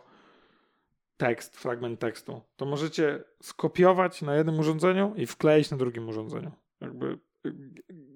tekst, 1.16 1.56
fragment 1.56 2.00
tekstu, 2.00 2.40
to 2.56 2.66
możecie 2.66 3.24
skopiować 3.42 4.22
na 4.22 4.34
jednym 4.34 4.58
urządzeniu 4.58 5.14
i 5.16 5.26
wkleić 5.26 5.70
na 5.70 5.76
drugim 5.76 6.08
urządzeniu. 6.08 6.52
Jakby 6.80 7.18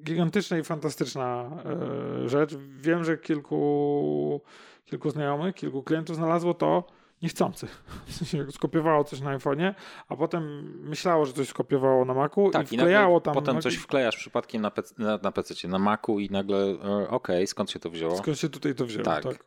gigantyczna 0.03 0.59
i 0.59 0.64
fantastyczna 0.64 1.51
e, 1.64 2.28
rzecz. 2.28 2.57
Wiem, 2.57 3.05
że 3.05 3.18
kilku, 3.18 4.41
kilku 4.84 5.11
znajomych, 5.11 5.55
kilku 5.55 5.82
klientów 5.82 6.16
znalazło 6.16 6.55
to 6.55 6.87
niechcący. 7.23 7.67
skopiowało 8.51 9.05
coś 9.05 9.21
na 9.21 9.39
iPhone'ie, 9.39 9.75
a 10.09 10.17
potem 10.17 10.73
myślało, 10.89 11.27
że 11.27 11.33
coś 11.33 11.49
skopiowało 11.49 12.05
na 12.05 12.14
Macu 12.14 12.51
tak, 12.51 12.73
i 12.73 12.77
wklejało 12.77 13.19
i 13.19 13.23
tam. 13.23 13.35
Potem 13.35 13.61
coś 13.61 13.77
wklejasz 13.77 14.17
przypadkiem 14.17 14.62
na, 14.62 14.71
PC, 14.71 14.95
na, 14.99 15.19
na 15.23 15.33
PC, 15.33 15.69
na 15.69 15.79
Macu 15.79 16.19
i 16.19 16.31
nagle 16.31 16.59
e, 16.59 16.75
okej, 16.75 17.09
okay, 17.09 17.47
skąd 17.47 17.71
się 17.71 17.79
to 17.79 17.91
wzięło? 17.91 18.17
Skąd 18.17 18.39
się 18.39 18.49
tutaj 18.49 18.75
to 18.75 18.87
wzięło, 18.87 19.05
tak. 19.05 19.25
tak. 19.25 19.45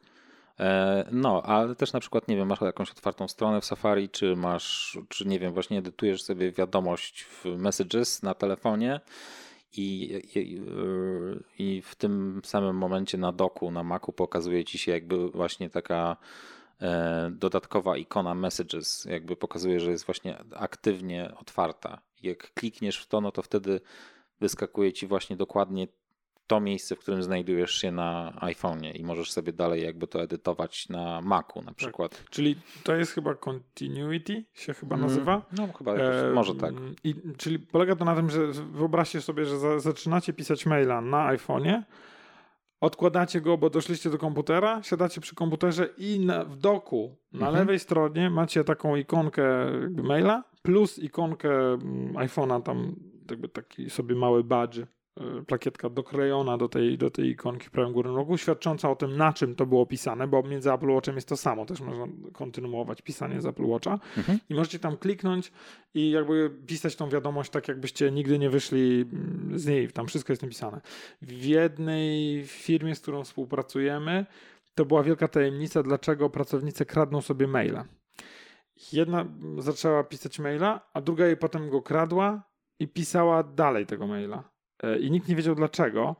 E, 0.59 1.05
no, 1.11 1.41
ale 1.43 1.75
też 1.75 1.93
na 1.93 1.99
przykład, 1.99 2.27
nie 2.27 2.35
wiem, 2.35 2.47
masz 2.47 2.61
jakąś 2.61 2.91
otwartą 2.91 3.27
stronę 3.27 3.61
w 3.61 3.65
Safari, 3.65 4.09
czy 4.09 4.35
masz, 4.35 4.97
czy 5.09 5.27
nie 5.27 5.39
wiem, 5.39 5.53
właśnie 5.53 5.77
edytujesz 5.77 6.23
sobie 6.23 6.51
wiadomość 6.51 7.23
w 7.23 7.45
Messages 7.45 8.23
na 8.23 8.33
telefonie 8.33 8.99
i, 9.77 10.19
i, 10.35 10.61
i 11.59 11.81
w 11.81 11.95
tym 11.95 12.41
samym 12.43 12.75
momencie 12.75 13.17
na 13.17 13.31
doku, 13.31 13.71
na 13.71 13.83
Macu 13.83 14.11
pokazuje 14.11 14.65
ci 14.65 14.77
się 14.77 14.91
jakby 14.91 15.29
właśnie 15.29 15.69
taka 15.69 16.17
E, 16.19 16.58
dodatkowa 17.31 17.97
ikona 17.97 18.35
Messages 18.35 19.05
jakby 19.05 19.35
pokazuje, 19.35 19.79
że 19.79 19.91
jest 19.91 20.05
właśnie 20.05 20.37
aktywnie 20.55 21.31
otwarta. 21.39 22.01
Jak 22.23 22.53
klikniesz 22.53 22.97
w 22.97 23.07
to, 23.07 23.21
no 23.21 23.31
to 23.31 23.41
wtedy 23.41 23.81
wyskakuje 24.39 24.93
ci 24.93 25.07
właśnie 25.07 25.37
dokładnie 25.37 25.87
to 26.49 26.59
miejsce, 26.59 26.95
w 26.95 26.99
którym 26.99 27.23
znajdujesz 27.23 27.71
się 27.71 27.91
na 27.91 28.33
iPhone'ie 28.41 28.95
i 28.95 29.03
możesz 29.03 29.31
sobie 29.31 29.53
dalej 29.53 29.83
jakby 29.83 30.07
to 30.07 30.21
edytować 30.21 30.89
na 30.89 31.21
Macu 31.21 31.59
na 31.59 31.65
tak. 31.65 31.75
przykład. 31.75 32.17
Tak. 32.17 32.29
Czyli 32.29 32.55
to 32.83 32.95
jest 32.95 33.11
chyba 33.11 33.35
continuity 33.35 34.45
się 34.53 34.73
chyba 34.73 34.95
mm, 34.95 35.07
nazywa? 35.07 35.41
No 35.57 35.73
chyba 35.77 35.95
e, 35.95 36.31
może 36.33 36.55
tak. 36.55 36.73
I, 37.03 37.15
czyli 37.37 37.59
polega 37.59 37.95
to 37.95 38.05
na 38.05 38.15
tym, 38.15 38.29
że 38.29 38.47
wyobraźcie 38.71 39.21
sobie, 39.21 39.45
że 39.45 39.59
za, 39.59 39.79
zaczynacie 39.79 40.33
pisać 40.33 40.65
maila 40.65 41.01
na 41.01 41.35
iPhone'ie, 41.35 41.83
odkładacie 42.81 43.41
go, 43.41 43.57
bo 43.57 43.69
doszliście 43.69 44.09
do 44.09 44.17
komputera, 44.17 44.83
siadacie 44.83 45.21
przy 45.21 45.35
komputerze 45.35 45.89
i 45.97 46.19
na, 46.19 46.45
w 46.45 46.57
doku 46.57 47.17
na 47.33 47.47
mhm. 47.47 47.55
lewej 47.55 47.79
stronie 47.79 48.29
macie 48.29 48.63
taką 48.63 48.95
ikonkę 48.95 49.43
maila 50.03 50.43
plus 50.61 50.99
ikonkę 50.99 51.73
mm, 51.73 52.13
iPhone'a, 52.13 52.63
tam 52.63 52.95
jakby 53.29 53.49
taki 53.49 53.89
sobie 53.89 54.15
mały 54.15 54.43
badge 54.43 54.85
plakietka 55.47 55.89
doklejona 55.89 56.57
do 56.57 56.69
tej, 56.69 56.97
do 56.97 57.09
tej 57.09 57.29
ikonki 57.29 57.67
w 57.67 57.71
prawym 57.71 57.93
górnym 57.93 58.15
rogu, 58.15 58.37
świadcząca 58.37 58.89
o 58.89 58.95
tym, 58.95 59.17
na 59.17 59.33
czym 59.33 59.55
to 59.55 59.65
było 59.65 59.85
pisane, 59.85 60.27
bo 60.27 60.43
między 60.43 60.73
Apple 60.73 60.89
Watchem 60.89 61.15
jest 61.15 61.27
to 61.27 61.37
samo, 61.37 61.65
też 61.65 61.81
można 61.81 62.07
kontynuować 62.33 63.01
pisanie 63.01 63.41
z 63.41 63.45
Apple 63.45 63.65
Watcha 63.65 63.99
mhm. 64.17 64.39
i 64.49 64.55
możecie 64.55 64.79
tam 64.79 64.97
kliknąć 64.97 65.51
i 65.93 66.11
jakby 66.11 66.51
pisać 66.67 66.95
tą 66.95 67.09
wiadomość 67.09 67.49
tak, 67.49 67.67
jakbyście 67.67 68.11
nigdy 68.11 68.39
nie 68.39 68.49
wyszli 68.49 69.05
mm, 69.13 69.59
z 69.59 69.65
niej, 69.65 69.91
tam 69.91 70.07
wszystko 70.07 70.33
jest 70.33 70.41
napisane. 70.41 70.81
W 71.21 71.45
jednej 71.45 72.43
firmie, 72.45 72.95
z 72.95 72.99
którą 72.99 73.23
współpracujemy, 73.23 74.25
to 74.75 74.85
była 74.85 75.03
wielka 75.03 75.27
tajemnica, 75.27 75.83
dlaczego 75.83 76.29
pracownicy 76.29 76.85
kradną 76.85 77.21
sobie 77.21 77.47
maile. 77.47 77.83
Jedna 78.93 79.25
zaczęła 79.57 80.03
pisać 80.03 80.39
maila, 80.39 80.89
a 80.93 81.01
druga 81.01 81.25
jej 81.25 81.37
potem 81.37 81.69
go 81.69 81.81
kradła 81.81 82.43
i 82.79 82.87
pisała 82.87 83.43
dalej 83.43 83.85
tego 83.85 84.07
maila. 84.07 84.58
E, 84.83 84.99
i 84.99 85.11
nikt 85.11 85.27
nie 85.27 85.35
wiedział 85.35 85.55
dlaczego. 85.55 86.15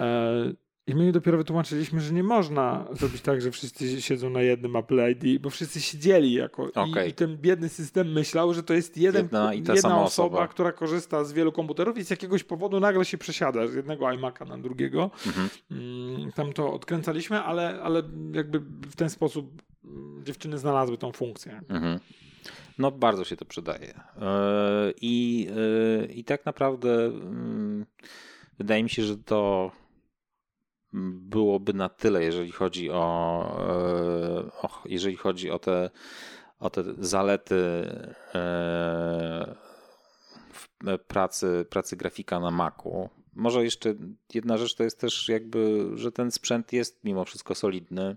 E, 0.00 0.52
I 0.86 0.94
my 0.94 1.12
dopiero 1.12 1.38
wytłumaczyliśmy, 1.38 2.00
że 2.00 2.12
nie 2.12 2.22
można 2.22 2.86
zrobić 2.92 3.20
tak, 3.20 3.40
że 3.40 3.50
wszyscy 3.50 4.02
siedzą 4.02 4.30
na 4.30 4.42
jednym 4.42 4.76
Apple 4.76 5.00
ID, 5.10 5.42
bo 5.42 5.50
wszyscy 5.50 5.80
siedzieli 5.80 6.32
jako. 6.32 6.64
Okay. 6.74 7.06
I, 7.06 7.10
I, 7.10 7.12
ten 7.12 7.36
biedny 7.36 7.68
system 7.68 8.12
myślał, 8.12 8.54
że 8.54 8.62
to 8.62 8.74
jest 8.74 8.96
jeden, 8.96 9.22
jedna, 9.22 9.54
jedna 9.54 9.72
osoba, 9.74 10.00
osoba, 10.00 10.48
która 10.48 10.72
korzysta 10.72 11.24
z 11.24 11.32
wielu 11.32 11.52
komputerów 11.52 11.98
i 11.98 12.04
z 12.04 12.10
jakiegoś 12.10 12.44
powodu 12.44 12.80
nagle 12.80 13.04
się 13.04 13.18
przesiada 13.18 13.66
z 13.66 13.74
jednego 13.74 14.04
iMac'a 14.04 14.48
na 14.48 14.58
drugiego. 14.58 15.10
Mhm. 15.26 15.48
Mm, 15.70 16.32
tam 16.32 16.52
to 16.52 16.72
odkręcaliśmy, 16.72 17.40
ale, 17.40 17.82
ale 17.82 18.02
jakby 18.32 18.60
w 18.90 18.96
ten 18.96 19.10
sposób 19.10 19.62
mm, 19.84 20.24
dziewczyny 20.24 20.58
znalazły 20.58 20.98
tą 20.98 21.12
funkcję. 21.12 21.60
Mhm. 21.68 22.00
No, 22.78 22.90
bardzo 22.90 23.24
się 23.24 23.36
to 23.36 23.44
przydaje. 23.44 24.00
E, 24.20 24.92
I, 25.00 25.48
e, 26.02 26.06
i 26.06 26.24
tak 26.24 26.46
naprawdę 26.46 27.04
mm, 27.04 27.86
wydaje 28.58 28.82
mi 28.82 28.90
się, 28.90 29.02
że 29.02 29.16
to 29.16 29.70
byłoby 30.92 31.74
na 31.74 31.88
tyle, 31.88 32.24
jeżeli 32.24 32.52
chodzi 32.52 32.90
o, 32.90 33.04
e, 33.68 34.62
o 34.62 34.82
jeżeli 34.84 35.16
chodzi 35.16 35.50
o 35.50 35.58
te, 35.58 35.90
o 36.58 36.70
te 36.70 36.84
zalety 36.98 37.56
pracy, 41.08 41.66
pracy 41.70 41.96
grafika 41.96 42.40
na 42.40 42.50
Macu. 42.50 43.08
Może 43.32 43.64
jeszcze 43.64 43.94
jedna 44.34 44.56
rzecz 44.56 44.74
to 44.74 44.84
jest 44.84 45.00
też 45.00 45.28
jakby, 45.28 45.90
że 45.94 46.12
ten 46.12 46.30
sprzęt 46.30 46.72
jest 46.72 47.04
mimo 47.04 47.24
wszystko 47.24 47.54
solidny. 47.54 48.16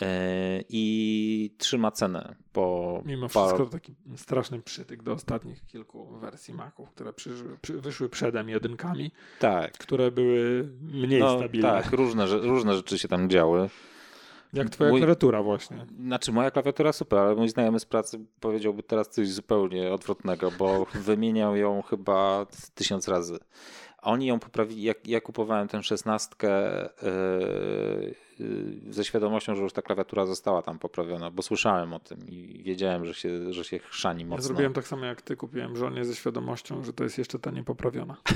E, 0.00 0.64
i 0.68 1.54
trzyma 1.58 1.90
cenę 1.90 2.34
po. 2.52 3.02
Mimo 3.06 3.28
wszystko 3.28 3.66
taki 3.66 3.94
straszny 4.16 4.62
przytyk 4.62 5.02
do 5.02 5.12
ostatnich 5.12 5.66
kilku 5.66 6.18
wersji 6.18 6.54
Maców, 6.54 6.90
które 6.90 7.12
przyszły, 7.12 7.58
przy, 7.62 7.80
wyszły 7.80 8.08
przodem 8.08 8.48
jedynkami, 8.48 9.10
tak. 9.38 9.72
które 9.72 10.10
były 10.10 10.68
mniej 10.80 11.20
no, 11.20 11.38
stabilne. 11.38 11.68
Tak, 11.68 11.92
różne, 11.92 12.26
różne 12.26 12.74
rzeczy 12.74 12.98
się 12.98 13.08
tam 13.08 13.30
działy. 13.30 13.70
Jak 14.52 14.70
twoja 14.70 14.90
mój, 14.90 15.00
klawiatura 15.00 15.42
właśnie. 15.42 15.86
Znaczy 16.00 16.32
moja 16.32 16.50
klawiatura 16.50 16.92
super, 16.92 17.18
ale 17.18 17.34
mój 17.34 17.48
znajomy 17.48 17.80
z 17.80 17.84
pracy 17.84 18.20
powiedziałby 18.40 18.82
teraz 18.82 19.08
coś 19.08 19.28
zupełnie 19.28 19.92
odwrotnego, 19.92 20.50
bo 20.58 20.86
wymieniał 21.04 21.56
ją 21.56 21.82
chyba 21.82 22.46
tysiąc 22.74 23.08
razy. 23.08 23.38
Oni 24.02 24.26
ją 24.26 24.38
poprawili, 24.38 24.82
jak 24.82 25.06
ja 25.06 25.20
kupowałem 25.20 25.68
tę 25.68 25.82
szesnastkę 25.82 26.50
yy, 27.02 28.14
ze 28.90 29.04
świadomością, 29.04 29.54
że 29.54 29.62
już 29.62 29.72
ta 29.72 29.82
klawiatura 29.82 30.26
została 30.26 30.62
tam 30.62 30.78
poprawiona, 30.78 31.30
bo 31.30 31.42
słyszałem 31.42 31.92
o 31.92 31.98
tym 31.98 32.28
i 32.28 32.62
wiedziałem, 32.62 33.06
że 33.06 33.14
się, 33.14 33.52
że 33.52 33.64
się 33.64 33.78
chrzani 33.78 34.24
mocno. 34.24 34.36
Ja 34.36 34.42
zrobiłem 34.42 34.72
tak 34.72 34.88
samo 34.88 35.04
jak 35.04 35.22
ty, 35.22 35.36
kupiłem 35.36 35.76
żonie 35.76 36.04
ze 36.04 36.14
świadomością, 36.14 36.84
że 36.84 36.92
to 36.92 37.04
jest 37.04 37.18
jeszcze 37.18 37.38
ta 37.38 37.50
niepoprawiona. 37.50 38.16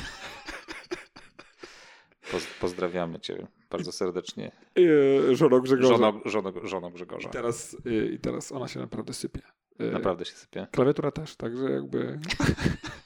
pozdrawiamy 2.60 3.20
cię 3.20 3.46
bardzo 3.70 3.92
serdecznie. 3.92 4.52
Yy, 4.76 5.36
żono 5.36 5.60
Grzegorza. 5.60 5.88
Żono, 5.88 6.20
żono, 6.24 6.52
żono 6.62 6.90
Grzegorza. 6.90 7.28
I 7.28 7.32
teraz, 7.32 7.76
yy, 7.84 8.06
I 8.06 8.18
teraz 8.18 8.52
ona 8.52 8.68
się 8.68 8.80
naprawdę 8.80 9.12
sypie. 9.12 9.40
Naprawdę 9.78 10.24
się 10.24 10.32
sypie. 10.32 10.66
Klawiatura 10.70 11.10
też, 11.10 11.36
także 11.36 11.70
jakby... 11.70 12.18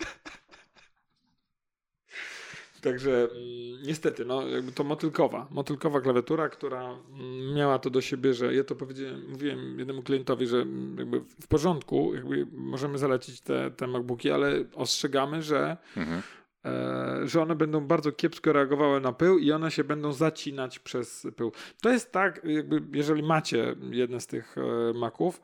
Także 2.82 3.10
mm, 3.10 3.82
niestety, 3.86 4.24
no 4.24 4.48
jakby 4.48 4.72
to 4.72 4.84
motylkowa, 4.84 5.48
motylkowa 5.50 6.00
klawiatura, 6.00 6.48
która 6.48 6.82
mm, 6.84 7.54
miała 7.54 7.78
to 7.78 7.90
do 7.90 8.00
siebie, 8.00 8.34
że 8.34 8.54
ja 8.54 8.64
to 8.64 8.74
powiedziałem, 8.74 9.30
mówiłem 9.30 9.78
jednemu 9.78 10.02
klientowi, 10.02 10.46
że 10.46 10.56
mm, 10.56 10.98
jakby 10.98 11.20
w 11.20 11.46
porządku, 11.48 12.14
jakby 12.14 12.46
możemy 12.52 12.98
zalecić 12.98 13.40
te, 13.40 13.70
te 13.70 13.86
MacBooki, 13.86 14.30
ale 14.30 14.64
ostrzegamy, 14.74 15.42
że 15.42 15.76
mhm. 15.96 16.22
E, 16.64 17.20
że 17.24 17.42
one 17.42 17.54
będą 17.54 17.86
bardzo 17.86 18.12
kiepsko 18.12 18.52
reagowały 18.52 19.00
na 19.00 19.12
pył 19.12 19.38
i 19.38 19.52
one 19.52 19.70
się 19.70 19.84
będą 19.84 20.12
zacinać 20.12 20.78
przez 20.78 21.26
pył. 21.36 21.52
To 21.82 21.90
jest 21.90 22.12
tak, 22.12 22.40
jakby 22.44 22.98
jeżeli 22.98 23.22
macie 23.22 23.76
jedne 23.90 24.20
z 24.20 24.26
tych 24.26 24.56
e, 24.58 24.92
maków, 24.98 25.40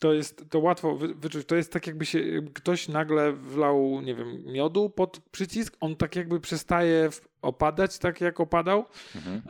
to 0.00 0.12
jest 0.12 0.44
to 0.50 0.58
łatwo 0.58 0.96
wyczuć. 0.96 1.46
To 1.46 1.56
jest 1.56 1.72
tak, 1.72 1.86
jakby 1.86 2.06
się 2.06 2.20
ktoś 2.54 2.88
nagle 2.88 3.32
wlał, 3.32 4.00
nie 4.00 4.14
wiem, 4.14 4.44
miodu 4.46 4.90
pod 4.90 5.20
przycisk, 5.20 5.76
on 5.80 5.96
tak 5.96 6.16
jakby 6.16 6.40
przestaje 6.40 7.10
opadać, 7.42 7.98
tak 7.98 8.20
jak 8.20 8.40
opadał. 8.40 8.84
Mhm. 9.16 9.42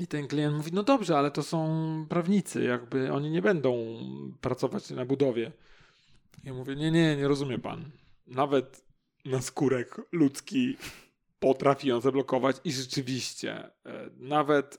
I 0.00 0.06
ten 0.06 0.28
klient 0.28 0.56
mówi, 0.56 0.70
no 0.74 0.82
dobrze, 0.82 1.18
ale 1.18 1.30
to 1.30 1.42
są 1.42 2.06
prawnicy, 2.08 2.64
jakby 2.64 3.12
oni 3.12 3.30
nie 3.30 3.42
będą 3.42 3.98
pracować 4.40 4.90
na 4.90 5.04
budowie. 5.04 5.52
Ja 6.44 6.54
mówię, 6.54 6.76
nie, 6.76 6.90
nie, 6.90 7.16
nie 7.16 7.28
rozumie 7.28 7.58
pan. 7.58 7.90
Nawet 8.26 8.84
na 9.24 9.42
skórek 9.42 10.00
ludzki 10.12 10.76
potrafi 11.40 11.88
ją 11.88 12.00
zablokować 12.00 12.56
i 12.64 12.72
rzeczywiście 12.72 13.52
e, 13.54 13.70
nawet 14.16 14.78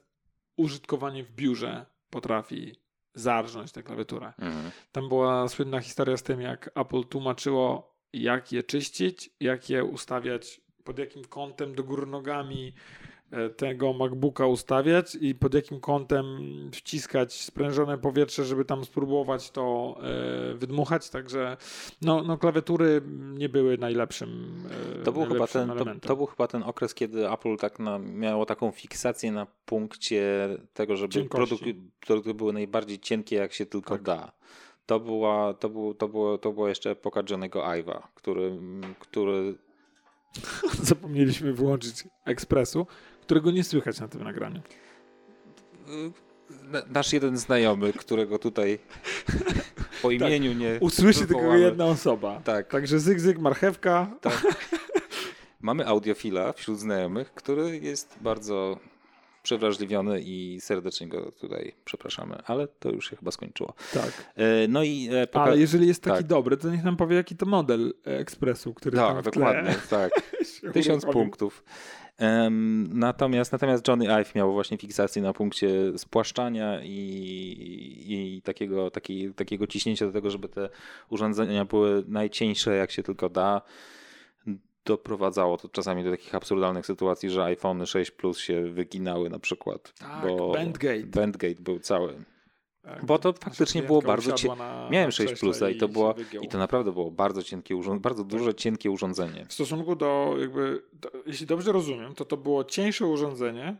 użytkowanie 0.57 1.23
w 1.23 1.31
biurze 1.31 1.85
potrafi 2.09 2.75
zarżnąć 3.19 3.71
tę 3.71 3.83
klawiaturę. 3.83 4.33
Mhm. 4.39 4.71
Tam 4.91 5.09
była 5.09 5.47
słynna 5.47 5.79
historia 5.79 6.17
z 6.17 6.23
tym, 6.23 6.41
jak 6.41 6.69
Apple 6.75 7.03
tłumaczyło, 7.03 7.95
jak 8.13 8.51
je 8.51 8.63
czyścić, 8.63 9.29
jak 9.39 9.69
je 9.69 9.83
ustawiać, 9.83 10.61
pod 10.83 10.99
jakim 10.99 11.25
kątem 11.25 11.75
do 11.75 11.83
góry 11.83 12.05
nogami 12.05 12.73
tego 13.57 13.93
MacBooka 13.93 14.45
ustawiać 14.47 15.15
i 15.21 15.35
pod 15.35 15.53
jakim 15.53 15.79
kątem 15.79 16.25
wciskać 16.73 17.33
sprężone 17.33 17.97
powietrze, 17.97 18.45
żeby 18.45 18.65
tam 18.65 18.85
spróbować 18.85 19.51
to 19.51 19.95
e, 20.51 20.53
wydmuchać, 20.53 21.09
także 21.09 21.57
no, 22.01 22.23
no 22.23 22.37
klawiatury 22.37 23.01
nie 23.33 23.49
były 23.49 23.77
najlepszym 23.77 24.63
e, 24.99 25.03
to 25.03 25.11
był, 25.11 25.25
chyba 25.25 25.47
ten, 25.47 25.69
to, 25.69 25.85
to, 26.01 26.15
był 26.15 26.25
chyba 26.25 26.47
ten 26.47 26.63
okres, 26.63 26.93
kiedy 26.93 27.31
Apple 27.31 27.57
tak 27.57 27.79
na, 27.79 27.99
miało 27.99 28.45
taką 28.45 28.71
fiksację 28.71 29.31
na 29.31 29.47
punkcie 29.65 30.49
tego, 30.73 30.97
żeby 30.97 31.23
produkty, 31.23 31.75
produkty 31.99 32.33
były 32.33 32.53
najbardziej 32.53 32.99
cienkie 32.99 33.35
jak 33.35 33.53
się 33.53 33.65
tylko 33.65 33.93
tak. 33.93 34.01
da. 34.01 34.31
To 34.85 34.99
była, 34.99 35.53
to, 35.53 35.69
był, 35.69 35.93
to, 35.93 36.07
było, 36.07 36.37
to 36.37 36.51
była 36.51 36.69
jeszcze 36.69 36.89
epoka 36.89 37.23
Johnego 37.29 37.59
Ive'a, 37.59 38.01
który, 38.15 38.59
który 38.99 39.55
Zapomnieliśmy 40.81 41.53
wyłączyć 41.53 42.03
ekspresu, 42.25 42.87
którego 43.29 43.51
nie 43.51 43.63
słychać 43.63 43.99
na 43.99 44.07
tym 44.07 44.23
nagraniu. 44.23 44.61
Nasz 46.89 47.13
jeden 47.13 47.37
znajomy, 47.37 47.93
którego 47.93 48.39
tutaj 48.39 48.79
po 50.01 50.07
tak. 50.07 50.11
imieniu 50.11 50.51
tak. 50.51 50.59
nie. 50.59 50.77
Usłyszy 50.79 51.27
tylko 51.27 51.55
jedna 51.55 51.85
osoba. 51.85 52.41
Tak. 52.43 52.67
Także 52.67 52.99
zyg, 52.99 53.19
zyg, 53.19 53.37
marchewka. 53.37 54.17
Tak. 54.21 54.41
Mamy 55.61 55.87
audiofila 55.87 56.53
wśród 56.53 56.79
znajomych, 56.79 57.33
który 57.33 57.79
jest 57.79 58.17
bardzo 58.21 58.79
przewrażliwiony 59.43 60.21
i 60.21 60.57
serdecznie 60.61 61.07
go 61.07 61.31
tutaj 61.31 61.75
przepraszamy, 61.85 62.37
ale 62.45 62.67
to 62.67 62.89
już 62.89 63.09
się 63.09 63.15
chyba 63.15 63.31
skończyło. 63.31 63.73
Tak. 63.93 64.31
E, 64.35 64.67
no 64.67 64.83
i 64.83 65.09
e, 65.11 65.27
poka- 65.27 65.43
Ale 65.43 65.57
jeżeli 65.57 65.87
jest 65.87 66.03
taki 66.03 66.17
tak. 66.17 66.27
dobry, 66.27 66.57
to 66.57 66.69
niech 66.69 66.83
nam 66.83 66.97
powie, 66.97 67.15
jaki 67.15 67.35
to 67.35 67.45
model 67.45 67.93
ekspresu, 68.03 68.73
który 68.73 68.97
tak, 68.97 69.13
tam 69.13 69.23
dokładnie, 69.23 69.75
tak. 69.89 70.11
Tysiąc 70.73 71.05
punktów. 71.05 71.63
Natomiast, 72.89 73.51
natomiast 73.51 73.87
Johnny 73.87 74.05
Ive 74.19 74.35
miał 74.35 74.53
właśnie 74.53 74.77
fiksację 74.77 75.21
na 75.21 75.33
punkcie 75.33 75.69
spłaszczania 75.97 76.81
i, 76.83 78.05
i 78.07 78.41
takiego, 78.41 78.91
taki, 78.91 79.33
takiego 79.33 79.67
ciśnięcia 79.67 80.05
do 80.05 80.11
tego, 80.11 80.31
żeby 80.31 80.49
te 80.49 80.69
urządzenia 81.09 81.65
były 81.65 82.03
najcieńsze 82.07 82.75
jak 82.75 82.91
się 82.91 83.03
tylko 83.03 83.29
da 83.29 83.61
doprowadzało 84.85 85.57
to 85.57 85.69
czasami 85.69 86.03
do 86.03 86.11
takich 86.11 86.35
absurdalnych 86.35 86.85
sytuacji, 86.85 87.29
że 87.29 87.43
iPhone 87.43 87.85
6 87.85 88.11
Plus 88.11 88.39
się 88.39 88.61
wyginały 88.61 89.29
na 89.29 89.39
przykład. 89.39 89.93
Tak, 89.99 90.21
bo 90.21 90.51
Bandgate. 90.51 91.03
Bandgate 91.03 91.61
był 91.61 91.79
cały. 91.79 92.13
Tak, 92.89 93.05
bo 93.05 93.19
to 93.19 93.33
faktycznie 93.33 93.83
było 93.83 94.01
bardzo 94.01 94.33
cienkie. 94.33 94.63
Miałem 94.89 95.11
6 95.11 95.39
Plusa 95.39 95.69
i 95.69 95.77
to 95.77 95.87
było 95.87 96.15
i 96.41 96.47
to 96.47 96.57
naprawdę 96.57 96.91
było 96.91 97.11
bardzo 97.11 97.43
cienkie 97.43 97.75
urządzenie, 97.75 98.01
bardzo 98.01 98.23
tak. 98.23 98.31
duże, 98.31 98.55
cienkie 98.55 98.91
urządzenie. 98.91 99.45
W 99.45 99.53
stosunku 99.53 99.95
do 99.95 100.35
jakby, 100.39 100.83
do, 100.93 101.11
jeśli 101.25 101.45
dobrze 101.45 101.71
rozumiem, 101.71 102.15
to 102.15 102.25
to 102.25 102.37
było 102.37 102.63
cieńsze 102.63 103.05
urządzenie, 103.05 103.77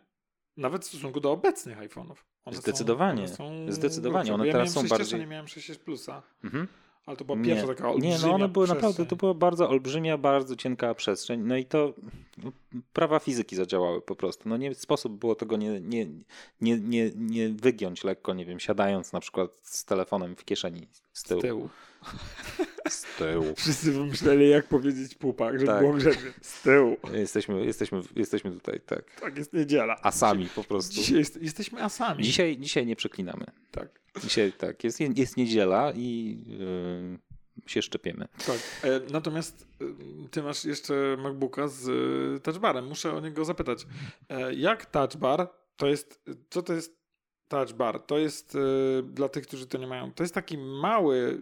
nawet 0.57 0.85
w 0.85 0.87
stosunku 0.87 1.19
do 1.19 1.31
obecnych 1.31 1.77
iPhone'ów. 1.77 2.15
Zdecydowanie. 2.51 3.27
Są, 3.27 3.47
one 3.47 3.65
są 3.67 3.71
Zdecydowanie. 3.71 4.33
One 4.33 4.47
ja 4.47 4.53
teraz 4.53 4.71
są 4.71 4.87
bardziej. 4.87 5.19
nie 5.19 5.27
miałem 5.27 5.47
6 5.47 5.75
Plusa. 5.75 6.21
Mhm. 6.43 6.67
Ale 7.09 7.17
to 7.17 7.25
była 7.25 7.37
pierwsza 7.37 7.61
nie, 7.61 7.67
taka 7.67 7.89
olbrzymia 7.89 8.17
Nie, 8.17 8.21
no 8.21 8.33
one 8.33 8.47
były 8.47 8.65
przestrzeń. 8.65 8.89
naprawdę, 8.89 9.09
to 9.09 9.15
była 9.15 9.33
bardzo 9.33 9.69
olbrzymia, 9.69 10.17
bardzo 10.17 10.55
cienka 10.55 10.93
przestrzeń. 10.93 11.41
No 11.43 11.57
i 11.57 11.65
to 11.65 11.93
no, 12.43 12.51
prawa 12.93 13.19
fizyki 13.19 13.55
zadziałały 13.55 14.01
po 14.01 14.15
prostu. 14.15 14.49
No 14.49 14.57
nie 14.57 14.75
sposób 14.75 15.13
było 15.13 15.35
tego 15.35 15.57
nie, 15.57 15.79
nie, 15.81 16.07
nie, 16.61 16.79
nie, 16.79 17.11
nie 17.15 17.49
wygiąć 17.49 18.03
lekko, 18.03 18.33
nie 18.33 18.45
wiem, 18.45 18.59
siadając 18.59 19.13
na 19.13 19.19
przykład 19.19 19.51
z 19.61 19.85
telefonem 19.85 20.35
w 20.35 20.45
kieszeni 20.45 20.87
z 21.13 21.23
tyłu. 21.23 21.41
Z 21.41 21.43
tyłu. 21.43 21.69
Z 22.89 23.05
tyłu. 23.17 23.55
Wszyscy 23.57 23.91
wymyśleli, 23.91 24.49
jak 24.49 24.67
powiedzieć 24.67 25.15
pupak, 25.15 25.53
żeby 25.53 25.65
tak. 25.65 25.79
było 25.79 25.93
grzecznie. 25.93 26.33
Z 26.41 26.61
tyłu. 26.61 26.97
Jesteśmy, 27.13 27.65
jesteśmy, 27.65 28.01
jesteśmy 28.15 28.51
tutaj, 28.51 28.81
tak. 28.85 29.21
Tak, 29.21 29.37
jest 29.37 29.53
niedziela. 29.53 29.97
Asami 30.01 30.47
po 30.55 30.63
prostu. 30.63 30.93
Dzisiaj 30.93 31.17
jest, 31.17 31.41
jesteśmy 31.41 31.83
asami. 31.83 32.23
Dzisiaj, 32.23 32.57
dzisiaj 32.57 32.85
nie 32.85 32.95
przeklinamy. 32.95 33.45
Tak. 33.71 33.99
Dzisiaj 34.21 34.53
tak, 34.53 34.83
jest, 34.83 34.99
jest 34.99 35.37
niedziela 35.37 35.93
i 35.95 36.37
yy, 36.47 37.19
się 37.65 37.81
szczepiemy. 37.81 38.27
Tak. 38.47 38.59
E, 38.83 39.01
natomiast 39.11 39.67
e, 39.81 39.85
ty 40.31 40.43
masz 40.43 40.65
jeszcze 40.65 41.17
MacBooka 41.19 41.67
z 41.67 41.89
e, 41.89 42.39
touchbarem. 42.39 42.87
Muszę 42.87 43.13
o 43.13 43.19
niego 43.19 43.45
zapytać. 43.45 43.85
E, 44.29 44.53
jak 44.53 44.85
touchbar 44.85 45.49
to 45.77 45.87
jest, 45.87 46.21
co 46.49 46.61
to 46.61 46.73
jest 46.73 46.98
touch 47.49 47.73
bar. 47.73 47.99
To 47.99 48.17
jest 48.17 48.55
y, 48.55 49.03
dla 49.03 49.29
tych, 49.29 49.47
którzy 49.47 49.67
to 49.67 49.77
nie 49.77 49.87
mają. 49.87 50.13
To 50.13 50.23
jest 50.23 50.33
taki 50.33 50.57
mały 50.57 51.15
y, 51.17 51.37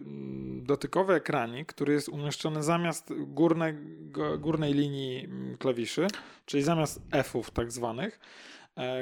dotykowy 0.62 1.14
ekranik, 1.14 1.68
który 1.68 1.92
jest 1.92 2.08
umieszczony 2.08 2.62
zamiast 2.62 3.12
górne, 3.16 3.74
górnej 4.38 4.74
linii 4.74 5.24
mm, 5.24 5.56
klawiszy, 5.56 6.06
czyli 6.46 6.62
zamiast 6.62 7.00
F-ów 7.12 7.50
tak 7.50 7.72
zwanych, 7.72 8.20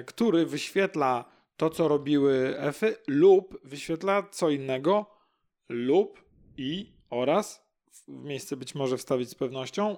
y, 0.01 0.05
który 0.05 0.47
wyświetla 0.47 1.25
to, 1.57 1.71
co 1.71 1.89
robiły 1.89 2.59
F-y 2.59 2.97
lub 3.07 3.61
wyświetla 3.65 4.23
co 4.31 4.51
innego 4.51 5.07
lub 5.69 6.25
i 6.57 6.93
oraz 7.11 7.67
w 7.93 8.09
miejsce 8.09 8.57
być 8.57 8.75
może 8.75 8.97
wstawić 8.97 9.31
z 9.31 9.35
pewnością 9.35 9.97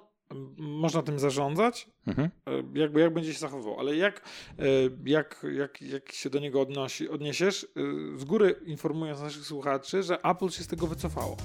można 0.58 1.02
tym 1.02 1.18
zarządzać, 1.18 1.90
mhm. 2.06 2.30
E, 2.46 2.78
jakby 2.78 3.00
jak 3.00 3.14
będzie 3.14 3.32
się 3.32 3.38
zachowywał, 3.38 3.80
ale 3.80 3.96
jak, 3.96 4.22
e, 4.58 4.64
jak, 5.04 5.46
jak, 5.52 5.82
jak 5.82 6.12
się 6.12 6.30
do 6.30 6.38
niego 6.38 6.60
odnosi, 6.60 7.08
odniesiesz, 7.08 7.64
e, 7.64 8.18
z 8.18 8.24
góry 8.24 8.60
informując 8.66 9.20
naszych 9.20 9.44
słuchaczy, 9.44 10.02
że 10.02 10.22
Apple 10.22 10.48
się 10.48 10.62
z 10.62 10.66
tego 10.66 10.86
wycofało. 10.86 11.36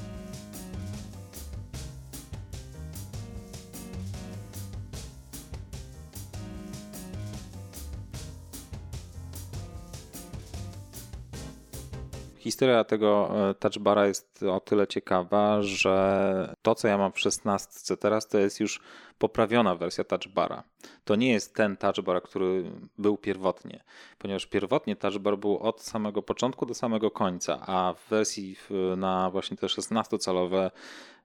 Historia 12.63 12.83
tego 12.83 13.31
e, 13.49 13.53
touchbara 13.53 14.07
jest 14.07 14.43
o 14.43 14.59
tyle 14.59 14.87
ciekawa, 14.87 15.61
że 15.61 16.55
to, 16.61 16.75
co 16.75 16.87
ja 16.87 16.97
mam 16.97 17.11
w 17.11 17.19
16 17.19 17.97
teraz, 17.97 18.27
to 18.27 18.37
jest 18.37 18.59
już 18.59 18.81
poprawiona 19.17 19.75
wersja 19.75 20.03
touchbara. 20.03 20.63
To 21.03 21.15
nie 21.15 21.31
jest 21.31 21.55
ten 21.55 21.77
touchbar, 21.77 22.23
który 22.23 22.71
był 22.97 23.17
pierwotnie, 23.17 23.83
ponieważ 24.17 24.45
pierwotnie 24.45 24.95
touchbar 24.95 25.37
był 25.37 25.57
od 25.59 25.81
samego 25.81 26.21
początku 26.21 26.65
do 26.65 26.73
samego 26.73 27.11
końca, 27.11 27.59
a 27.67 27.93
w 27.93 28.09
wersji 28.09 28.55
na 28.97 29.29
właśnie 29.29 29.57
te 29.57 29.67
16-calowe 29.67 30.71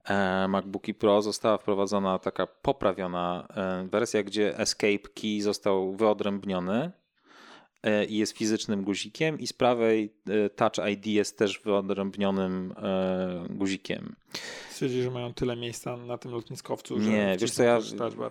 e, 0.04 0.48
MacBooki 0.48 0.94
Pro 0.94 1.22
została 1.22 1.58
wprowadzona 1.58 2.18
taka 2.18 2.46
poprawiona 2.46 3.48
e, 3.56 3.88
wersja, 3.90 4.22
gdzie 4.22 4.58
Escape 4.58 5.08
Key 5.14 5.42
został 5.42 5.92
wyodrębniony 5.92 6.92
i 8.08 8.16
jest 8.16 8.36
fizycznym 8.36 8.84
guzikiem 8.84 9.38
i 9.38 9.46
z 9.46 9.52
prawej 9.52 10.12
e, 10.26 10.50
Touch 10.50 10.88
ID 10.92 11.06
jest 11.06 11.38
też 11.38 11.60
wyodrębnionym 11.60 12.74
guzikiem. 13.50 14.16
Stwierdzi, 14.70 15.02
że 15.02 15.10
mają 15.10 15.34
tyle 15.34 15.56
miejsca 15.56 15.96
na 15.96 16.18
tym 16.18 16.32
lotniskowcu, 16.32 17.00
że 17.00 17.10
Nie, 17.10 17.36
wiesz 17.40 17.50
co, 17.50 17.62
ja 17.62 17.80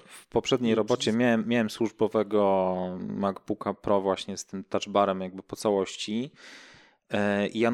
w 0.05 0.27
poprzedniej 0.27 0.75
robocie 0.75 1.13
miałem, 1.13 1.47
miałem 1.47 1.69
służbowego 1.69 2.75
MacBooka 2.99 3.73
Pro 3.73 4.01
właśnie 4.01 4.37
z 4.37 4.45
tym 4.45 4.63
touchbarem 4.63 5.21
jakby 5.21 5.43
po 5.43 5.55
całości 5.55 6.31
E, 6.31 6.66
I 7.53 7.59
ja 7.59 7.71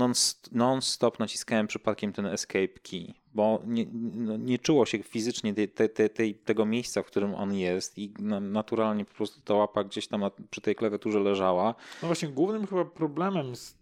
non-stop 0.51 1.19
naciskałem 1.19 1.67
przypadkiem 1.67 2.13
ten 2.13 2.25
escape 2.25 2.67
key, 2.67 3.13
bo 3.33 3.61
nie, 3.65 3.85
no, 4.13 4.37
nie 4.37 4.59
czuło 4.59 4.85
się 4.85 5.03
fizycznie 5.03 5.53
te, 5.53 5.89
te, 5.89 6.09
te, 6.09 6.33
tego 6.33 6.65
miejsca, 6.65 7.03
w 7.03 7.05
którym 7.05 7.35
on 7.35 7.53
jest 7.53 7.97
i 7.97 8.13
naturalnie 8.41 9.05
po 9.05 9.13
prostu 9.13 9.41
ta 9.41 9.53
łapa 9.53 9.83
gdzieś 9.83 10.07
tam 10.07 10.23
przy 10.49 10.61
tej 10.61 10.75
klawiaturze 10.75 11.19
leżała. 11.19 11.75
No 12.01 12.07
właśnie, 12.07 12.29
głównym 12.29 12.67
chyba 12.67 12.85
problemem 12.85 13.55
z 13.55 13.71
y, 13.71 13.75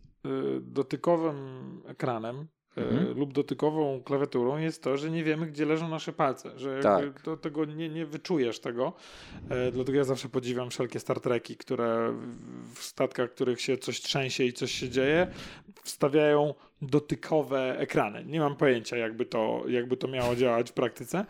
dotykowym 0.62 1.82
ekranem 1.86 2.48
mhm. 2.76 3.18
lub 3.18 3.34
dotykową 3.34 4.02
klawiaturą 4.04 4.58
jest 4.58 4.84
to, 4.84 4.98
że 4.98 5.12
nie 5.12 5.24
wiemy, 5.24 5.48
gdzie 5.48 5.66
leżą 5.66 5.88
nasze 5.88 6.14
palce, 6.14 6.60
że 6.60 6.80
tak. 6.80 7.22
do 7.22 7.38
tego 7.38 7.66
nie, 7.66 7.90
nie 7.90 8.06
wyczujesz 8.06 8.60
tego. 8.60 8.94
E, 9.50 9.72
dlatego 9.72 9.98
ja 9.98 10.04
zawsze 10.04 10.30
podziwiam 10.30 10.70
wszelkie 10.70 11.00
Star 11.00 11.20
Treki, 11.20 11.58
które 11.58 12.14
w 12.76 12.84
statkach, 12.84 13.32
których 13.32 13.62
się 13.62 13.78
coś 13.78 14.02
trzęsie 14.02 14.44
i 14.44 14.54
coś 14.54 14.72
się 14.72 14.90
dzieje, 14.90 15.28
wstawiają 15.84 16.54
dotykowe 16.82 17.80
ekrany. 17.80 18.26
Nie 18.26 18.40
mam 18.40 18.56
pojęcia, 18.56 18.98
jakby 18.98 19.26
to, 19.26 19.64
jakby 19.68 19.98
to 19.98 20.08
miało 20.08 20.36
działać 20.36 20.70
w 20.70 20.74
praktyce. 20.74 21.26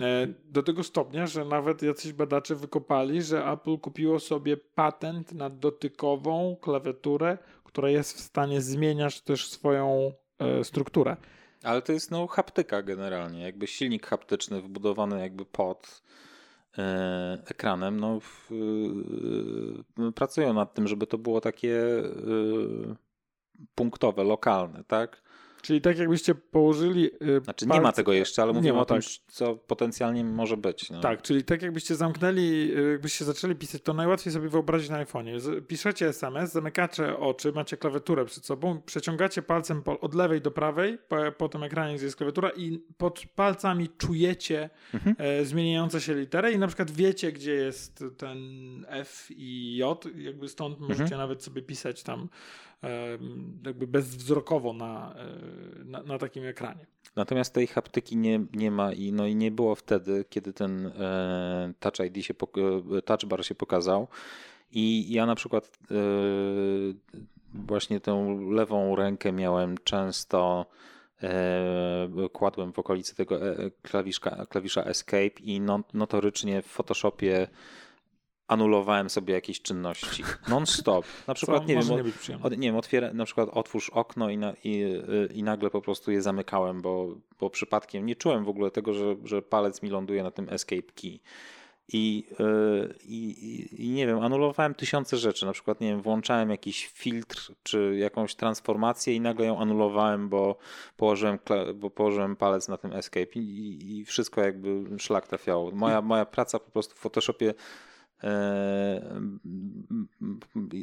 E, 0.00 0.26
do 0.44 0.62
tego 0.62 0.82
stopnia, 0.82 1.26
że 1.26 1.44
nawet 1.44 1.82
jacyś 1.82 2.12
badacze 2.12 2.54
wykopali, 2.54 3.22
że 3.22 3.46
Apple 3.46 3.78
kupiło 3.78 4.20
sobie 4.20 4.56
patent 4.56 5.32
na 5.32 5.50
dotykową 5.50 6.56
klawiaturę, 6.60 7.38
która 7.64 7.90
jest 7.90 8.16
w 8.16 8.20
stanie 8.20 8.60
zmieniać 8.60 9.20
też 9.20 9.48
swoją 9.48 10.12
E, 10.12 10.23
strukturę. 10.62 11.16
Ale 11.64 11.82
to 11.82 11.92
jest 11.92 12.10
no, 12.10 12.26
haptyka 12.26 12.82
generalnie, 12.82 13.42
jakby 13.42 13.66
silnik 13.66 14.06
haptyczny 14.06 14.60
wbudowany 14.60 15.20
jakby 15.20 15.44
pod 15.44 16.02
e, 16.78 17.42
ekranem. 17.46 18.00
No, 18.00 18.20
w, 18.20 18.50
e, 19.98 20.12
pracują 20.12 20.52
nad 20.52 20.74
tym, 20.74 20.88
żeby 20.88 21.06
to 21.06 21.18
było 21.18 21.40
takie 21.40 21.78
e, 21.98 22.04
punktowe, 23.74 24.24
lokalne, 24.24 24.84
tak? 24.84 25.22
Czyli 25.64 25.80
tak 25.80 25.98
jakbyście 25.98 26.34
położyli. 26.34 27.02
Yy, 27.02 27.40
znaczy 27.44 27.66
palce... 27.66 27.78
nie 27.78 27.80
ma 27.80 27.92
tego 27.92 28.12
jeszcze, 28.12 28.42
ale 28.42 28.52
mówimy 28.52 28.78
o 28.78 28.84
tym, 28.84 28.96
tak. 28.96 29.04
co 29.28 29.56
potencjalnie 29.56 30.24
może 30.24 30.56
być. 30.56 30.90
No. 30.90 31.00
Tak, 31.00 31.22
czyli 31.22 31.44
tak 31.44 31.62
jakbyście 31.62 31.94
zamknęli, 31.94 32.72
y, 32.76 32.90
jakbyście 32.90 33.24
zaczęli 33.24 33.54
pisać, 33.54 33.82
to 33.82 33.94
najłatwiej 33.94 34.32
sobie 34.32 34.48
wyobrazić 34.48 34.90
na 34.90 35.04
iPhone'ie. 35.04 35.62
Piszecie 35.62 36.08
SMS, 36.08 36.52
zamykacie 36.52 37.18
oczy, 37.18 37.52
macie 37.52 37.76
klawiaturę 37.76 38.24
przed 38.24 38.46
sobą, 38.46 38.82
przeciągacie 38.86 39.42
palcem 39.42 39.82
od 40.00 40.14
lewej 40.14 40.40
do 40.40 40.50
prawej 40.50 40.98
po, 41.08 41.16
po 41.38 41.48
tym 41.48 41.62
ekranie, 41.62 41.92
jest 41.94 42.16
klawiatura 42.16 42.50
i 42.56 42.78
pod 42.96 43.22
palcami 43.34 43.88
czujecie 43.88 44.70
mhm. 44.94 45.16
e, 45.18 45.44
zmieniające 45.44 46.00
się 46.00 46.14
litery 46.14 46.52
i 46.52 46.58
na 46.58 46.66
przykład 46.66 46.90
wiecie, 46.90 47.32
gdzie 47.32 47.52
jest 47.52 48.04
ten 48.16 48.38
F 48.88 49.28
i 49.30 49.76
J, 49.76 50.04
jakby 50.16 50.48
stąd 50.48 50.80
możecie 50.80 51.02
mhm. 51.02 51.20
nawet 51.20 51.42
sobie 51.42 51.62
pisać 51.62 52.02
tam 52.02 52.28
jakby 53.66 53.86
bezwzrokowo 53.86 54.72
na, 54.72 55.14
e, 55.16 55.84
na, 55.84 56.02
na, 56.02 56.18
takim 56.18 56.46
ekranie. 56.46 56.86
Natomiast 57.16 57.54
tej 57.54 57.66
haptyki 57.66 58.16
nie, 58.16 58.44
nie 58.52 58.70
ma 58.70 58.92
i, 58.92 59.12
no 59.12 59.26
i 59.26 59.36
nie 59.36 59.50
było 59.50 59.74
wtedy, 59.74 60.24
kiedy 60.28 60.52
ten 60.52 60.86
e, 60.86 61.72
Touch 61.80 61.98
ID 62.06 62.24
się, 62.24 62.34
e, 62.96 63.02
Touch 63.02 63.24
Bar 63.24 63.44
się 63.44 63.54
pokazał. 63.54 64.08
I 64.72 65.12
ja 65.12 65.26
na 65.26 65.34
przykład 65.34 65.78
właśnie 67.54 68.00
tę 68.00 68.38
lewą 68.50 68.96
rękę 68.96 69.32
miałem 69.32 69.78
często 69.84 70.66
kładłem 72.32 72.72
w 72.72 72.78
okolicy 72.78 73.14
tego 73.14 73.40
klawiszka, 73.82 74.46
klawisza 74.46 74.82
Escape 74.82 75.40
i 75.42 75.60
notorycznie 75.94 76.62
w 76.62 76.66
Photoshopie 76.66 77.48
anulowałem 78.48 79.10
sobie 79.10 79.34
jakieś 79.34 79.62
czynności 79.62 80.22
non-stop. 80.48 81.06
Na 81.26 81.34
przykład, 81.34 81.62
Co, 81.62 81.68
nie, 81.68 81.74
wiem, 81.74 81.88
nie, 82.28 82.38
od, 82.42 82.52
nie 82.58 82.68
wiem, 82.68 82.76
otwiera, 82.76 83.12
na 83.12 83.24
przykład 83.24 83.48
otwórz 83.52 83.90
okno 83.90 84.30
i, 84.30 84.38
na, 84.38 84.52
i, 84.64 85.02
i 85.34 85.42
nagle 85.42 85.70
po 85.70 85.80
prostu 85.80 86.12
je 86.12 86.22
zamykałem, 86.22 86.82
bo, 86.82 87.16
bo 87.40 87.50
przypadkiem 87.50 88.06
nie 88.06 88.16
czułem 88.16 88.44
w 88.44 88.48
ogóle 88.48 88.70
tego, 88.70 88.92
że, 88.92 89.16
że 89.24 89.42
palec 89.42 89.82
mi 89.82 89.90
ląduje 89.90 90.22
na 90.22 90.30
tym 90.30 90.48
escape 90.50 90.92
key. 90.94 91.20
I, 91.92 92.26
yy, 92.38 92.94
i, 93.04 93.86
I, 93.86 93.90
nie 93.90 94.06
wiem, 94.06 94.18
anulowałem 94.18 94.74
tysiące 94.74 95.16
rzeczy. 95.16 95.46
Na 95.46 95.52
przykład, 95.52 95.80
nie 95.80 95.88
wiem, 95.88 96.02
włączałem 96.02 96.50
jakiś 96.50 96.86
filtr 96.86 97.52
czy 97.62 97.96
jakąś 97.98 98.34
transformację 98.34 99.14
i 99.14 99.20
nagle 99.20 99.46
ją 99.46 99.58
anulowałem, 99.58 100.28
bo 100.28 100.56
położyłem, 100.96 101.38
bo 101.74 101.90
położyłem 101.90 102.36
palec 102.36 102.68
na 102.68 102.76
tym 102.76 102.92
escape 102.92 103.30
i, 103.34 103.78
i 103.98 104.04
wszystko 104.04 104.40
jakby 104.40 104.98
szlak 104.98 105.28
trafiało. 105.28 105.70
Moja, 105.70 106.02
moja 106.02 106.24
praca 106.24 106.58
po 106.58 106.70
prostu 106.70 106.94
w 106.94 106.98
Photoshopie 106.98 107.54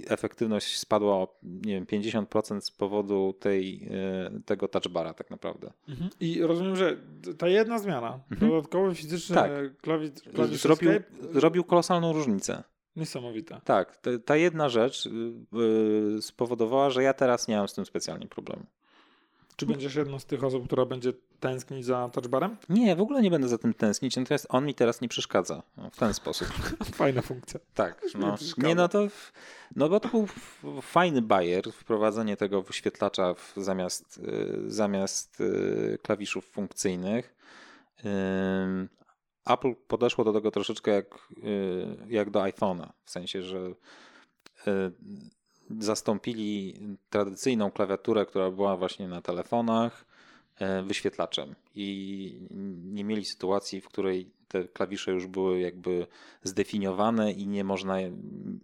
efektywność 0.07 0.79
spadła 0.79 1.13
o 1.13 1.39
nie 1.43 1.73
wiem, 1.73 1.85
50% 1.85 2.61
z 2.61 2.71
powodu 2.71 3.33
tej, 3.39 3.87
e, 3.91 4.41
tego 4.45 4.67
touchbara 4.67 5.13
tak 5.13 5.29
naprawdę. 5.29 5.71
Mhm. 5.87 6.09
I 6.19 6.41
rozumiem, 6.41 6.75
że 6.75 6.97
ta 7.37 7.47
jedna 7.47 7.79
zmiana, 7.79 8.19
mhm. 8.31 8.51
dodatkowy 8.51 8.95
fizyczny 8.95 9.35
tak. 9.35 9.51
klawisz, 9.77 10.11
klawisz 10.33 10.61
zrobił, 10.61 10.91
zrobił 11.33 11.63
kolosalną 11.63 12.13
różnicę. 12.13 12.63
Niesamowita. 12.95 13.61
Tak, 13.65 14.01
ta, 14.25 14.35
jedna 14.35 14.69
rzecz 14.69 15.09
yy, 15.51 16.21
spowodowała, 16.21 16.89
że 16.89 17.03
ja 17.03 17.13
teraz 17.13 17.47
nie 17.47 17.57
mam 17.57 17.67
z 17.67 17.73
tym 17.73 17.85
specjalnie 17.85 18.27
problemu. 18.27 18.65
Czy 19.55 19.65
będziesz 19.65 19.95
jedną 19.95 20.19
z 20.19 20.25
tych 20.25 20.43
osób, 20.43 20.65
która 20.65 20.85
będzie 20.85 21.13
tęsknić 21.39 21.85
za 21.85 22.09
touchbarem? 22.09 22.57
Nie, 22.69 22.95
w 22.95 23.01
ogóle 23.01 23.21
nie 23.21 23.31
będę 23.31 23.47
za 23.47 23.57
tym 23.57 23.73
tęsknić, 23.73 24.15
natomiast 24.15 24.47
on 24.49 24.65
mi 24.65 24.75
teraz 24.75 25.01
nie 25.01 25.07
przeszkadza 25.07 25.63
w 25.91 25.97
ten 25.97 26.13
sposób. 26.13 26.47
Fajna 26.93 27.21
funkcja. 27.21 27.59
Tak. 27.73 28.01
No, 28.19 28.35
nie, 28.57 28.75
no 28.75 28.87
to, 28.87 29.07
no 29.75 29.89
bo 29.89 29.99
to 29.99 30.09
był 30.09 30.27
fajny 30.81 31.21
bajer, 31.21 31.71
wprowadzenie 31.73 32.37
tego 32.37 32.61
wyświetlacza 32.61 33.33
w, 33.33 33.53
zamiast, 33.57 34.17
y, 34.17 34.63
zamiast 34.67 35.41
y, 35.41 35.97
klawiszów 36.01 36.45
funkcyjnych. 36.45 37.35
Apple 39.45 39.75
podeszło 39.87 40.23
do 40.23 40.33
tego 40.33 40.51
troszeczkę 40.51 40.91
jak, 40.91 41.27
y, 41.37 41.97
jak 42.07 42.29
do 42.29 42.39
iPhone'a, 42.39 42.89
w 43.05 43.11
sensie, 43.11 43.43
że 43.43 43.73
zastąpili 45.79 46.73
tradycyjną 47.09 47.71
klawiaturę, 47.71 48.25
która 48.25 48.51
była 48.51 48.77
właśnie 48.77 49.07
na 49.07 49.21
telefonach, 49.21 50.05
e, 50.59 50.83
wyświetlaczem 50.83 51.55
i 51.75 52.39
nie 52.83 53.03
mieli 53.03 53.25
sytuacji, 53.25 53.81
w 53.81 53.87
której 53.87 54.31
te 54.47 54.63
klawisze 54.67 55.11
już 55.11 55.27
były 55.27 55.59
jakby 55.59 56.07
zdefiniowane 56.43 57.31
i 57.31 57.47
nie 57.47 57.63
można 57.63 57.97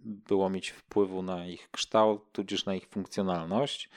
było 0.04 0.50
mieć 0.50 0.70
wpływu 0.70 1.22
na 1.22 1.46
ich 1.46 1.70
kształt, 1.70 2.32
tudzież 2.32 2.66
na 2.66 2.74
ich 2.74 2.86
funkcjonalność. 2.88 3.90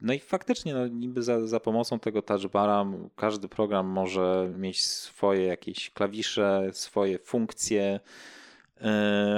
No 0.00 0.12
i 0.12 0.18
faktycznie, 0.18 0.74
no, 0.74 0.86
niby 0.86 1.22
za, 1.22 1.46
za 1.46 1.60
pomocą 1.60 1.98
tego 1.98 2.22
touchbara 2.22 2.86
każdy 3.16 3.48
program 3.48 3.86
może 3.86 4.52
mieć 4.58 4.84
swoje 4.84 5.46
jakieś 5.46 5.90
klawisze, 5.90 6.70
swoje 6.72 7.18
funkcje, 7.18 8.00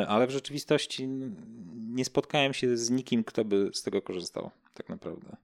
ale 0.09 0.27
w 0.27 0.31
rzeczywistości 0.31 1.09
nie 1.89 2.05
spotkałem 2.05 2.55
się 2.55 2.77
z 2.77 2.91
nikim, 2.91 3.25
kto 3.25 3.45
by 3.45 3.71
z 3.73 3.83
tego 3.83 4.03
korzystał, 4.03 4.51
tak 4.75 4.89
naprawdę. 4.89 5.37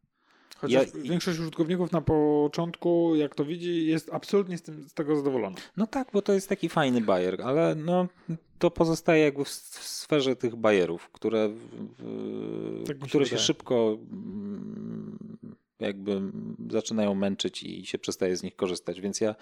Chociaż 0.57 0.95
ja, 0.95 1.03
większość 1.03 1.39
użytkowników 1.39 1.93
na 1.93 2.01
początku, 2.01 3.15
jak 3.17 3.35
to 3.35 3.45
widzi, 3.45 3.87
jest 3.87 4.11
absolutnie 4.13 4.59
z, 4.59 4.63
tym, 4.63 4.89
z 4.89 4.95
tego 4.95 5.17
zadowolona. 5.17 5.57
No 5.77 5.87
tak, 5.87 6.09
bo 6.13 6.23
to 6.23 6.33
jest 6.33 6.49
taki 6.49 6.69
fajny 6.69 7.01
bajer, 7.01 7.43
ale 7.43 7.75
no, 7.75 8.09
to 8.59 8.71
pozostaje 8.71 9.25
jakby 9.25 9.45
w, 9.45 9.49
sferze 9.49 10.37
tych 10.37 10.57
bajerów, 10.57 11.11
które, 11.11 11.49
w, 11.49 12.85
tak 12.87 12.99
które 12.99 13.27
się 13.27 13.39
szybko 13.39 13.99
mm, 14.13 15.19
jakby 15.81 16.21
zaczynają 16.71 17.15
męczyć 17.15 17.63
i 17.63 17.87
się 17.87 17.99
przestaje 17.99 18.37
z 18.37 18.43
nich 18.43 18.57
korzystać. 18.57 19.01
Więc 19.01 19.21
ja 19.21 19.35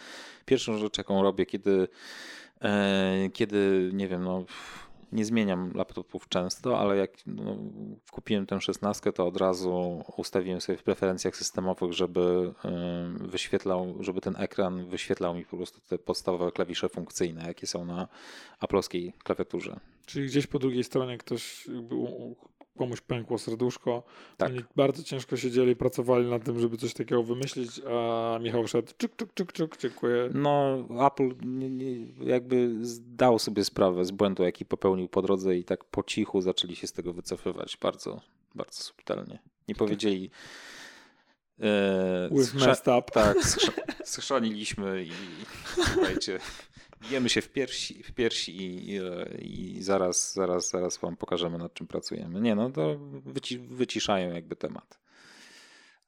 pierwszą 0.44 0.78
rzecz, 0.78 0.98
jaką 0.98 1.22
robię, 1.22 1.46
kiedy 1.46 1.88
E, 1.88 1.88
kiedy, 3.32 3.90
nie 3.92 4.08
wiem, 4.08 4.24
no, 4.24 4.44
nie 5.12 5.24
zmieniam 5.24 5.72
laptopów 5.74 6.28
często, 6.28 6.78
ale 6.78 6.96
jak 6.96 7.10
no, 7.26 7.56
kupiłem 8.10 8.46
tę 8.46 8.60
szesnastkę, 8.60 9.12
to 9.12 9.26
od 9.26 9.36
razu 9.36 10.04
ustawiłem 10.16 10.60
sobie 10.60 10.78
w 10.78 10.82
preferencjach 10.82 11.36
systemowych, 11.36 11.92
żeby 11.92 12.52
e, 12.64 13.14
wyświetlał, 13.20 13.96
żeby 14.00 14.20
ten 14.20 14.36
ekran 14.36 14.86
wyświetlał 14.86 15.34
mi 15.34 15.44
po 15.44 15.56
prostu 15.56 15.80
te 15.88 15.98
podstawowe 15.98 16.52
klawisze 16.52 16.88
funkcyjne, 16.88 17.46
jakie 17.46 17.66
są 17.66 17.84
na 17.84 18.08
aplowskiej 18.60 19.12
klawiaturze. 19.24 19.80
Czyli 20.06 20.26
gdzieś 20.26 20.46
po 20.46 20.58
drugiej 20.58 20.84
stronie 20.84 21.18
ktoś 21.18 21.68
komuś 22.78 23.00
pękło 23.00 23.38
serduszko. 23.38 24.02
Tak. 24.36 24.50
Oni 24.50 24.60
bardzo 24.76 25.02
ciężko 25.02 25.36
siedzieli, 25.36 25.76
pracowali 25.76 26.30
nad 26.30 26.44
tym, 26.44 26.60
żeby 26.60 26.76
coś 26.76 26.94
takiego 26.94 27.22
wymyślić, 27.22 27.80
a 27.90 28.38
Michał 28.42 28.66
szedł, 28.68 28.92
czyk, 28.96 29.16
czyk, 29.16 29.34
czyk, 29.34 29.52
czyk, 29.52 29.78
dziękuję. 29.78 30.30
No, 30.34 30.78
Apple 31.06 31.34
jakby 32.20 32.86
zdał 32.86 33.38
sobie 33.38 33.64
sprawę 33.64 34.04
z 34.04 34.10
błędu, 34.10 34.42
jaki 34.42 34.64
popełnił 34.64 35.08
po 35.08 35.22
drodze 35.22 35.56
i 35.56 35.64
tak 35.64 35.84
po 35.84 36.02
cichu 36.02 36.40
zaczęli 36.40 36.76
się 36.76 36.86
z 36.86 36.92
tego 36.92 37.12
wycofywać 37.12 37.76
bardzo, 37.80 38.20
bardzo 38.54 38.82
subtelnie. 38.82 39.38
Nie 39.68 39.74
powiedzieli 39.74 40.30
e, 41.60 42.28
With 42.32 42.54
skrza- 42.54 42.66
messed 42.66 42.88
up. 42.88 43.02
Tak, 43.12 43.36
schrzaniliśmy 44.04 45.04
i 45.04 45.12
słuchajcie, 45.92 46.38
bijemy 47.03 47.28
się 47.28 47.40
w 47.40 47.48
piersi, 47.53 48.03
w 48.03 48.12
piersi 48.12 48.57
i, 48.57 48.94
i, 48.94 49.76
i 49.78 49.82
zaraz, 49.82 50.34
zaraz, 50.34 50.70
zaraz 50.70 50.98
wam 50.98 51.16
pokażemy, 51.16 51.59
nad 51.59 51.74
czym 51.74 51.86
pracujemy. 51.86 52.40
Nie, 52.40 52.55
no 52.55 52.70
to 52.70 52.96
wyci- 53.26 53.68
wyciszają 53.68 54.32
jakby 54.34 54.57
temat. 54.57 55.00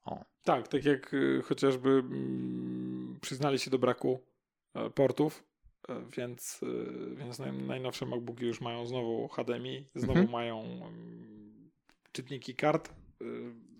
O. 0.04 0.24
Tak, 0.44 0.68
tak 0.68 0.84
jak 0.84 1.14
y, 1.14 1.42
chociażby 1.44 1.88
mm, 1.90 3.18
przyznali 3.20 3.58
się 3.58 3.70
do 3.70 3.78
braku 3.78 4.20
e, 4.74 4.90
portów, 4.90 5.44
e, 5.88 6.04
więc, 6.16 6.60
y, 6.62 7.14
więc 7.16 7.38
naj, 7.38 7.52
najnowsze 7.52 8.06
MacBooki 8.06 8.44
już 8.46 8.60
mają 8.60 8.86
znowu 8.86 9.28
HDMI, 9.28 9.88
znowu 9.94 10.12
Mhm. 10.12 10.30
mają 10.30 10.60
mm, 10.62 11.70
czytniki 12.12 12.54
kart. 12.54 12.88
y, 13.22 13.24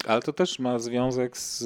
Ale 0.07 0.23
to 0.23 0.33
też 0.33 0.59
ma 0.59 0.79
związek 0.79 1.39
z 1.39 1.65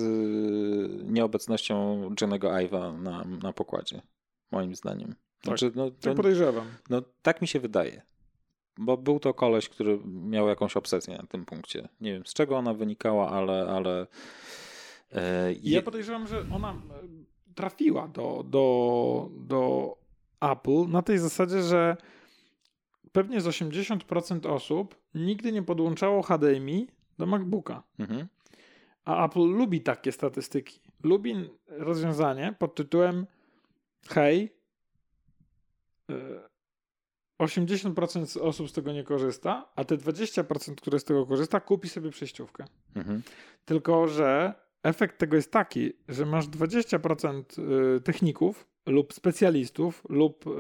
nieobecnością 1.13 2.03
Johnego 2.21 2.49
Ive'a 2.49 2.99
na, 3.03 3.25
na 3.25 3.53
pokładzie, 3.53 4.03
moim 4.51 4.75
zdaniem. 4.75 5.15
Znaczy, 5.45 5.73
no, 5.75 5.91
to, 5.91 5.97
Tak 6.01 6.15
podejrzewam. 6.17 6.67
no, 6.91 7.03
tak 7.23 7.43
mi 7.43 7.49
się 7.49 7.61
wydaje. 7.61 8.03
Bo 8.79 8.97
był 8.97 9.21
to 9.21 9.35
koleś, 9.35 9.69
który 9.69 9.99
miał 10.05 10.49
jakąś 10.49 10.77
obsesję 10.77 11.17
na 11.19 11.27
tym 11.27 11.45
punkcie. 11.45 11.89
Nie 12.01 12.13
wiem 12.13 12.27
z 12.27 12.35
czego 12.35 12.57
ona 12.57 12.75
wynikała, 12.75 13.31
ale. 13.31 13.67
ale 13.71 14.07
e, 15.13 15.53
I 15.53 15.71
ja 15.71 15.77
je- 15.77 15.83
podejrzewam, 15.83 16.27
że 16.27 16.45
ona 16.55 16.71
e, 16.73 16.75
trafiła 17.55 18.09
do, 18.09 18.45
do, 18.47 19.31
do 19.37 19.95
Apple 20.41 20.89
na 20.89 21.03
tej 21.03 21.19
zasadzie, 21.19 21.63
że 21.63 21.97
pewnie 23.13 23.41
z 23.41 23.47
80% 23.47 24.47
osób 24.53 24.95
nigdy 25.15 25.53
nie 25.53 25.63
podłączało 25.63 26.23
HDMI 26.23 26.89
do 27.19 27.27
MacBooka. 27.27 27.83
mhm. 27.99 28.27
A 29.05 29.27
Apple 29.27 29.41
lubi 29.41 29.81
takie 29.81 30.13
statystyki. 30.13 30.81
Lubi 31.03 31.35
rozwiązanie 31.69 32.55
pod 32.59 32.75
tytułem 32.75 33.27
hej, 34.09 34.53
80% 37.43 38.27
z 38.27 38.37
osób 38.37 38.71
z 38.71 38.73
tego 38.73 38.93
nie 38.93 39.05
korzysta, 39.05 39.69
a 39.77 39.85
te 39.85 39.97
20%, 39.97 40.75
które 40.75 40.99
z 40.99 41.05
tego 41.05 41.27
korzysta, 41.27 41.61
kupi 41.61 41.89
sobie 41.89 42.11
przejściówkę. 42.11 42.65
Mhm. 42.97 43.23
Tylko, 43.65 44.09
że 44.09 44.55
efekt 44.83 45.19
tego 45.19 45.37
jest 45.37 45.53
taki, 45.53 45.93
że 46.09 46.27
masz 46.27 46.47
20% 46.47 47.43
y, 47.97 48.01
techników 48.01 48.69
lub 48.87 49.13
specjalistów 49.13 50.03
lub 50.09 50.47
y, 50.47 50.51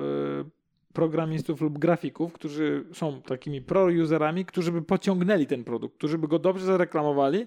programistów 0.92 1.60
lub 1.60 1.78
grafików, 1.78 2.32
którzy 2.32 2.84
są 2.92 3.22
takimi 3.22 3.62
pro-userami, 3.62 4.44
którzy 4.44 4.72
by 4.72 4.82
pociągnęli 4.82 5.46
ten 5.46 5.64
produkt, 5.64 5.96
którzy 5.96 6.18
by 6.18 6.28
go 6.28 6.38
dobrze 6.38 6.66
zareklamowali, 6.66 7.46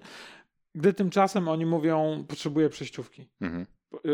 gdy 0.75 0.93
tymczasem 0.93 1.47
oni 1.47 1.65
mówią, 1.65 2.25
potrzebuję 2.27 2.69
przejściówki. 2.69 3.27
Mhm. 3.41 3.65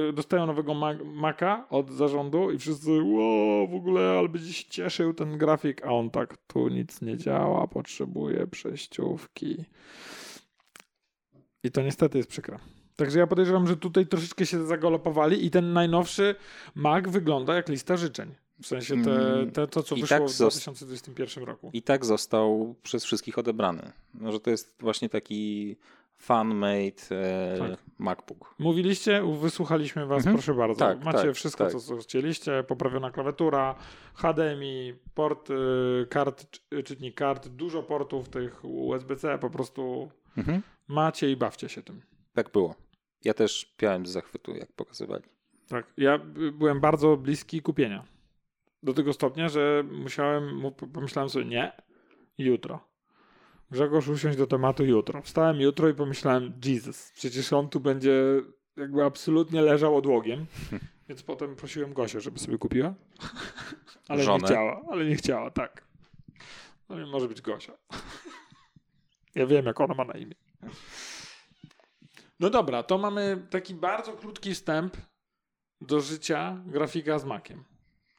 Y, 0.09 0.13
Dostają 0.13 0.45
nowego 0.45 0.73
Ma- 0.73 1.03
Maca 1.05 1.65
od 1.69 1.91
zarządu 1.91 2.51
i 2.51 2.57
wszyscy, 2.57 2.91
wow, 2.91 3.67
w 3.67 3.75
ogóle, 3.75 4.15
ale 4.19 4.29
będzie 4.29 4.53
się 4.53 4.69
cieszył 4.69 5.13
ten 5.13 5.37
grafik, 5.37 5.85
a 5.85 5.89
on 5.89 6.09
tak, 6.09 6.37
tu 6.47 6.67
nic 6.69 7.01
nie 7.01 7.17
działa, 7.17 7.67
potrzebuję 7.67 8.47
przejściówki. 8.47 9.65
I 11.63 11.71
to 11.71 11.81
niestety 11.81 12.17
jest 12.17 12.29
przykre. 12.29 12.59
Także 12.95 13.19
ja 13.19 13.27
podejrzewam, 13.27 13.67
że 13.67 13.77
tutaj 13.77 14.07
troszeczkę 14.07 14.45
się 14.45 14.65
zagalopowali 14.65 15.45
i 15.45 15.51
ten 15.51 15.73
najnowszy 15.73 16.35
Mac 16.75 17.05
wygląda 17.07 17.55
jak 17.55 17.69
lista 17.69 17.97
życzeń. 17.97 18.35
W 18.61 18.67
sensie 18.67 19.03
te, 19.03 19.33
Mm, 19.33 19.51
te, 19.51 19.67
to, 19.67 19.83
co 19.83 19.95
i 19.95 20.01
wyszło 20.01 20.17
tak 20.17 20.27
w 20.27 20.31
zos- 20.31 20.39
2021 20.39 21.43
roku. 21.43 21.69
I 21.73 21.81
tak 21.81 22.05
został 22.05 22.75
przez 22.83 23.03
wszystkich 23.05 23.37
odebrany. 23.37 23.91
No, 24.13 24.31
że 24.31 24.39
to 24.39 24.49
jest 24.49 24.75
właśnie 24.79 25.09
taki 25.09 25.75
fan-made 26.17 27.11
e, 27.15 27.57
Tak. 27.59 27.79
MacBook. 27.99 28.55
Mówiliście, 28.59 29.23
wysłuchaliśmy 29.41 30.05
was, 30.05 30.17
Mhm. 30.17 30.35
proszę 30.35 30.53
bardzo. 30.53 30.79
Tak, 30.79 31.03
Macie 31.03 31.17
tak, 31.27 31.35
wszystko, 31.35 31.63
tak. 31.63 31.73
co, 31.73 31.79
co 31.79 31.97
chcieliście, 31.97 32.63
poprawiona 32.67 33.11
klawiatura, 33.11 33.75
HDMI, 34.15 34.93
port 35.13 35.49
y, 35.49 36.07
kart, 36.09 36.45
czy- 36.51 36.83
czytnik 36.83 37.15
kart, 37.15 37.47
dużo 37.47 37.83
portów 37.83 38.29
tych 38.29 38.65
USB-C, 38.65 39.37
po 39.37 39.49
prostu 39.49 40.11
Mhm. 40.37 40.61
macie 40.87 41.31
i 41.31 41.35
bawcie 41.35 41.69
się 41.69 41.83
tym. 41.83 42.01
Tak 42.33 42.51
było. 42.51 42.75
Ja 43.25 43.33
też 43.33 43.73
piałem 43.77 44.05
z 44.05 44.09
zachwytu, 44.11 44.51
jak 44.55 44.71
pokazywali. 44.71 45.23
Tak, 45.67 45.93
ja 45.97 46.15
y, 46.15 46.51
byłem 46.51 46.79
bardzo 46.79 47.17
bliski 47.17 47.61
kupienia. 47.61 48.03
Do 48.83 48.93
tego 48.93 49.13
stopnia, 49.13 49.49
że 49.49 49.83
musiałem, 49.91 50.55
mu- 50.57 50.71
pomyślałem 50.71 51.29
sobie, 51.29 51.45
nie, 51.45 51.71
jutro. 52.37 52.79
Grzegorz 53.71 54.07
usiąść 54.07 54.37
do 54.37 54.47
tematu 54.47 54.85
jutro. 54.85 55.21
Wstałem 55.21 55.61
jutro 55.61 55.89
i 55.89 55.93
pomyślałem, 55.93 56.53
Jesus, 56.65 57.11
przecież 57.15 57.53
on 57.53 57.69
tu 57.69 57.79
będzie 57.79 58.41
jakby 58.77 59.03
absolutnie 59.03 59.61
leżał 59.61 59.97
odłogiem. 59.97 60.45
Więc 61.09 61.23
potem 61.23 61.55
prosiłem 61.55 61.93
Gosię, 61.93 62.21
żeby 62.21 62.39
sobie 62.39 62.57
kupiła. 62.57 62.93
Ale 64.07 64.23
Żonę? 64.23 64.39
nie 64.39 64.45
chciała, 64.45 64.81
ale 64.91 65.05
nie 65.05 65.15
chciała, 65.15 65.51
tak. 65.51 65.87
No 66.89 66.99
i 66.99 67.05
może 67.05 67.27
być 67.27 67.41
Gosia. 67.41 67.73
Ja 69.35 69.45
wiem, 69.45 69.65
jak 69.65 69.81
ona 69.81 69.93
ma 69.93 70.05
na 70.05 70.13
imię. 70.13 70.35
No 72.39 72.49
dobra, 72.49 72.83
to 72.83 72.97
mamy 72.97 73.47
taki 73.49 73.73
bardzo 73.75 74.13
krótki 74.13 74.53
wstęp 74.53 74.97
do 75.81 76.01
życia 76.01 76.63
grafika 76.65 77.19
z 77.19 77.25
makiem. 77.25 77.63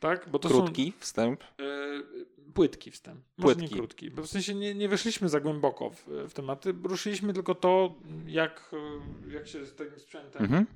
Tak? 0.00 0.28
Bo 0.30 0.38
to 0.38 0.48
Krótki 0.48 0.92
wstęp. 0.98 1.44
są 1.58 1.64
y, 1.64 2.26
płytki 2.54 2.90
wstęp. 2.90 3.20
Może 3.38 3.54
Płytki. 3.54 3.74
nie 3.74 3.80
krótki. 3.80 4.10
Bo 4.10 4.22
w 4.22 4.26
sensie 4.26 4.54
nie, 4.54 4.74
nie 4.74 4.88
weszliśmy 4.88 5.28
za 5.28 5.40
głęboko 5.40 5.90
w, 5.90 6.06
w 6.28 6.32
tematy. 6.32 6.74
Ruszyliśmy 6.84 7.32
tylko 7.32 7.54
to, 7.54 7.94
jak, 8.26 8.70
y, 9.28 9.32
jak 9.32 9.46
się 9.48 9.66
z 9.66 9.74
tym 9.74 9.98
sprzętem 9.98 10.42
Mhm. 10.42 10.66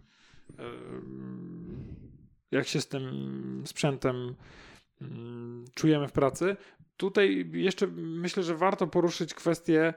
Ym, 0.61 1.95
jak 2.51 2.67
się 2.69 2.81
z 2.81 2.89
tym 2.89 3.63
sprzętem 3.67 4.35
ym, 5.03 5.65
czujemy 5.75 6.09
w 6.09 6.13
pracy. 6.13 6.57
Tutaj 6.97 7.51
jeszcze 7.53 7.87
myślę, 7.97 8.43
że 8.43 8.57
warto 8.57 8.87
poruszyć 8.87 9.35
kwestię 9.35 9.95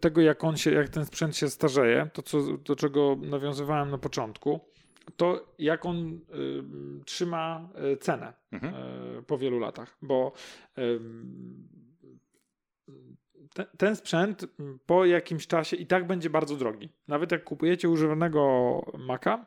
tego, 0.00 0.20
jak 0.20 0.44
on 0.44 0.56
się, 0.56 0.72
jak 0.72 0.88
ten 0.88 1.06
sprzęt 1.06 1.36
się 1.36 1.48
starzeje, 1.50 2.10
to 2.12 2.22
co, 2.22 2.56
do 2.56 2.76
czego 2.76 3.16
nawiązywałem 3.20 3.90
na 3.90 3.98
początku, 3.98 4.60
to 5.16 5.54
jak 5.58 5.86
on 5.86 6.20
ym, 6.34 7.02
trzyma 7.06 7.68
y, 7.92 7.96
cenę 7.96 8.32
Mhm. 8.52 8.74
y, 9.18 9.22
po 9.22 9.38
wielu 9.38 9.58
latach, 9.58 9.98
bo 10.02 10.32
ym, 10.78 11.68
te, 13.54 13.66
ten 13.78 13.96
sprzęt 13.96 14.46
mm, 14.60 14.78
po 14.86 15.04
jakimś 15.04 15.46
czasie 15.46 15.76
i 15.76 15.86
tak 15.86 16.06
będzie 16.06 16.30
bardzo 16.30 16.56
drogi. 16.56 16.88
Nawet 17.08 17.32
jak 17.32 17.44
kupujecie 17.44 17.88
używanego 17.88 18.82
Maca, 18.98 19.46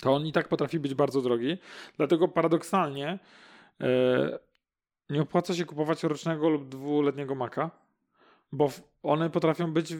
to 0.00 0.14
on 0.14 0.26
i 0.26 0.32
tak 0.32 0.48
potrafi 0.48 0.80
być 0.80 0.94
bardzo 0.94 1.20
drogi. 1.20 1.58
Dlatego 1.96 2.28
paradoksalnie 2.28 3.18
e, 3.80 4.38
nie 5.10 5.22
opłaca 5.22 5.54
się 5.54 5.64
kupować 5.64 6.02
rocznego 6.02 6.48
lub 6.48 6.68
dwuletniego 6.68 7.34
Maca, 7.34 7.70
bo 8.52 8.70
one 9.02 9.30
potrafią 9.30 9.72
być 9.72 9.94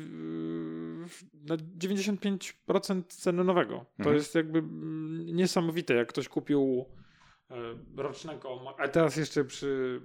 na 1.35 1.57
95% 1.57 3.03
ceny 3.09 3.45
nowego. 3.45 3.75
To 3.75 3.85
Mhm. 3.99 4.17
jest 4.17 4.35
jakby 4.35 4.59
mm, 4.59 5.27
niesamowite, 5.37 5.95
jak 5.95 6.09
ktoś 6.09 6.29
kupił 6.29 6.85
e, 7.51 7.55
rocznego 7.97 8.75
a 8.79 8.89
teraz 8.89 9.17
jeszcze 9.17 9.45
przy, 9.45 10.01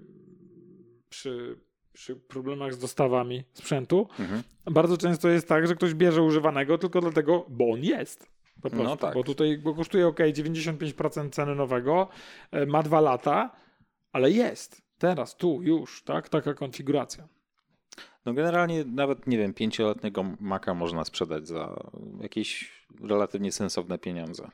przy, 1.09 1.59
przy 1.93 2.15
problemach 2.15 2.73
z 2.73 2.79
dostawami 2.79 3.43
sprzętu, 3.53 4.07
Mhm. 4.19 4.43
bardzo 4.65 4.97
często 4.97 5.29
jest 5.29 5.47
tak, 5.47 5.67
że 5.67 5.75
ktoś 5.75 5.93
bierze 5.93 6.23
używanego 6.23 6.77
tylko 6.77 7.01
dlatego, 7.01 7.45
bo 7.49 7.71
on 7.71 7.83
jest. 7.83 8.31
Po 8.61 8.69
prostu. 8.69 8.83
No 8.83 8.97
tak. 8.97 9.13
Bo 9.13 9.23
tutaj 9.23 9.57
bo 9.57 9.73
kosztuje 9.73 10.07
ok, 10.07 10.19
95% 10.19 11.29
ceny 11.29 11.55
nowego, 11.55 12.07
e, 12.51 12.65
ma 12.65 12.83
dwa 12.83 13.01
lata, 13.01 13.55
ale 14.11 14.31
jest. 14.31 14.81
Teraz, 14.97 15.35
tu, 15.37 15.61
już, 15.63 16.03
tak? 16.03 16.29
Taka 16.29 16.53
konfiguracja. 16.53 17.27
No 18.25 18.33
generalnie 18.33 18.85
nawet, 18.85 19.27
nie 19.27 19.37
wiem, 19.37 19.53
pięcioletniego 19.53 20.25
Maca 20.39 20.73
można 20.73 21.05
sprzedać 21.05 21.47
za 21.47 21.91
jakieś 22.21 22.71
relatywnie 23.01 23.51
sensowne 23.51 23.97
pieniądze. 23.97 24.49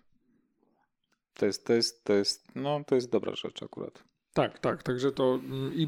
To 1.33 1.45
jest, 1.45 1.65
to 1.65 1.73
jest, 1.73 2.03
to 2.03 2.13
jest, 2.13 2.55
no 2.55 2.83
to 2.83 2.95
jest 2.95 3.11
dobra 3.11 3.35
rzecz 3.35 3.63
akurat. 3.63 4.03
Tak, 4.33 4.59
tak, 4.59 4.83
także 4.83 5.11
to 5.11 5.39
mm, 5.43 5.73
i, 5.73 5.87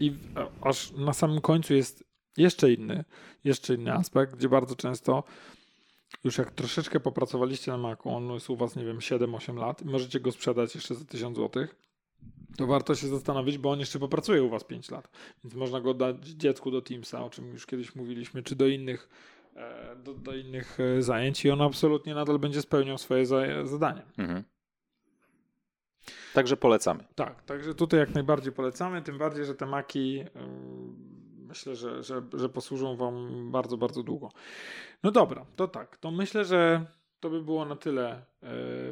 i 0.00 0.16
aż 0.60 0.92
na 0.92 1.12
samym 1.12 1.40
końcu 1.40 1.74
jest 1.74 2.04
jeszcze 2.36 2.72
inny, 2.72 3.04
jeszcze 3.44 3.74
inny 3.74 3.92
aspekt, 3.92 4.36
gdzie 4.36 4.48
bardzo 4.48 4.76
często 4.76 5.24
już 6.24 6.38
jak 6.38 6.50
troszeczkę 6.50 7.00
popracowaliście 7.00 7.70
na 7.70 7.78
Macu, 7.78 8.08
on 8.08 8.30
jest 8.30 8.50
u 8.50 8.56
was, 8.56 8.76
nie 8.76 8.84
wiem, 8.84 8.98
7-8 8.98 9.56
lat, 9.56 9.82
i 9.82 9.84
możecie 9.84 10.20
go 10.20 10.32
sprzedać 10.32 10.74
jeszcze 10.74 10.94
za 10.94 11.04
1000 11.04 11.36
zł, 11.36 11.66
to 12.56 12.66
warto 12.66 12.94
się 12.94 13.08
zastanowić, 13.08 13.58
bo 13.58 13.70
on 13.70 13.80
jeszcze 13.80 13.98
popracuje 13.98 14.42
u 14.42 14.48
was 14.48 14.64
5 14.64 14.90
lat. 14.90 15.08
Więc 15.44 15.54
można 15.54 15.80
go 15.80 15.94
dać 15.94 16.26
dziecku 16.28 16.70
do 16.70 16.82
Teamsa, 16.82 17.24
o 17.24 17.30
czym 17.30 17.52
już 17.52 17.66
kiedyś 17.66 17.94
mówiliśmy, 17.94 18.42
czy 18.42 18.56
do 18.56 18.66
innych, 18.66 19.08
e, 19.56 19.96
do, 19.96 20.14
do 20.14 20.34
innych 20.34 20.78
e, 20.80 21.02
zajęć 21.02 21.44
i 21.44 21.50
on 21.50 21.62
absolutnie 21.62 22.14
nadal 22.14 22.38
będzie 22.38 22.62
spełniał 22.62 22.98
swoje 22.98 23.26
zadanie. 23.64 24.02
Mhm. 24.18 24.44
Także 26.34 26.56
polecamy. 26.56 27.04
Tak, 27.14 27.42
także 27.42 27.74
tutaj 27.74 28.00
jak 28.00 28.14
najbardziej 28.14 28.52
polecamy, 28.52 29.02
tym 29.02 29.18
bardziej, 29.18 29.44
że 29.44 29.54
te 29.54 29.66
maki 29.66 30.24
myślę, 31.54 31.76
że, 31.76 32.02
że, 32.02 32.22
że 32.32 32.48
posłużą 32.48 32.96
Wam 32.96 33.50
bardzo, 33.50 33.76
bardzo 33.76 34.02
długo. 34.02 34.28
No 35.02 35.10
dobra, 35.10 35.46
to 35.56 35.68
tak, 35.68 35.96
to 35.96 36.10
myślę, 36.10 36.44
że 36.44 36.86
to 37.24 37.30
by 37.30 37.42
było 37.42 37.64
na 37.64 37.76
tyle 37.76 38.12
e, 38.12 38.22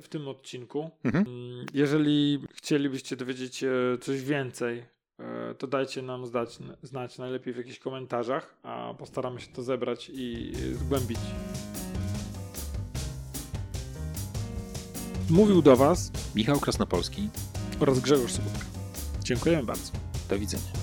w 0.01 0.07
tym 0.09 0.29
odcinku. 0.29 0.91
Mhm. 1.05 1.27
Mm, 1.27 1.67
jeżeli 1.75 2.45
chcielibyście 2.55 3.17
dowiedzieć 3.17 3.57
się 3.57 3.73
coś 4.01 4.23
więcej, 4.23 4.85
e, 5.19 5.55
to 5.55 5.67
dajcie 5.67 6.03
nam 6.03 6.27
zdać, 6.27 6.59
znać 6.83 7.19
najlepiej 7.19 7.55
w 7.55 7.57
jakichś 7.57 7.79
komentarzach, 7.79 8.55
a 8.63 8.95
postaramy 8.99 9.41
się 9.41 9.53
to 9.53 9.63
zebrać 9.63 10.11
i 10.15 10.53
zgłębić. 10.73 11.19
Mówił 15.31 15.63
do 15.63 15.77
Was 15.77 16.13
Michał 16.35 16.61
Krasnopolski 16.61 17.29
oraz 17.81 18.01
Grzegorz 18.01 18.33
Sobotka. 18.33 18.65
Dziękujemy 19.25 19.63
bardzo. 19.63 19.93
Do 20.29 20.39
widzenia. 20.39 20.82